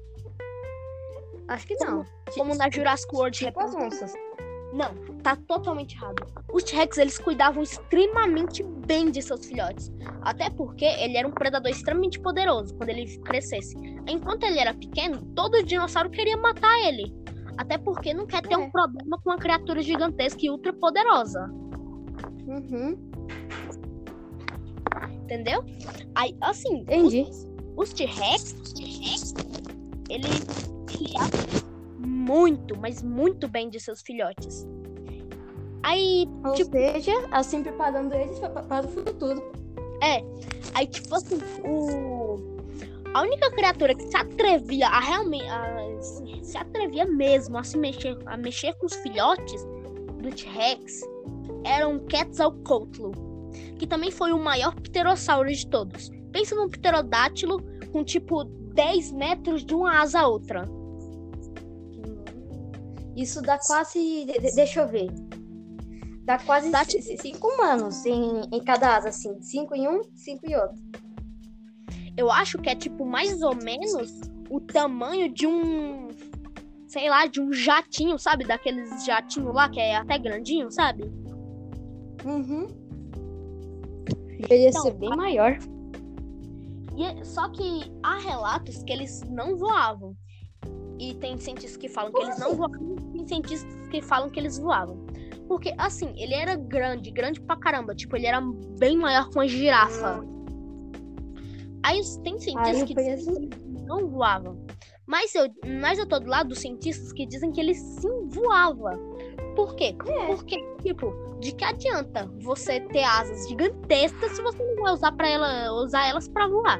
Acho 1.47 1.65
que 1.65 1.75
não. 1.83 2.05
Como, 2.31 2.49
como 2.49 2.55
na 2.55 2.69
Jurassic 2.69 3.13
World. 3.15 3.37
Tipo 3.37 3.59
as 3.59 3.73
onças. 3.73 4.13
Não, 4.71 4.93
tá 5.19 5.35
totalmente 5.35 5.95
errado. 5.95 6.25
Os 6.51 6.63
T-Rex, 6.63 6.97
eles 6.97 7.17
cuidavam 7.17 7.61
extremamente 7.63 8.63
bem 8.63 9.11
de 9.11 9.21
seus 9.21 9.45
filhotes. 9.45 9.91
Até 10.21 10.49
porque 10.49 10.85
ele 10.85 11.17
era 11.17 11.27
um 11.27 11.31
predador 11.31 11.69
extremamente 11.69 12.19
poderoso 12.19 12.75
quando 12.75 12.89
ele 12.89 13.05
crescesse. 13.19 13.75
Enquanto 14.07 14.43
ele 14.43 14.59
era 14.59 14.73
pequeno, 14.73 15.21
todo 15.35 15.63
dinossauro 15.63 16.09
queria 16.09 16.37
matar 16.37 16.77
ele. 16.87 17.13
Até 17.57 17.77
porque 17.77 18.13
não 18.13 18.25
quer 18.25 18.41
ter 18.41 18.53
é. 18.53 18.57
um 18.57 18.71
problema 18.71 19.19
com 19.21 19.29
uma 19.29 19.37
criatura 19.37 19.81
gigantesca 19.81 20.39
e 20.43 20.49
ultra 20.49 20.73
poderosa. 20.73 21.45
Uhum. 22.47 22.97
Entendeu? 25.23 25.63
Aí, 26.15 26.35
assim. 26.41 26.79
Entendi. 26.79 27.21
Os, 27.21 27.47
os 27.75 27.93
T-Rex, 27.93 28.55
eles 30.09 30.69
muito, 32.29 32.77
mas 32.79 33.01
muito 33.01 33.47
bem 33.47 33.69
de 33.69 33.79
seus 33.79 34.01
filhotes. 34.01 34.67
Aí, 35.83 36.27
Ou 36.43 36.53
tipo, 36.53 36.71
seja, 36.71 37.13
assim 37.31 37.63
preparando 37.63 38.13
eles 38.13 38.39
para 38.39 38.85
o 38.85 38.89
futuro. 38.89 39.51
É. 40.01 40.23
Aí, 40.73 40.87
tipo 40.87 41.13
assim, 41.15 41.39
o. 41.65 42.59
A 43.13 43.21
única 43.23 43.49
criatura 43.51 43.95
que 43.95 44.03
se 44.03 44.15
atrevia 44.15 44.87
a 44.87 44.99
realmente. 44.99 45.47
A, 45.49 46.01
se, 46.01 46.45
se, 46.45 46.57
atrevia 46.57 47.05
mesmo 47.05 47.57
a 47.57 47.63
se 47.63 47.77
mexer, 47.77 48.17
a 48.25 48.37
mexer 48.37 48.73
com 48.75 48.85
os 48.85 48.93
filhotes 48.95 49.65
do 50.21 50.29
T-Rex 50.29 51.01
era 51.65 51.87
um 51.87 51.99
Quetzalcoatl, 52.05 53.11
que 53.77 53.87
também 53.87 54.11
foi 54.11 54.31
o 54.31 54.39
maior 54.39 54.75
pterossauro 54.75 55.49
de 55.49 55.67
todos. 55.67 56.09
Pensa 56.31 56.55
num 56.55 56.69
pterodátilo 56.69 57.61
com 57.91 58.03
tipo 58.03 58.43
10 58.43 59.11
metros 59.13 59.65
de 59.65 59.73
uma 59.73 60.01
asa 60.01 60.19
a 60.19 60.27
outra. 60.27 60.65
Isso 63.15 63.41
dá 63.41 63.57
quase. 63.57 64.25
Deixa 64.55 64.81
eu 64.81 64.87
ver. 64.87 65.09
Dá 66.23 66.37
quase 66.37 66.69
dá, 66.71 66.83
cinco 66.85 67.47
humanos 67.47 68.05
em, 68.05 68.41
em 68.51 68.63
cada 68.63 68.95
asa, 68.95 69.09
assim. 69.09 69.41
Cinco 69.41 69.75
em 69.75 69.87
um, 69.87 70.01
cinco 70.15 70.45
em 70.45 70.55
outro. 70.55 70.77
Eu 72.15 72.29
acho 72.31 72.57
que 72.57 72.69
é 72.69 72.75
tipo 72.75 73.05
mais 73.05 73.41
ou 73.41 73.55
menos 73.55 73.93
o 74.49 74.59
tamanho 74.59 75.31
de 75.31 75.47
um. 75.47 76.09
Sei 76.87 77.09
lá, 77.09 77.27
de 77.27 77.39
um 77.39 77.53
jatinho, 77.53 78.17
sabe? 78.17 78.45
Daqueles 78.45 79.05
jatinhos 79.05 79.53
lá 79.53 79.69
que 79.69 79.79
é 79.79 79.95
até 79.95 80.17
grandinho, 80.17 80.71
sabe? 80.71 81.03
Uhum. 82.25 82.67
Deveria 84.39 84.69
então, 84.69 84.81
ser 84.81 84.93
bem 84.93 85.15
maior. 85.15 85.57
E, 86.95 87.03
é, 87.03 87.23
só 87.23 87.47
que 87.49 87.91
há 88.03 88.17
relatos 88.17 88.83
que 88.83 88.91
eles 88.91 89.21
não 89.29 89.55
voavam. 89.55 90.15
E 90.99 91.13
tem 91.15 91.37
cientistas 91.37 91.77
que 91.77 91.87
falam 91.87 92.11
que 92.11 92.21
eles 92.21 92.37
não 92.37 92.55
voavam, 92.55 92.95
tem 93.13 93.25
cientistas 93.25 93.87
que 93.87 94.01
falam 94.01 94.29
que 94.29 94.39
eles 94.39 94.57
voavam. 94.57 94.97
Porque, 95.49 95.73
assim, 95.79 96.13
ele 96.15 96.35
era 96.35 96.55
grande, 96.55 97.09
grande 97.09 97.41
pra 97.41 97.57
caramba. 97.57 97.95
Tipo, 97.95 98.15
ele 98.15 98.27
era 98.27 98.39
bem 98.77 98.95
maior 98.95 99.27
que 99.27 99.35
uma 99.35 99.47
girafa. 99.47 100.23
Aí 101.81 101.99
tem 102.23 102.37
cientistas 102.37 102.83
que 102.83 102.93
dizem 102.93 103.13
assim. 103.15 103.49
que 103.49 103.55
eles 103.55 103.83
não 103.83 104.07
voavam. 104.07 104.63
Mas 105.07 105.33
eu, 105.33 105.47
mas 105.81 105.97
eu 105.97 106.07
tô 106.07 106.19
do 106.19 106.29
lado 106.29 106.49
dos 106.49 106.59
cientistas 106.59 107.11
que 107.11 107.25
dizem 107.25 107.51
que 107.51 107.59
ele 107.59 107.73
sim 107.73 108.27
voava. 108.27 108.95
Por 109.55 109.75
quê? 109.75 109.95
É. 110.05 110.27
Porque, 110.27 110.63
tipo, 110.83 111.11
de 111.39 111.51
que 111.55 111.65
adianta 111.65 112.31
você 112.43 112.79
ter 112.81 113.03
asas 113.03 113.49
gigantescas 113.49 114.33
se 114.33 114.43
você 114.43 114.63
não 114.63 114.83
vai 114.83 114.93
usar 114.93 115.11
para 115.13 115.27
ela, 115.27 115.73
usar 115.83 116.07
elas 116.07 116.27
para 116.27 116.47
voar? 116.47 116.79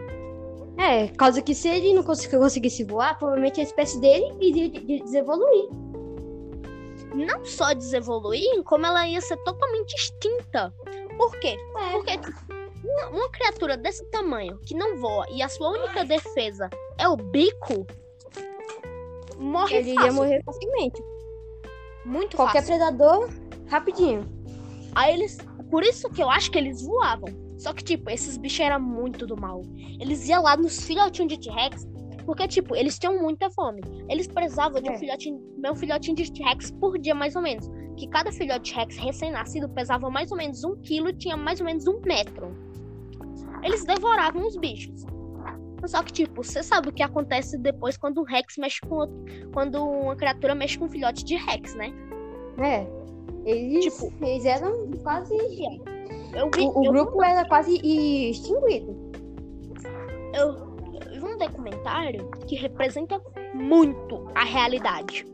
É, 0.78 1.08
causa 1.08 1.42
que 1.42 1.56
se 1.56 1.68
ele 1.68 1.92
não 1.96 2.04
conseguisse 2.04 2.84
voar, 2.84 3.18
provavelmente 3.18 3.60
a 3.60 3.64
espécie 3.64 4.00
dele 4.00 4.32
iria 4.40 4.70
desevoluir. 4.70 5.89
Não 7.14 7.44
só 7.44 7.74
desevoluir, 7.74 8.64
como 8.64 8.86
ela 8.86 9.08
ia 9.08 9.22
ser 9.22 9.38
totalmente 9.38 9.94
extinta. 9.94 10.74
Por 11.18 11.32
quê? 11.40 11.58
É. 11.78 11.92
Porque 11.92 12.20
uma, 12.84 13.08
uma 13.10 13.30
criatura 13.30 13.76
desse 13.76 14.06
tamanho, 14.12 14.58
que 14.60 14.76
não 14.76 14.98
voa, 14.98 15.26
e 15.32 15.42
a 15.42 15.50
sua 15.50 15.70
única 15.72 16.06
defesa 16.06 16.70
é 16.98 17.08
o 17.08 17.16
bico, 17.16 17.86
morre 19.38 19.78
Ele 19.78 19.94
fácil. 19.94 20.02
iria 20.02 20.14
morrer 20.14 20.44
facilmente. 20.44 21.04
Muito 22.06 22.36
Qualquer 22.36 22.62
fácil. 22.62 22.78
predador, 22.78 23.30
rapidinho. 23.68 24.26
Aí 24.96 25.14
eles. 25.14 25.38
Por 25.70 25.84
isso 25.84 26.10
que 26.10 26.22
eu 26.22 26.30
acho 26.30 26.50
que 26.52 26.58
eles 26.58 26.82
voavam. 26.82 27.30
Só 27.58 27.74
que, 27.74 27.84
tipo, 27.84 28.10
esses 28.10 28.38
bichos 28.38 28.62
eram 28.62 28.80
muito 28.80 29.28
do 29.28 29.36
mal. 29.36 29.62
Eles 30.00 30.28
iam 30.28 30.42
lá 30.42 30.56
nos 30.56 30.82
filhotinhos 30.86 31.34
de 31.34 31.40
T-Rex. 31.42 31.86
Porque, 32.30 32.48
tipo, 32.48 32.76
eles 32.76 33.00
tinham 33.00 33.20
muita 33.20 33.50
fome. 33.50 33.82
Eles 34.08 34.28
precisavam 34.28 34.80
de 34.80 34.88
um 34.88 34.94
É. 34.94 34.98
filhotinho, 35.00 35.42
meu 35.58 35.76
filhotinho 35.76 36.16
de 36.16 36.32
T-Rex 36.32 36.70
por 36.70 37.00
dia, 37.00 37.16
mais 37.16 37.36
ou 37.36 37.42
menos. 37.42 37.68
Que 37.98 38.08
cada 38.08 38.32
filhote 38.32 38.72
de 38.72 38.78
Rex 38.80 38.98
recém-nascido 38.98 39.68
pesava 39.68 40.12
mais 40.12 40.32
ou 40.32 40.38
menos 40.38 40.64
um 40.64 40.76
quilo 40.76 41.10
e 41.10 41.14
tinha 41.14 41.36
mais 41.36 41.60
ou 41.60 41.66
menos 41.66 41.88
um 41.88 42.00
metro. 42.06 42.56
Eles 43.64 43.84
devoravam 43.84 44.46
os 44.46 44.56
bichos. 44.58 45.04
Só 45.88 46.04
que, 46.04 46.14
tipo, 46.14 46.44
você 46.44 46.62
sabe 46.62 46.90
o 46.90 46.92
que 46.94 47.02
acontece 47.02 47.58
depois 47.58 47.98
quando 47.98 48.22
um 48.22 48.26
Rex 48.26 48.58
mexe 48.60 48.80
com 48.82 48.94
outro. 48.94 49.16
Quando 49.52 49.84
uma 49.84 50.16
criatura 50.16 50.54
mexe 50.54 50.78
com 50.78 50.86
um 50.86 50.90
filhote 50.90 51.26
de 51.26 51.36
Rex, 51.36 51.74
né? 51.74 51.92
É. 52.60 52.86
Eles, 53.44 53.86
Tipo- 53.98 54.14
eles 54.24 54.46
eram 54.46 54.92
quase. 55.02 55.36
Vi, 55.36 55.82
O, 56.68 56.80
o 56.88 56.92
grupo 56.92 57.24
era 57.24 57.44
quase 57.50 57.74
extinguido. 58.30 58.96
eu 60.36 60.69
documentário 61.40 62.30
que 62.48 62.56
representa 62.56 63.20
muito 63.54 64.28
a 64.36 64.44
realidade. 64.44 65.26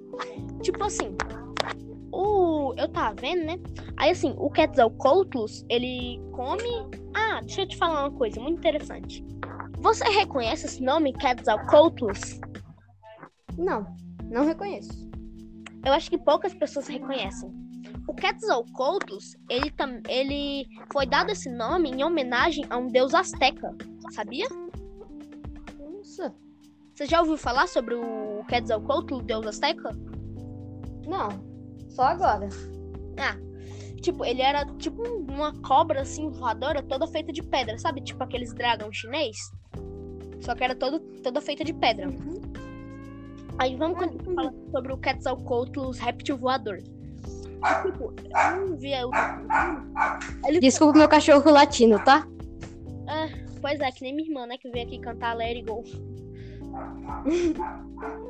Tipo 0.61 0.85
assim, 0.85 1.15
o 2.11 2.73
eu 2.77 2.87
tava 2.89 3.15
vendo, 3.19 3.45
né? 3.45 3.59
Aí 3.97 4.11
assim, 4.11 4.33
o 4.37 4.49
Quetzalcoatlus, 4.49 5.65
ele 5.69 6.21
come. 6.31 6.69
Ah, 7.13 7.41
deixa 7.41 7.61
eu 7.61 7.67
te 7.67 7.77
falar 7.77 8.07
uma 8.07 8.17
coisa 8.17 8.39
muito 8.39 8.59
interessante. 8.59 9.23
Você 9.79 10.03
reconhece 10.05 10.65
esse 10.65 10.81
nome, 10.81 11.13
Quetzalcoatlus? 11.13 12.39
Não, 13.57 13.85
não 14.29 14.45
reconheço. 14.45 15.05
Eu 15.85 15.93
acho 15.93 16.09
que 16.09 16.17
poucas 16.17 16.53
pessoas 16.53 16.87
reconhecem. 16.87 17.49
O 18.07 18.13
Quetzalcoatlus, 18.13 19.35
ele, 19.49 19.71
tam, 19.71 20.01
ele 20.07 20.67
foi 20.91 21.05
dado 21.05 21.31
esse 21.31 21.49
nome 21.49 21.91
em 21.91 22.03
homenagem 22.03 22.65
a 22.69 22.77
um 22.77 22.87
deus 22.87 23.13
azteca, 23.13 23.75
sabia? 24.11 24.47
Você 26.95 27.05
já 27.05 27.19
ouviu 27.19 27.37
falar 27.37 27.67
sobre 27.67 27.93
o 27.93 28.43
Quetzalcoatl, 28.47 29.15
o 29.15 29.21
deus 29.21 29.45
azteca? 29.45 29.91
Não. 31.05 31.29
Só 31.89 32.03
agora. 32.03 32.47
Ah, 33.19 33.35
tipo, 34.01 34.23
ele 34.23 34.41
era 34.41 34.65
tipo 34.77 35.05
um- 35.07 35.25
uma 35.29 35.53
cobra 35.61 36.01
assim 36.01 36.29
voadora 36.31 36.81
toda 36.81 37.05
feita 37.07 37.33
de 37.33 37.43
pedra, 37.43 37.77
sabe? 37.77 38.01
Tipo 38.01 38.23
aqueles 38.23 38.53
dragão 38.53 38.91
chinês. 38.93 39.37
Só 40.41 40.55
que 40.55 40.63
era 40.63 40.75
todo, 40.75 40.99
toda 41.21 41.41
feita 41.41 41.63
de 41.65 41.73
pedra. 41.73 42.07
Aí 43.57 43.75
vamos 43.75 43.97
Ah, 43.97 44.07
continuar 44.07 44.35
falando 44.35 44.71
sobre 44.71 44.93
o 44.93 44.97
Quetzalcoatl, 44.97 45.79
os 45.81 45.99
réptil 45.99 46.37
voador. 46.37 46.77
Tipo, 47.83 48.13
eu 48.23 48.67
não 48.67 48.77
via 48.77 49.07
o 49.07 49.11
Ele 50.47 50.59
Desculpa 50.59 50.99
meu 50.99 51.09
cachorro 51.09 51.49
latino, 51.51 51.97
tá? 52.03 52.27
Pois 53.61 53.79
é, 53.79 53.91
que 53.91 54.03
nem 54.03 54.13
minha 54.15 54.27
irmã, 54.29 54.45
né? 54.45 54.57
Que 54.59 54.69
veio 54.69 54.85
aqui 54.85 54.99
cantar 54.99 55.33
Let 55.35 55.55
It 55.57 55.63
Go. 55.63 55.83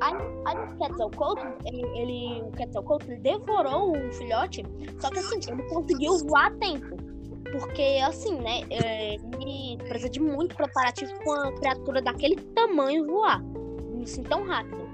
Aí, 0.01 0.57
o 0.57 0.77
Quetzalcoatl, 0.77 1.47
ele, 1.65 1.99
ele, 1.99 2.41
o 2.43 2.51
Quetzalcoatl 2.51 3.15
devorou 3.21 3.97
o 3.97 4.11
filhote, 4.13 4.63
só 4.99 5.09
que 5.09 5.19
assim, 5.19 5.39
ele 5.47 5.63
conseguiu 5.63 6.17
voar 6.27 6.47
a 6.47 6.51
tempo. 6.51 6.95
Porque, 7.51 7.99
assim, 8.03 8.37
né, 8.39 8.61
é, 8.69 9.15
ele 9.15 9.77
precisa 9.87 10.09
de 10.09 10.19
muito 10.19 10.55
preparativo 10.55 11.13
com 11.23 11.31
uma 11.31 11.51
criatura 11.53 12.01
daquele 12.01 12.35
tamanho 12.53 13.05
voar. 13.05 13.41
Assim, 14.03 14.23
tão 14.23 14.43
rápido. 14.45 14.85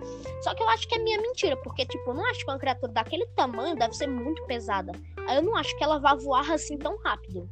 Só 0.41 0.54
que 0.54 0.62
eu 0.62 0.70
acho 0.70 0.88
que 0.88 0.95
é 0.95 0.99
minha 0.99 1.20
mentira, 1.20 1.58
porque, 1.58 1.86
tipo, 1.86 2.12
eu 2.12 2.14
não 2.14 2.26
acho 2.26 2.45
que 2.45 2.52
uma 2.52 2.60
criatura 2.60 2.91
daquele 2.91 3.26
tamanho 3.36 3.76
deve 3.76 3.93
ser 3.95 4.08
muito 4.08 4.43
pesada. 4.45 4.91
Aí 5.28 5.38
eu 5.38 5.41
não 5.41 5.56
acho 5.56 5.76
que 5.78 5.84
ela 5.84 5.99
vá 5.99 6.16
voar 6.16 6.49
assim 6.52 6.78
tão 6.78 6.97
rápido. 6.97 7.47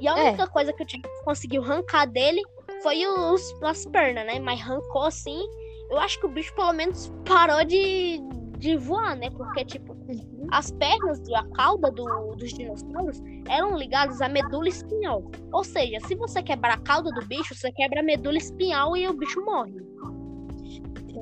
E 0.00 0.08
a 0.08 0.18
É. 0.18 0.28
única 0.28 0.46
coisa 0.48 0.72
que 0.72 0.82
o 0.82 0.86
Jack 0.86 1.08
conseguiu 1.24 1.62
arrancar 1.62 2.06
dele 2.06 2.42
foi 2.82 3.06
os, 3.06 3.54
as 3.62 3.84
pernas, 3.86 4.26
né? 4.26 4.38
Mas 4.38 4.60
arrancou 4.60 5.02
assim. 5.04 5.40
Eu 5.90 5.98
acho 5.98 6.18
que 6.20 6.26
o 6.26 6.28
bicho 6.28 6.54
pelo 6.54 6.72
menos 6.72 7.12
parou 7.24 7.64
de, 7.64 8.18
de 8.58 8.76
voar, 8.76 9.16
né? 9.16 9.30
Porque, 9.30 9.64
tipo, 9.64 9.96
as 10.50 10.70
pernas 10.72 11.20
a 11.32 11.44
cauda 11.54 11.90
do- 11.90 12.34
dos 12.36 12.52
dinossauros 12.52 13.20
eram 13.48 13.76
ligadas 13.76 14.20
à 14.20 14.28
medula 14.28 14.68
espinhal. 14.68 15.22
Ou 15.52 15.62
seja, 15.62 15.98
se 16.06 16.14
você 16.16 16.42
quebrar 16.42 16.74
a 16.74 16.78
cauda 16.78 17.10
do 17.12 17.24
bicho, 17.26 17.54
você 17.54 17.70
quebra 17.70 18.00
a 18.00 18.02
medula 18.02 18.36
espinhal 18.36 18.96
e 18.96 19.06
o 19.08 19.12
bicho 19.12 19.40
morre. 19.44 19.74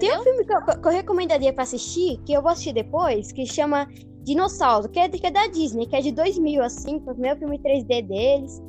Tem 0.01 0.19
um 0.19 0.23
filme 0.23 0.45
que 0.45 0.53
eu, 0.53 0.61
que 0.65 0.89
eu 0.89 0.93
recomendaria 0.93 1.53
pra 1.53 1.63
assistir, 1.63 2.19
que 2.25 2.33
eu 2.33 2.43
vou 2.43 2.51
assistir 2.51 2.73
depois, 2.73 3.31
que 3.31 3.47
chama 3.47 3.87
Dinossauro, 4.23 4.89
que 4.89 4.99
é, 4.99 5.09
que 5.09 5.25
é 5.27 5.31
da 5.31 5.47
Disney, 5.47 5.87
que 5.87 5.95
é 5.95 6.01
de 6.01 6.11
2000, 6.11 6.63
assim, 6.65 7.01
foi 7.01 7.13
o 7.13 7.17
primeiro 7.17 7.39
filme 7.39 7.59
3D 7.59 8.03
deles. 8.09 8.61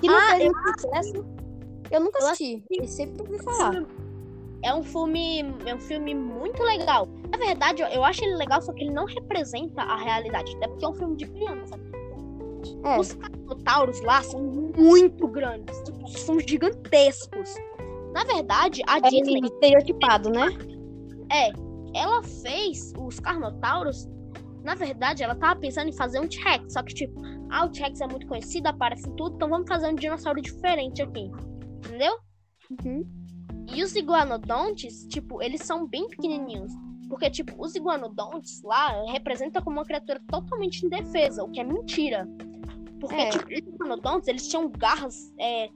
Que 0.00 0.06
não 0.08 0.16
Ah, 0.16 0.36
fez 0.36 0.50
muito 0.52 0.80
sucesso. 0.80 1.26
Eu 1.90 2.00
nunca 2.00 2.20
Eu 2.20 2.28
assisti, 2.28 2.64
eu 2.70 2.86
sempre 2.86 3.22
ouvi 3.22 3.42
falar. 3.42 3.84
É 4.62 4.74
um 4.74 4.82
filme, 4.82 5.40
é 5.64 5.74
um 5.74 5.80
filme 5.80 6.14
muito 6.14 6.62
legal. 6.62 7.08
Na 7.30 7.38
verdade, 7.38 7.82
eu, 7.82 8.04
acho 8.04 8.22
ele 8.22 8.36
legal, 8.36 8.60
só 8.60 8.72
que 8.72 8.84
ele 8.84 8.92
não 8.92 9.06
representa 9.06 9.82
a 9.82 9.96
realidade. 9.96 10.54
Até 10.56 10.68
porque 10.68 10.84
é 10.84 10.88
um 10.88 10.94
filme 10.94 11.16
de 11.16 11.26
criança. 11.26 11.80
É. 12.84 12.98
Os 12.98 13.14
carnotauros 13.14 14.00
lá 14.02 14.22
são 14.22 14.40
muito 14.42 15.26
grandes, 15.28 15.82
são 16.18 16.38
gigantescos. 16.38 17.54
Na 18.12 18.22
verdade, 18.24 18.82
a 18.86 18.98
É 18.98 19.00
Disney 19.00 19.40
estereotipado, 19.40 20.30
né? 20.30 20.46
é, 21.30 21.52
ela 21.94 22.22
fez 22.22 22.92
os 22.98 23.18
carnotauros. 23.20 24.08
Na 24.62 24.74
verdade, 24.74 25.22
ela 25.22 25.34
tava 25.34 25.58
pensando 25.58 25.88
em 25.88 25.92
fazer 25.92 26.20
um 26.20 26.28
T-Rex, 26.28 26.74
só 26.74 26.82
que 26.82 26.92
tipo, 26.92 27.18
ah, 27.50 27.64
o 27.64 27.70
T-Rex 27.70 28.00
é 28.00 28.06
muito 28.06 28.26
conhecido, 28.26 28.66
aparece 28.66 29.08
em 29.08 29.16
tudo, 29.16 29.36
então 29.36 29.48
vamos 29.48 29.66
fazer 29.66 29.88
um 29.88 29.94
dinossauro 29.94 30.40
diferente 30.42 31.00
aqui. 31.00 31.30
Entendeu? 31.84 32.18
Uhum. 32.84 33.04
E 33.74 33.82
os 33.82 33.94
iguanodontes, 33.96 35.06
tipo, 35.08 35.42
eles 35.42 35.62
são 35.62 35.86
bem 35.86 36.08
pequenininhos. 36.08 36.72
Porque, 37.08 37.28
tipo, 37.30 37.54
os 37.60 37.74
iguanodontes 37.74 38.62
lá 38.62 39.04
representam 39.10 39.62
como 39.62 39.78
uma 39.78 39.84
criatura 39.84 40.20
totalmente 40.28 40.84
indefesa, 40.86 41.42
o 41.42 41.50
que 41.50 41.60
é 41.60 41.64
mentira. 41.64 42.28
Porque, 43.00 43.16
É. 43.16 43.30
tipo, 43.30 43.46
os 43.48 43.74
iguanodontes, 43.74 44.28
eles 44.28 44.46
tinham 44.48 44.70
garras 44.70 45.32
é, 45.40 45.68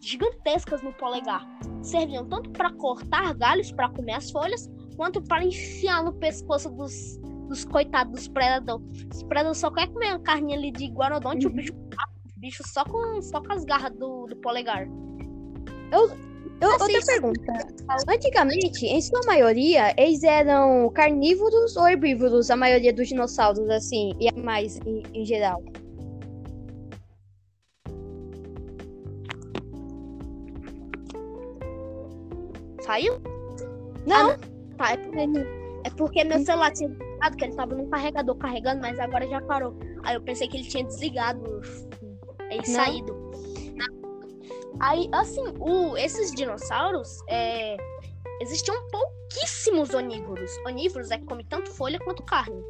gigantescas 0.00 0.82
no 0.82 0.92
polegar. 0.92 1.46
Serviam 1.82 2.26
tanto 2.28 2.50
pra 2.50 2.70
cortar 2.72 3.32
galhos 3.34 3.72
pra 3.72 3.88
comer 3.88 4.14
as 4.14 4.30
folhas, 4.30 4.68
quanto 4.96 5.22
para 5.22 5.44
enfiar 5.44 6.04
no 6.04 6.12
pescoço 6.12 6.68
dos, 6.70 7.16
dos 7.48 7.64
coitados 7.64 8.12
dos 8.12 8.28
predadores. 8.28 9.06
Os 9.14 9.22
predadores 9.22 9.58
só 9.58 9.70
querem 9.70 9.92
comer 9.92 10.08
a 10.08 10.18
carninha 10.18 10.58
ali 10.58 10.70
de 10.70 10.84
iguanodonte, 10.84 11.46
Uhum. 11.46 11.52
o 11.52 11.56
bicho, 11.56 11.72
o 11.72 12.40
bicho 12.40 12.62
só, 12.68 12.84
com, 12.84 13.22
só 13.22 13.40
com 13.40 13.52
as 13.52 13.64
garras 13.64 13.92
do, 13.96 14.26
do 14.26 14.36
polegar. 14.36 14.86
Eu, 15.92 16.70
outra 16.70 16.86
Assista. 16.86 17.12
pergunta. 17.12 17.52
Antigamente, 18.08 18.86
em 18.86 19.00
sua 19.00 19.20
maioria, 19.26 19.94
eles 19.98 20.22
eram 20.22 20.90
carnívoros 20.90 21.76
ou 21.76 21.88
herbívoros, 21.88 22.50
a 22.50 22.56
maioria 22.56 22.92
dos 22.92 23.08
dinossauros, 23.08 23.68
assim, 23.68 24.12
e 24.18 24.28
animais 24.28 24.80
em, 24.86 25.02
em 25.12 25.24
geral? 25.24 25.62
Saiu? 32.80 33.20
Não. 34.06 34.30
Ah, 34.30 34.52
Tá, 34.76 34.92
é 34.92 34.96
porque, 34.96 35.20
é 35.84 35.90
porque 35.90 36.24
meu 36.24 36.44
celular 36.44 36.72
tinha 36.72 36.88
desligado, 36.88 37.36
que 37.36 37.44
ele 37.44 37.54
tava 37.54 37.74
no 37.74 37.86
carregador 37.88 38.36
carregando, 38.36 38.80
mas 38.80 38.98
agora 38.98 39.28
já 39.28 39.40
parou. 39.42 39.76
Aí 40.02 40.16
eu 40.16 40.22
pensei 40.22 40.48
que 40.48 40.56
ele 40.56 40.68
tinha 40.68 40.84
desligado 40.84 41.60
e 42.50 42.66
saído. 42.66 43.31
Aí, 44.80 45.08
assim, 45.12 45.42
o, 45.58 45.96
esses 45.96 46.32
dinossauros, 46.32 47.18
é, 47.28 47.76
existiam 48.40 48.76
pouquíssimos 48.88 49.94
onívoros. 49.94 50.50
Onívoros 50.66 51.10
é 51.10 51.18
que 51.18 51.24
come 51.24 51.44
tanto 51.44 51.70
folha 51.70 51.98
quanto 52.00 52.22
carne. 52.24 52.60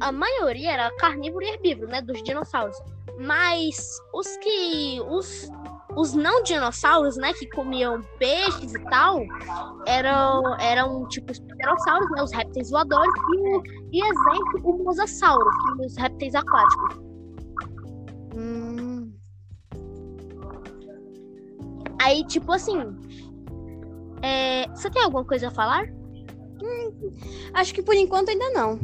A 0.00 0.10
maioria 0.10 0.72
era 0.72 0.90
carnívoro 0.96 1.44
e 1.44 1.48
herbívoro, 1.48 1.88
né, 1.88 2.00
dos 2.02 2.22
dinossauros. 2.22 2.76
Mas 3.18 3.98
os 4.14 4.36
que... 4.38 5.00
Os, 5.08 5.48
os 5.96 6.14
não 6.14 6.42
dinossauros, 6.42 7.16
né, 7.16 7.32
que 7.32 7.48
comiam 7.50 8.00
peixes 8.18 8.72
e 8.74 8.84
tal, 8.84 9.20
eram, 9.86 10.56
eram 10.60 11.08
tipo 11.08 11.32
os 11.32 11.40
pterossauros, 11.40 12.10
né, 12.12 12.22
os 12.22 12.32
répteis 12.32 12.70
voadores, 12.70 13.12
e, 13.92 13.98
e 13.98 14.02
exemplo, 14.02 14.60
o 14.62 14.84
mosasauro, 14.84 15.50
que 15.50 15.76
são 15.76 15.86
os 15.86 15.96
répteis 15.96 16.34
aquáticos. 16.34 17.07
Aí, 22.08 22.24
tipo 22.24 22.50
assim, 22.52 22.78
é, 24.22 24.66
você 24.68 24.88
tem 24.88 25.02
alguma 25.02 25.26
coisa 25.26 25.48
a 25.48 25.50
falar? 25.50 25.84
acho 27.52 27.74
que 27.74 27.82
por 27.82 27.94
enquanto 27.94 28.30
ainda 28.30 28.48
não. 28.50 28.78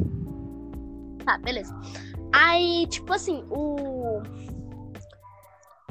Tá, 1.25 1.39
beleza. 1.39 1.75
Aí, 2.31 2.85
tipo 2.85 3.11
assim, 3.11 3.43
o... 3.49 4.21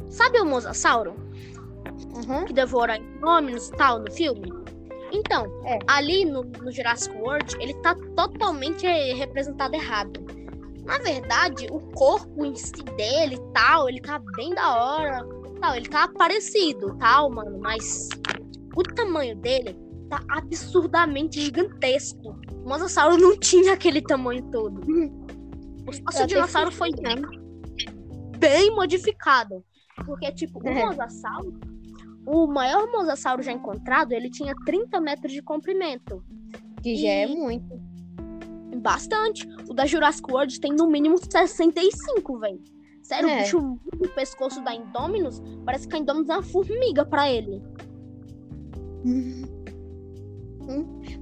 Sabe 0.09 0.41
o 0.41 0.47
mosasauro? 0.47 1.17
Aham. 2.25 2.45
que 2.45 2.53
devora 2.53 2.99
inôminos 2.99 3.69
e 3.69 3.73
tal 3.73 3.99
no 3.99 4.13
filme. 4.13 4.53
Então, 5.11 5.45
é. 5.65 5.81
ali 5.89 6.25
no, 6.25 6.45
no 6.45 6.71
Jurassic 6.71 7.17
World, 7.17 7.57
ele 7.59 7.75
tá 7.83 7.97
totalmente 8.15 8.87
representado 8.87 9.75
errado. 9.75 10.25
Na 10.85 10.99
verdade, 10.99 11.67
o 11.73 11.81
corpo 11.81 12.45
em 12.45 12.55
si 12.55 12.85
dele 12.97 13.35
e 13.35 13.53
tal, 13.53 13.89
ele 13.89 14.01
tá 14.01 14.21
bem 14.37 14.55
da 14.55 14.77
hora. 14.77 15.44
Tal, 15.65 15.77
ele 15.77 15.89
tá 15.89 16.07
parecido, 16.09 16.95
tal, 16.99 17.31
mano. 17.31 17.59
Mas 17.59 18.11
o 18.77 18.83
tamanho 18.83 19.35
dele 19.35 19.75
tá 20.11 20.21
absurdamente 20.29 21.41
gigantesco. 21.41 22.39
O 22.53 22.69
mosasauro 22.69 23.17
não 23.17 23.39
tinha 23.39 23.73
aquele 23.73 24.03
tamanho 24.03 24.43
todo. 24.51 24.83
O 24.83 26.05
nosso 26.05 26.27
dinossauro 26.27 26.71
foi 26.71 26.91
bem, 26.93 27.17
bem 28.39 28.75
modificado. 28.75 29.65
Porque, 30.05 30.31
tipo, 30.33 30.63
o 30.63 30.69
é. 30.69 30.85
mosasauro, 30.85 31.59
o 32.27 32.47
maior 32.47 32.91
mosasauro 32.93 33.43
já 33.43 33.53
encontrado, 33.53 34.13
ele 34.13 34.29
tinha 34.29 34.55
30 34.67 35.01
metros 35.01 35.33
de 35.33 35.41
comprimento. 35.41 36.23
Que 36.83 36.93
e... 36.93 36.97
já 36.97 37.09
é 37.09 37.27
muito. 37.27 37.81
Bastante. 38.83 39.49
O 39.67 39.73
da 39.73 39.87
Jurassic 39.87 40.31
World 40.31 40.61
tem 40.61 40.75
no 40.75 40.87
mínimo 40.87 41.17
65, 41.17 42.39
velho. 42.39 42.63
Sério, 43.05 43.29
é. 43.29 43.35
o 43.35 43.43
bicho 43.43 43.79
o 44.01 44.09
pescoço 44.09 44.63
da 44.63 44.75
Indominus 44.75 45.41
parece 45.65 45.87
que 45.87 45.95
a 45.95 45.99
Indominus 45.99 46.31
é 46.31 46.33
uma 46.33 46.43
formiga 46.43 47.05
pra 47.05 47.31
ele. 47.31 47.63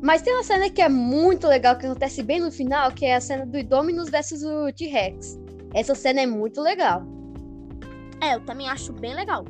Mas 0.00 0.22
tem 0.22 0.32
uma 0.32 0.44
cena 0.44 0.70
que 0.70 0.80
é 0.80 0.88
muito 0.88 1.48
legal, 1.48 1.76
que 1.76 1.84
acontece 1.84 2.22
bem 2.22 2.40
no 2.40 2.52
final, 2.52 2.92
que 2.92 3.04
é 3.04 3.16
a 3.16 3.20
cena 3.20 3.44
do 3.44 3.58
Indominus 3.58 4.08
versus 4.08 4.44
o 4.44 4.72
T-Rex. 4.72 5.36
Essa 5.74 5.96
cena 5.96 6.20
é 6.20 6.26
muito 6.26 6.60
legal. 6.60 7.02
É, 8.22 8.36
eu 8.36 8.40
também 8.44 8.68
acho 8.68 8.92
bem 8.92 9.14
legal. 9.14 9.44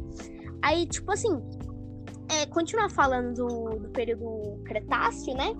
Aí, 0.63 0.87
tipo 0.87 1.13
assim, 1.13 1.43
é, 2.31 2.47
continuar 2.47 2.89
falando 2.89 3.35
do, 3.35 3.79
do 3.79 3.89
período 3.91 4.63
Cretáceo, 4.65 5.35
né? 5.35 5.55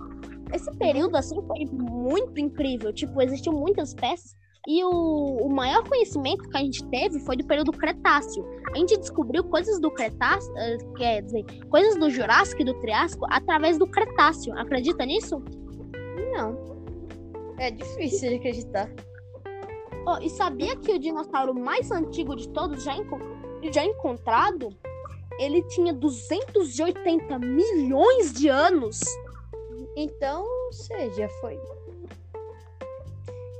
Esse 0.51 0.71
período, 0.77 1.15
assim, 1.15 1.39
foi 1.45 1.65
muito 1.71 2.39
incrível. 2.39 2.91
Tipo, 2.91 3.21
existiam 3.21 3.53
muitas 3.53 3.89
espécies 3.89 4.35
e 4.67 4.83
o, 4.83 4.89
o 4.89 5.49
maior 5.49 5.87
conhecimento 5.87 6.47
que 6.49 6.57
a 6.57 6.61
gente 6.61 6.83
teve 6.85 7.19
foi 7.19 7.35
do 7.35 7.45
período 7.45 7.71
Cretáceo. 7.71 8.45
A 8.73 8.77
gente 8.77 8.97
descobriu 8.97 9.43
coisas 9.43 9.79
do 9.79 9.91
Cretáceo, 9.91 10.57
eh, 10.57 10.77
quer 10.97 11.21
dizer, 11.21 11.43
coisas 11.69 11.99
do 11.99 12.09
Jurássico 12.09 12.61
e 12.61 12.65
do 12.65 12.73
Triássico 12.79 13.25
através 13.29 13.77
do 13.77 13.85
Cretáceo. 13.85 14.57
Acredita 14.57 15.05
nisso? 15.05 15.43
Não. 16.33 16.57
É 17.59 17.69
difícil 17.71 18.29
de 18.29 18.35
acreditar. 18.35 18.89
Oh, 20.07 20.17
e 20.21 20.29
sabia 20.29 20.75
que 20.77 20.91
o 20.91 20.99
dinossauro 20.99 21.53
mais 21.53 21.91
antigo 21.91 22.35
de 22.35 22.47
todos 22.49 22.83
já, 22.83 22.95
enco 22.95 23.19
já 23.71 23.85
encontrado, 23.85 24.69
ele 25.39 25.61
tinha 25.63 25.93
280 25.93 27.39
milhões 27.39 28.33
de 28.33 28.49
anos? 28.49 28.99
Então, 29.95 30.43
ou 30.43 30.73
seja, 30.73 31.29
foi 31.39 31.57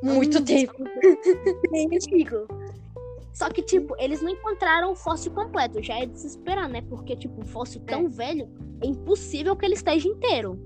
muito 0.03 0.39
hum, 0.39 0.43
tempo. 0.43 0.83
Bem 1.71 1.87
antigo. 1.93 2.47
Só 3.33 3.49
que, 3.49 3.61
tipo, 3.63 3.95
eles 3.97 4.21
não 4.21 4.29
encontraram 4.29 4.91
o 4.91 4.95
fóssil 4.95 5.31
completo. 5.31 5.81
Já 5.81 5.99
é 5.99 6.05
de 6.05 6.19
se 6.19 6.27
esperar, 6.27 6.69
né? 6.69 6.81
Porque, 6.81 7.15
tipo, 7.15 7.41
um 7.41 7.45
fóssil 7.45 7.81
tão 7.81 8.05
é. 8.05 8.09
velho, 8.09 8.49
é 8.81 8.87
impossível 8.87 9.55
que 9.55 9.65
ele 9.65 9.73
esteja 9.73 10.07
inteiro. 10.07 10.59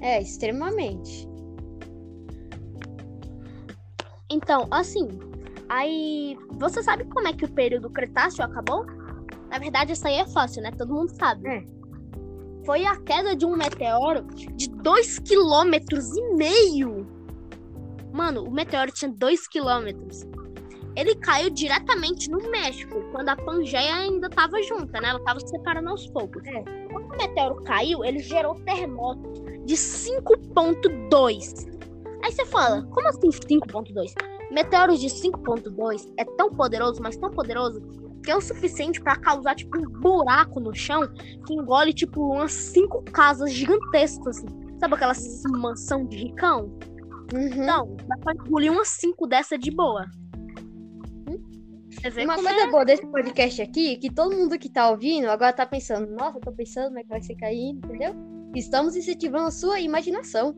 É, 0.00 0.20
extremamente. 0.20 1.28
Então, 4.28 4.66
assim, 4.70 5.08
aí. 5.68 6.36
Você 6.58 6.82
sabe 6.82 7.04
como 7.04 7.28
é 7.28 7.32
que 7.32 7.44
o 7.44 7.50
período 7.50 7.88
Cretáceo 7.88 8.44
acabou? 8.44 8.84
Na 9.48 9.58
verdade, 9.58 9.92
isso 9.92 10.06
aí 10.06 10.16
é 10.16 10.26
fácil, 10.26 10.62
né? 10.62 10.72
Todo 10.72 10.92
mundo 10.92 11.10
sabe. 11.16 11.48
É. 11.48 11.64
Foi 12.66 12.84
a 12.84 12.96
queda 13.00 13.36
de 13.36 13.46
um 13.46 13.56
meteoro 13.56 14.22
de 14.24 14.68
2,5 14.70 15.22
km 15.22 16.18
e 16.18 16.34
meio 16.34 17.13
Mano, 18.14 18.44
o 18.44 18.50
meteoro 18.50 18.92
tinha 18.92 19.10
2 19.10 19.48
quilômetros. 19.48 20.24
Ele 20.94 21.16
caiu 21.16 21.50
diretamente 21.50 22.30
no 22.30 22.38
México, 22.48 23.02
quando 23.10 23.28
a 23.30 23.34
Pangeia 23.34 23.92
ainda 23.92 24.30
tava 24.30 24.62
junta, 24.62 25.00
né? 25.00 25.08
Ela 25.08 25.18
tava 25.24 25.40
se 25.40 25.48
separando 25.48 25.88
aos 25.88 26.06
poucos. 26.06 26.40
É. 26.46 26.62
Quando 26.92 27.12
o 27.12 27.16
meteoro 27.16 27.60
caiu, 27.64 28.04
ele 28.04 28.20
gerou 28.20 28.54
terremoto 28.60 29.32
de 29.64 29.74
5.2. 29.74 31.66
Aí 32.22 32.30
você 32.30 32.46
fala, 32.46 32.84
como 32.84 33.08
assim 33.08 33.30
5.2? 33.30 34.12
Meteoros 34.52 35.00
de 35.00 35.08
5.2 35.08 36.08
é 36.16 36.24
tão 36.24 36.50
poderoso, 36.50 37.02
mas 37.02 37.16
tão 37.16 37.32
poderoso, 37.32 37.82
que 38.22 38.30
é 38.30 38.36
o 38.36 38.40
suficiente 38.40 39.00
para 39.00 39.16
causar, 39.16 39.56
tipo, 39.56 39.76
um 39.76 39.90
buraco 39.90 40.60
no 40.60 40.72
chão 40.72 41.00
que 41.44 41.52
engole, 41.52 41.92
tipo, 41.92 42.32
umas 42.32 42.52
cinco 42.52 43.02
casas 43.10 43.50
gigantescas, 43.50 44.36
assim. 44.36 44.46
Sabe 44.78 44.94
aquela 44.94 45.14
mansão 45.50 46.06
de 46.06 46.16
ricão? 46.16 46.78
Uhum. 47.34 47.64
Não, 47.64 47.96
dá 48.06 48.16
pra 48.18 48.32
engolir 48.32 48.70
umas 48.70 48.88
5 48.88 49.26
dessa 49.26 49.58
de 49.58 49.70
boa. 49.70 50.06
Uma 52.22 52.34
coisa 52.34 52.60
é... 52.60 52.70
boa 52.70 52.84
desse 52.84 53.06
podcast 53.06 53.62
aqui, 53.62 53.96
que 53.96 54.12
todo 54.12 54.36
mundo 54.36 54.58
que 54.58 54.68
tá 54.68 54.90
ouvindo 54.90 55.30
agora 55.30 55.52
tá 55.52 55.64
pensando, 55.64 56.10
nossa, 56.10 56.40
tô 56.40 56.52
pensando 56.52 56.88
como 56.88 56.98
é 56.98 57.02
que 57.02 57.08
vai 57.08 57.22
ser 57.22 57.34
caindo, 57.36 57.86
entendeu? 57.86 58.14
Estamos 58.54 58.94
incentivando 58.94 59.46
a 59.46 59.50
sua 59.50 59.80
imaginação. 59.80 60.54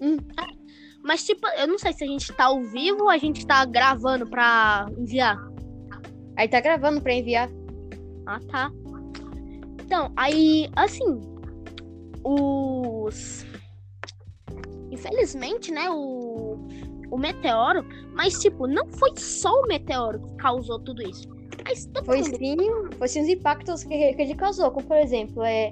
Hum. 0.00 0.16
É. 0.40 0.64
Mas, 1.02 1.24
tipo, 1.24 1.46
eu 1.58 1.68
não 1.68 1.78
sei 1.78 1.92
se 1.92 2.02
a 2.02 2.06
gente 2.06 2.32
tá 2.32 2.46
ao 2.46 2.62
vivo 2.62 3.02
ou 3.02 3.10
a 3.10 3.18
gente 3.18 3.46
tá 3.46 3.64
gravando 3.66 4.26
pra 4.26 4.86
enviar. 4.96 5.36
Aí 6.36 6.48
tá 6.48 6.60
gravando 6.60 7.00
pra 7.00 7.12
enviar. 7.12 7.50
Ah, 8.26 8.40
tá. 8.50 8.72
Então, 9.82 10.10
aí, 10.16 10.70
assim, 10.74 11.20
os 12.24 13.44
infelizmente, 15.04 15.72
né, 15.72 15.90
o, 15.90 16.58
o 17.10 17.18
meteoro, 17.18 17.84
mas 18.12 18.38
tipo, 18.38 18.66
não 18.66 18.86
foi 18.86 19.10
só 19.16 19.60
o 19.62 19.66
meteoro 19.66 20.20
que 20.20 20.36
causou 20.36 20.78
tudo 20.78 21.02
isso. 21.02 21.28
Mas 21.64 21.88
foi 22.04 22.18
mundo... 22.18 22.36
sim, 22.36 22.56
foi 22.98 23.08
sim 23.08 23.22
os 23.22 23.28
impactos 23.28 23.84
que, 23.84 24.14
que 24.14 24.22
ele 24.22 24.34
causou, 24.34 24.70
como 24.70 24.86
por 24.86 24.96
exemplo, 24.96 25.42
é 25.42 25.70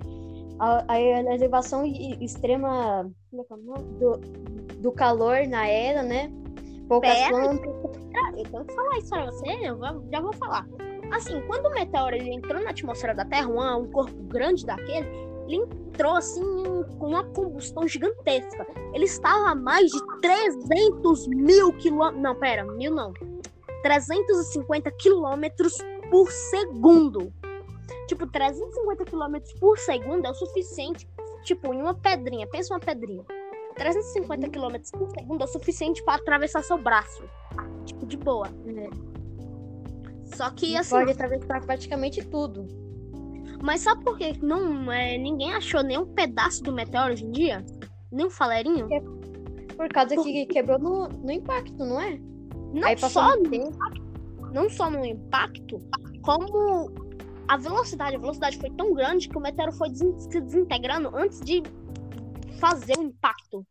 a, 0.59 0.85
a 0.89 1.01
elevação 1.01 1.85
extrema 1.85 3.11
é 3.33 3.37
do, 3.99 4.19
do 4.81 4.93
calor 4.93 5.47
na 5.49 5.67
era, 5.67 6.03
né? 6.03 6.31
Poucas 6.89 7.15
Pera, 7.15 7.31
plantas. 7.31 7.73
Que 8.35 8.75
falar 8.75 8.99
isso 8.99 9.09
pra 9.11 9.27
você, 9.27 9.47
eu 9.65 9.79
já 10.11 10.21
vou 10.21 10.33
falar. 10.35 10.67
Assim, 11.11 11.43
quando 11.47 11.67
o 11.67 11.75
meteoro 11.75 12.17
ele 12.17 12.33
entrou 12.33 12.63
na 12.63 12.71
atmosfera 12.71 13.15
da 13.15 13.25
Terra, 13.25 13.49
um, 13.49 13.83
um 13.83 13.91
corpo 13.91 14.23
grande 14.25 14.65
daquele, 14.65 15.07
ele 15.47 15.57
entrou 15.57 16.15
assim 16.15 16.43
com 16.99 17.09
uma 17.09 17.25
combustão 17.25 17.87
gigantesca. 17.87 18.67
Ele 18.95 19.05
estava 19.05 19.51
a 19.51 19.55
mais 19.55 19.91
de 19.91 20.01
300 20.21 21.27
mil 21.29 21.73
quilômetros. 21.75 22.23
Não, 22.23 22.35
pera, 22.35 22.65
mil 22.65 22.95
não. 22.95 23.13
350 23.83 24.91
quilômetros 24.93 25.77
por 26.11 26.31
segundo. 26.31 27.33
Tipo, 28.07 28.27
350 28.27 29.05
quilômetros 29.05 29.53
por 29.55 29.79
segundo 29.79 30.27
é 30.27 30.31
o 30.31 30.35
suficiente. 30.35 31.09
Tipo, 31.45 31.75
em 31.75 31.81
uma 31.81 31.95
pedrinha, 31.95 32.47
pensa 32.47 32.75
uma 32.75 32.81
pedrinha. 32.81 33.25
350 33.75 34.49
quilômetros 34.51 34.91
por 34.91 35.11
segundo 35.11 35.41
é 35.41 35.45
o 35.45 35.49
suficiente 35.49 36.03
para 36.05 36.21
atravessar 36.21 36.63
seu 36.63 36.79
braço. 36.79 37.25
Tipo, 37.85 38.07
de 38.07 38.17
boa. 38.17 38.49
É. 38.67 38.91
Só 40.37 40.51
que 40.51 40.77
assim. 40.77 40.91
Pode 40.91 41.11
atravessar 41.11 41.61
praticamente 41.65 42.25
tudo. 42.25 42.82
Mas 43.63 43.83
sabe 43.83 44.03
por 44.03 44.19
que 44.19 44.45
não, 44.45 44.91
é, 44.91 45.17
ninguém 45.17 45.55
achou 45.55 45.85
nenhum 45.85 46.05
pedaço 46.05 46.63
do 46.65 46.73
meteoro 46.73 47.13
hoje 47.13 47.25
em 47.25 47.31
dia? 47.31 47.65
Nem 48.11 48.27
um 48.27 48.31
falerinho? 48.31 48.93
É 48.93 49.01
por 49.77 49.89
causa 49.89 50.17
por... 50.17 50.25
que 50.25 50.47
quebrou 50.47 50.79
no, 50.79 51.09
no 51.09 51.31
impacto, 51.31 51.79
não 51.79 52.01
é? 52.01 52.21
Não 52.75 52.99
só 52.99 53.37
no 53.37 53.55
impacto, 53.55 54.03
não 54.53 54.69
só 54.69 54.91
no 54.91 55.05
impacto, 55.05 55.79
como 56.23 56.91
a 57.47 57.57
velocidade. 57.57 58.17
A 58.17 58.19
velocidade 58.19 58.59
foi 58.59 58.71
tão 58.71 58.95
grande 58.95 59.29
que 59.29 59.39
o 59.39 59.41
meteoro 59.41 59.73
foi 59.73 59.95
se 59.95 60.41
desintegrando 60.41 61.15
antes 61.15 61.41
de 61.41 61.63
fazer 62.59 62.99
o 62.99 63.03
impacto. 63.03 63.65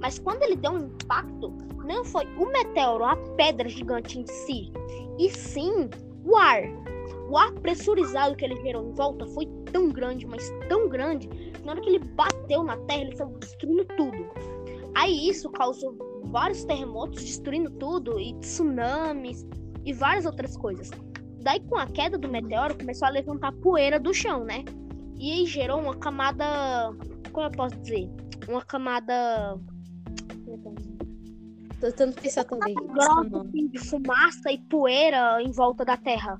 Mas 0.00 0.18
quando 0.18 0.42
ele 0.42 0.56
deu 0.56 0.72
um 0.72 0.86
impacto, 0.86 1.56
não 1.86 2.04
foi 2.04 2.26
o 2.36 2.46
meteoro, 2.46 3.04
a 3.04 3.16
pedra 3.36 3.68
gigante 3.68 4.18
em 4.18 4.26
si, 4.26 4.72
e 5.16 5.30
sim 5.30 5.88
o 6.24 6.36
ar 6.36 6.62
o 7.32 7.38
ar 7.38 7.50
pressurizado 7.50 8.36
que 8.36 8.44
ele 8.44 8.56
gerou 8.56 8.90
em 8.90 8.92
volta 8.92 9.26
foi 9.28 9.46
tão 9.72 9.88
grande, 9.88 10.26
mas 10.26 10.52
tão 10.68 10.86
grande, 10.86 11.28
que 11.28 11.64
na 11.64 11.72
hora 11.72 11.80
que 11.80 11.88
ele 11.88 11.98
bateu 11.98 12.62
na 12.62 12.76
terra, 12.80 13.00
ele 13.00 13.16
foi 13.16 13.26
destruindo 13.40 13.86
tudo. 13.96 14.30
Aí 14.94 15.30
isso 15.30 15.48
causou 15.48 15.96
vários 16.24 16.62
terremotos, 16.66 17.24
destruindo 17.24 17.70
tudo, 17.70 18.20
e 18.20 18.34
tsunamis, 18.40 19.46
e 19.82 19.94
várias 19.94 20.26
outras 20.26 20.58
coisas. 20.58 20.90
Daí, 21.40 21.58
com 21.60 21.78
a 21.78 21.86
queda 21.86 22.18
do 22.18 22.28
meteoro, 22.28 22.76
começou 22.76 23.08
a 23.08 23.10
levantar 23.10 23.50
poeira 23.62 23.98
do 23.98 24.12
chão, 24.12 24.44
né? 24.44 24.62
E 25.16 25.32
aí 25.32 25.46
gerou 25.46 25.80
uma 25.80 25.96
camada. 25.96 26.44
Como 27.32 27.46
eu 27.46 27.50
posso 27.52 27.78
dizer? 27.78 28.10
Uma 28.46 28.62
camada. 28.62 29.58
Tô 31.80 31.86
tentando 31.86 32.14
pensar 32.14 32.44
também. 32.44 32.74
Grossa, 32.74 33.40
assim, 33.40 33.68
de 33.68 33.78
fumaça 33.78 34.52
e 34.52 34.58
poeira 34.58 35.42
em 35.42 35.50
volta 35.50 35.82
da 35.82 35.96
Terra. 35.96 36.38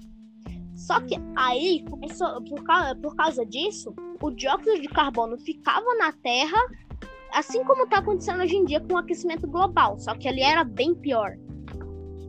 Só 0.82 1.00
que 1.00 1.14
aí, 1.36 1.84
começou, 1.88 2.42
por, 2.42 2.64
causa, 2.64 2.96
por 2.96 3.14
causa 3.14 3.46
disso, 3.46 3.94
o 4.20 4.30
dióxido 4.32 4.80
de 4.80 4.88
carbono 4.88 5.38
ficava 5.38 5.94
na 5.94 6.10
Terra, 6.10 6.58
assim 7.32 7.62
como 7.62 7.84
está 7.84 7.98
acontecendo 7.98 8.42
hoje 8.42 8.56
em 8.56 8.64
dia 8.64 8.80
com 8.80 8.94
o 8.94 8.98
aquecimento 8.98 9.46
global, 9.46 9.96
só 10.00 10.12
que 10.16 10.26
ele 10.26 10.40
era 10.40 10.64
bem 10.64 10.92
pior. 10.92 11.36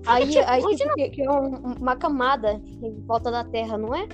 Aí, 0.05 0.27
tipo, 0.29 0.45
aí 0.47 0.61
tipo, 0.75 0.87
não... 0.87 1.09
criou 1.09 1.77
uma 1.81 1.95
camada 1.95 2.61
em 2.63 3.03
volta 3.07 3.31
da 3.31 3.43
Terra, 3.43 3.75
não 3.75 3.95
é? 3.95 4.07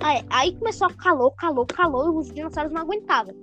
Aí, 0.00 0.24
aí 0.30 0.56
começou 0.56 0.86
a 0.86 0.94
calor, 0.94 1.30
calor, 1.32 1.66
calor, 1.66 2.14
e 2.14 2.16
os 2.16 2.32
dinossauros 2.32 2.72
não 2.72 2.80
aguentavam. 2.80 3.34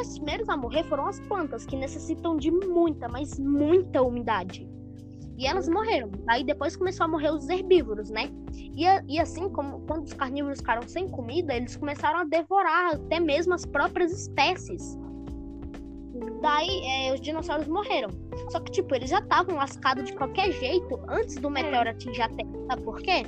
Os 0.00 0.18
primeiros 0.18 0.48
a 0.48 0.56
morrer 0.56 0.82
foram 0.84 1.06
as 1.06 1.20
plantas, 1.20 1.64
que 1.64 1.76
necessitam 1.76 2.36
de 2.36 2.50
muita, 2.50 3.08
mas 3.08 3.38
muita 3.38 4.02
umidade. 4.02 4.68
E 5.36 5.46
elas 5.46 5.68
morreram. 5.68 6.10
Aí 6.28 6.44
depois 6.44 6.76
começou 6.76 7.04
a 7.04 7.08
morrer 7.08 7.30
os 7.30 7.48
herbívoros, 7.48 8.10
né? 8.10 8.30
E, 8.52 8.84
e 9.08 9.18
assim, 9.18 9.48
como 9.48 9.80
quando 9.80 10.04
os 10.04 10.12
carnívoros 10.12 10.58
ficaram 10.58 10.86
sem 10.86 11.08
comida, 11.08 11.54
eles 11.54 11.76
começaram 11.76 12.20
a 12.20 12.24
devorar 12.24 12.94
até 12.94 13.18
mesmo 13.18 13.54
as 13.54 13.66
próprias 13.66 14.12
espécies. 14.12 14.96
Daí 16.40 16.84
é, 16.86 17.14
os 17.14 17.20
dinossauros 17.20 17.66
morreram. 17.66 18.10
Só 18.50 18.60
que, 18.60 18.70
tipo, 18.70 18.94
eles 18.94 19.10
já 19.10 19.18
estavam 19.18 19.56
lascados 19.56 20.04
de 20.04 20.12
qualquer 20.12 20.52
jeito 20.52 21.00
antes 21.08 21.36
do 21.36 21.50
meteoro 21.50 21.90
atingir 21.90 22.22
a 22.22 22.28
Terra. 22.28 22.50
Sabe 22.68 22.82
por 22.82 23.00
quê? 23.00 23.22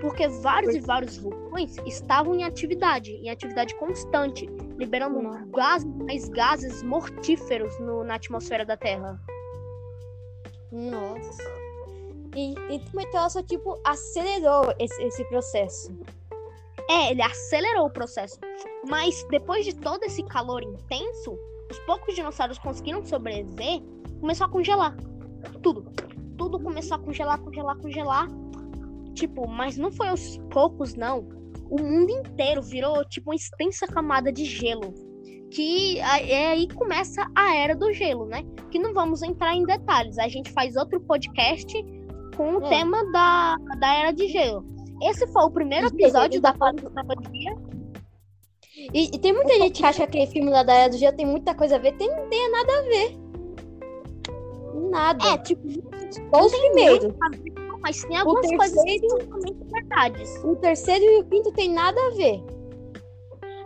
Porque 0.00 0.26
vários 0.26 0.74
e 0.74 0.80
vários 0.80 1.18
vulcões 1.18 1.76
estavam 1.86 2.34
em 2.34 2.44
atividade, 2.44 3.12
em 3.12 3.28
atividade 3.28 3.74
constante, 3.76 4.48
liberando 4.78 5.20
gases, 5.50 5.86
mais 6.06 6.28
gases 6.30 6.82
mortíferos 6.82 7.78
no, 7.80 8.02
na 8.02 8.14
atmosfera 8.14 8.64
da 8.64 8.76
Terra. 8.76 9.20
Nossa. 10.72 11.42
E, 12.36 12.54
e 12.70 12.96
meteoro 12.96 13.30
só, 13.30 13.42
tipo, 13.42 13.78
acelerou 13.84 14.72
esse, 14.78 15.02
esse 15.02 15.24
processo. 15.24 15.92
É, 16.88 17.10
ele 17.10 17.22
acelerou 17.22 17.86
o 17.86 17.90
processo. 17.90 18.38
Mas 18.88 19.24
depois 19.30 19.64
de 19.64 19.74
todo 19.74 20.02
esse 20.04 20.22
calor 20.24 20.62
intenso, 20.62 21.36
os 21.70 21.78
poucos 21.80 22.14
dinossauros 22.14 22.58
conseguiram 22.58 23.04
sobreviver, 23.04 23.82
começou 24.20 24.46
a 24.46 24.50
congelar. 24.50 24.96
Tudo. 25.62 25.84
Tudo 26.36 26.58
começou 26.58 26.96
a 26.96 27.00
congelar, 27.00 27.38
congelar, 27.40 27.76
congelar. 27.76 28.28
Tipo, 29.14 29.46
mas 29.46 29.76
não 29.76 29.90
foi 29.90 30.08
aos 30.08 30.38
poucos, 30.50 30.94
não. 30.94 31.28
O 31.68 31.80
mundo 31.80 32.10
inteiro 32.10 32.62
virou, 32.62 33.04
tipo, 33.04 33.30
uma 33.30 33.36
extensa 33.36 33.86
camada 33.86 34.32
de 34.32 34.44
gelo. 34.44 34.94
Que 35.50 35.98
é 35.98 36.48
aí 36.48 36.68
começa 36.68 37.26
a 37.34 37.56
era 37.56 37.74
do 37.74 37.92
gelo, 37.92 38.24
né? 38.26 38.44
Que 38.70 38.78
não 38.78 38.94
vamos 38.94 39.22
entrar 39.22 39.54
em 39.54 39.64
detalhes. 39.64 40.18
A 40.18 40.28
gente 40.28 40.50
faz 40.52 40.76
outro 40.76 41.00
podcast 41.00 41.74
com 42.36 42.56
o 42.56 42.66
é. 42.66 42.68
tema 42.68 43.04
da, 43.10 43.56
da 43.78 43.94
era 43.94 44.12
de 44.12 44.28
gelo. 44.28 44.64
Esse 45.02 45.26
foi 45.28 45.42
o 45.42 45.50
primeiro 45.50 45.88
episódio 45.88 46.40
da 46.40 46.52
Pandemia. 46.52 47.56
E, 48.94 49.10
e, 49.14 49.18
tem 49.18 49.32
muita 49.32 49.54
gente 49.54 49.78
que 49.78 49.84
acha 49.84 49.98
que 49.98 50.04
aquele 50.04 50.26
filme 50.26 50.50
lá 50.50 50.62
da 50.62 50.72
Era 50.72 50.90
do 50.90 50.96
Gelo 50.96 51.16
tem 51.16 51.26
muita 51.26 51.54
coisa 51.54 51.76
a 51.76 51.78
ver. 51.78 51.92
Tem, 51.96 52.08
não 52.08 52.28
tem 52.28 52.50
nada 52.50 52.78
a 52.78 52.82
ver. 52.82 53.18
Nada. 54.90 55.28
É, 55.28 55.38
tipo, 55.38 55.62
só 56.32 56.46
os 56.46 56.52
primeiros. 56.52 57.14
Mas 57.82 58.02
tem 58.04 58.16
algumas 58.16 58.46
o 58.46 58.48
terceiro, 58.48 59.08
coisas 59.08 59.26
totalmente 59.26 59.64
verdades. 59.70 60.44
O 60.44 60.56
terceiro 60.56 61.04
e 61.04 61.20
o 61.20 61.24
quinto 61.24 61.52
tem 61.52 61.72
nada 61.72 61.98
a 62.00 62.10
ver. 62.10 62.42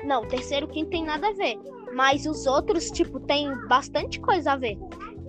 Não, 0.05 0.23
o 0.23 0.27
terceiro 0.27 0.67
e 0.67 0.69
o 0.69 0.73
quinto 0.73 0.91
tem 0.91 1.05
nada 1.05 1.29
a 1.29 1.33
ver. 1.33 1.59
Mas 1.95 2.27
os 2.27 2.47
outros, 2.47 2.91
tipo, 2.91 3.21
tem 3.21 3.53
bastante 3.69 4.21
coisa 4.21 4.53
a 4.53 4.57
ver. 4.57 4.77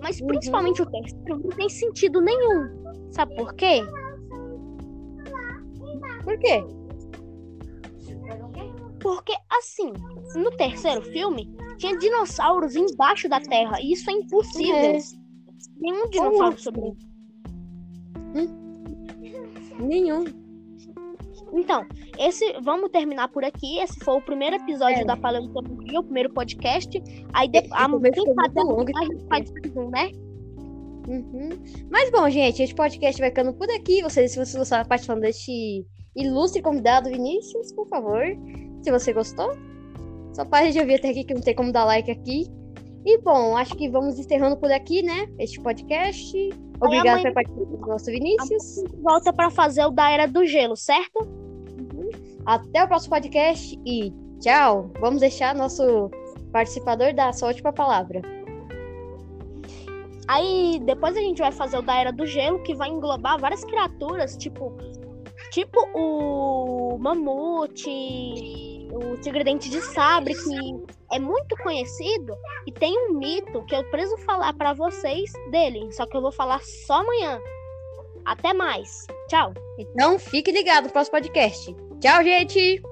Mas 0.02 0.20
uhum. 0.20 0.26
principalmente 0.26 0.82
o 0.82 0.86
terceiro 0.86 1.38
não 1.38 1.50
tem 1.50 1.68
sentido 1.68 2.20
nenhum. 2.20 2.68
Sabe 3.12 3.34
por 3.36 3.54
quê? 3.54 3.82
Por 6.24 6.38
quê? 6.38 6.64
Porque, 9.00 9.32
assim, 9.50 9.92
no 10.34 10.50
terceiro 10.56 11.02
filme, 11.02 11.54
tinha 11.78 11.96
dinossauros 11.96 12.74
embaixo 12.74 13.28
da 13.28 13.40
Terra. 13.40 13.80
E 13.80 13.92
isso 13.92 14.10
é 14.10 14.14
impossível. 14.14 14.74
É. 14.74 14.98
Nenhum 15.76 16.08
dinossauro 16.10 16.58
sobrevive. 16.58 17.06
Hum? 18.34 18.66
Nenhum. 19.78 20.24
Então, 21.52 21.86
esse 22.18 22.54
vamos 22.60 22.90
terminar 22.90 23.28
por 23.28 23.44
aqui. 23.44 23.78
Esse 23.78 23.98
foi 24.00 24.14
o 24.14 24.20
primeiro 24.20 24.56
episódio 24.56 25.00
é. 25.00 25.04
da 25.04 25.16
Paleontologia, 25.16 26.00
o 26.00 26.04
primeiro 26.04 26.30
podcast. 26.32 27.02
Aí 27.32 27.48
depois, 27.48 27.72
a, 27.72 27.84
a 27.86 29.04
gente 29.04 29.26
faz 29.28 29.50
mais 29.52 29.76
um, 29.76 29.90
né? 29.90 30.10
Uhum. 31.08 31.50
Mas 31.90 32.10
bom, 32.10 32.28
gente, 32.28 32.62
esse 32.62 32.74
podcast 32.74 33.20
vai 33.20 33.30
ficando 33.30 33.52
por 33.54 33.70
aqui. 33.70 34.02
Vocês, 34.02 34.32
se 34.32 34.38
você 34.38 34.58
gostar 34.58 34.86
participando 34.86 35.20
deste 35.20 35.86
ilustre 36.16 36.62
convidado, 36.62 37.10
Vinícius, 37.10 37.72
por 37.72 37.86
favor, 37.88 38.24
se 38.82 38.90
você 38.90 39.12
gostou. 39.12 39.52
Só 40.34 40.44
para 40.44 40.70
de 40.70 40.80
ouvir 40.80 40.96
até 40.96 41.10
aqui 41.10 41.24
que 41.24 41.34
não 41.34 41.40
tem 41.40 41.54
como 41.54 41.72
dar 41.72 41.84
like 41.84 42.10
aqui. 42.10 42.44
E 43.06 43.18
bom, 43.18 43.56
acho 43.56 43.76
que 43.76 43.88
vamos 43.88 44.18
encerrando 44.18 44.56
por 44.56 44.72
aqui, 44.72 45.00
né? 45.00 45.28
Este 45.38 45.60
podcast. 45.60 46.36
Obrigada 46.80 47.22
por 47.22 47.34
participar 47.34 47.64
do 47.64 47.86
nosso 47.86 48.06
Vinícius. 48.06 48.82
Volta 49.00 49.32
para 49.32 49.48
fazer 49.48 49.84
o 49.86 49.92
da 49.92 50.10
Era 50.10 50.26
do 50.26 50.44
Gelo, 50.44 50.76
certo? 50.76 51.20
Uhum. 51.20 52.10
Até 52.44 52.82
o 52.82 52.88
próximo 52.88 53.10
podcast 53.10 53.80
e 53.86 54.12
tchau. 54.40 54.90
Vamos 54.98 55.20
deixar 55.20 55.54
nosso 55.54 56.10
participador 56.50 57.14
dar 57.14 57.28
a 57.28 57.32
sua 57.32 57.48
última 57.48 57.72
palavra. 57.72 58.20
Aí 60.26 60.80
depois 60.84 61.16
a 61.16 61.20
gente 61.20 61.38
vai 61.38 61.52
fazer 61.52 61.78
o 61.78 61.82
da 61.82 62.00
Era 62.00 62.10
do 62.10 62.26
Gelo, 62.26 62.60
que 62.64 62.74
vai 62.74 62.88
englobar 62.88 63.38
várias 63.38 63.64
criaturas, 63.64 64.36
tipo, 64.36 64.76
tipo 65.52 65.78
o 65.94 66.98
mamute, 66.98 68.85
o 68.98 69.16
Tigre 69.18 69.44
Dente 69.44 69.68
de 69.68 69.80
Sabre, 69.80 70.34
que 70.34 71.14
é 71.14 71.18
muito 71.18 71.56
conhecido 71.62 72.36
e 72.66 72.72
tem 72.72 72.96
um 73.08 73.14
mito 73.18 73.64
que 73.66 73.74
eu 73.74 73.84
preciso 73.90 74.16
falar 74.18 74.52
para 74.54 74.72
vocês 74.72 75.32
dele, 75.50 75.92
só 75.92 76.06
que 76.06 76.16
eu 76.16 76.22
vou 76.22 76.32
falar 76.32 76.60
só 76.62 77.00
amanhã. 77.00 77.40
Até 78.24 78.52
mais. 78.52 79.06
Tchau. 79.28 79.52
Então 79.78 80.18
fique 80.18 80.50
ligado 80.50 80.84
no 80.84 80.90
próximo 80.90 81.12
podcast. 81.12 81.74
Tchau, 82.00 82.24
gente! 82.24 82.82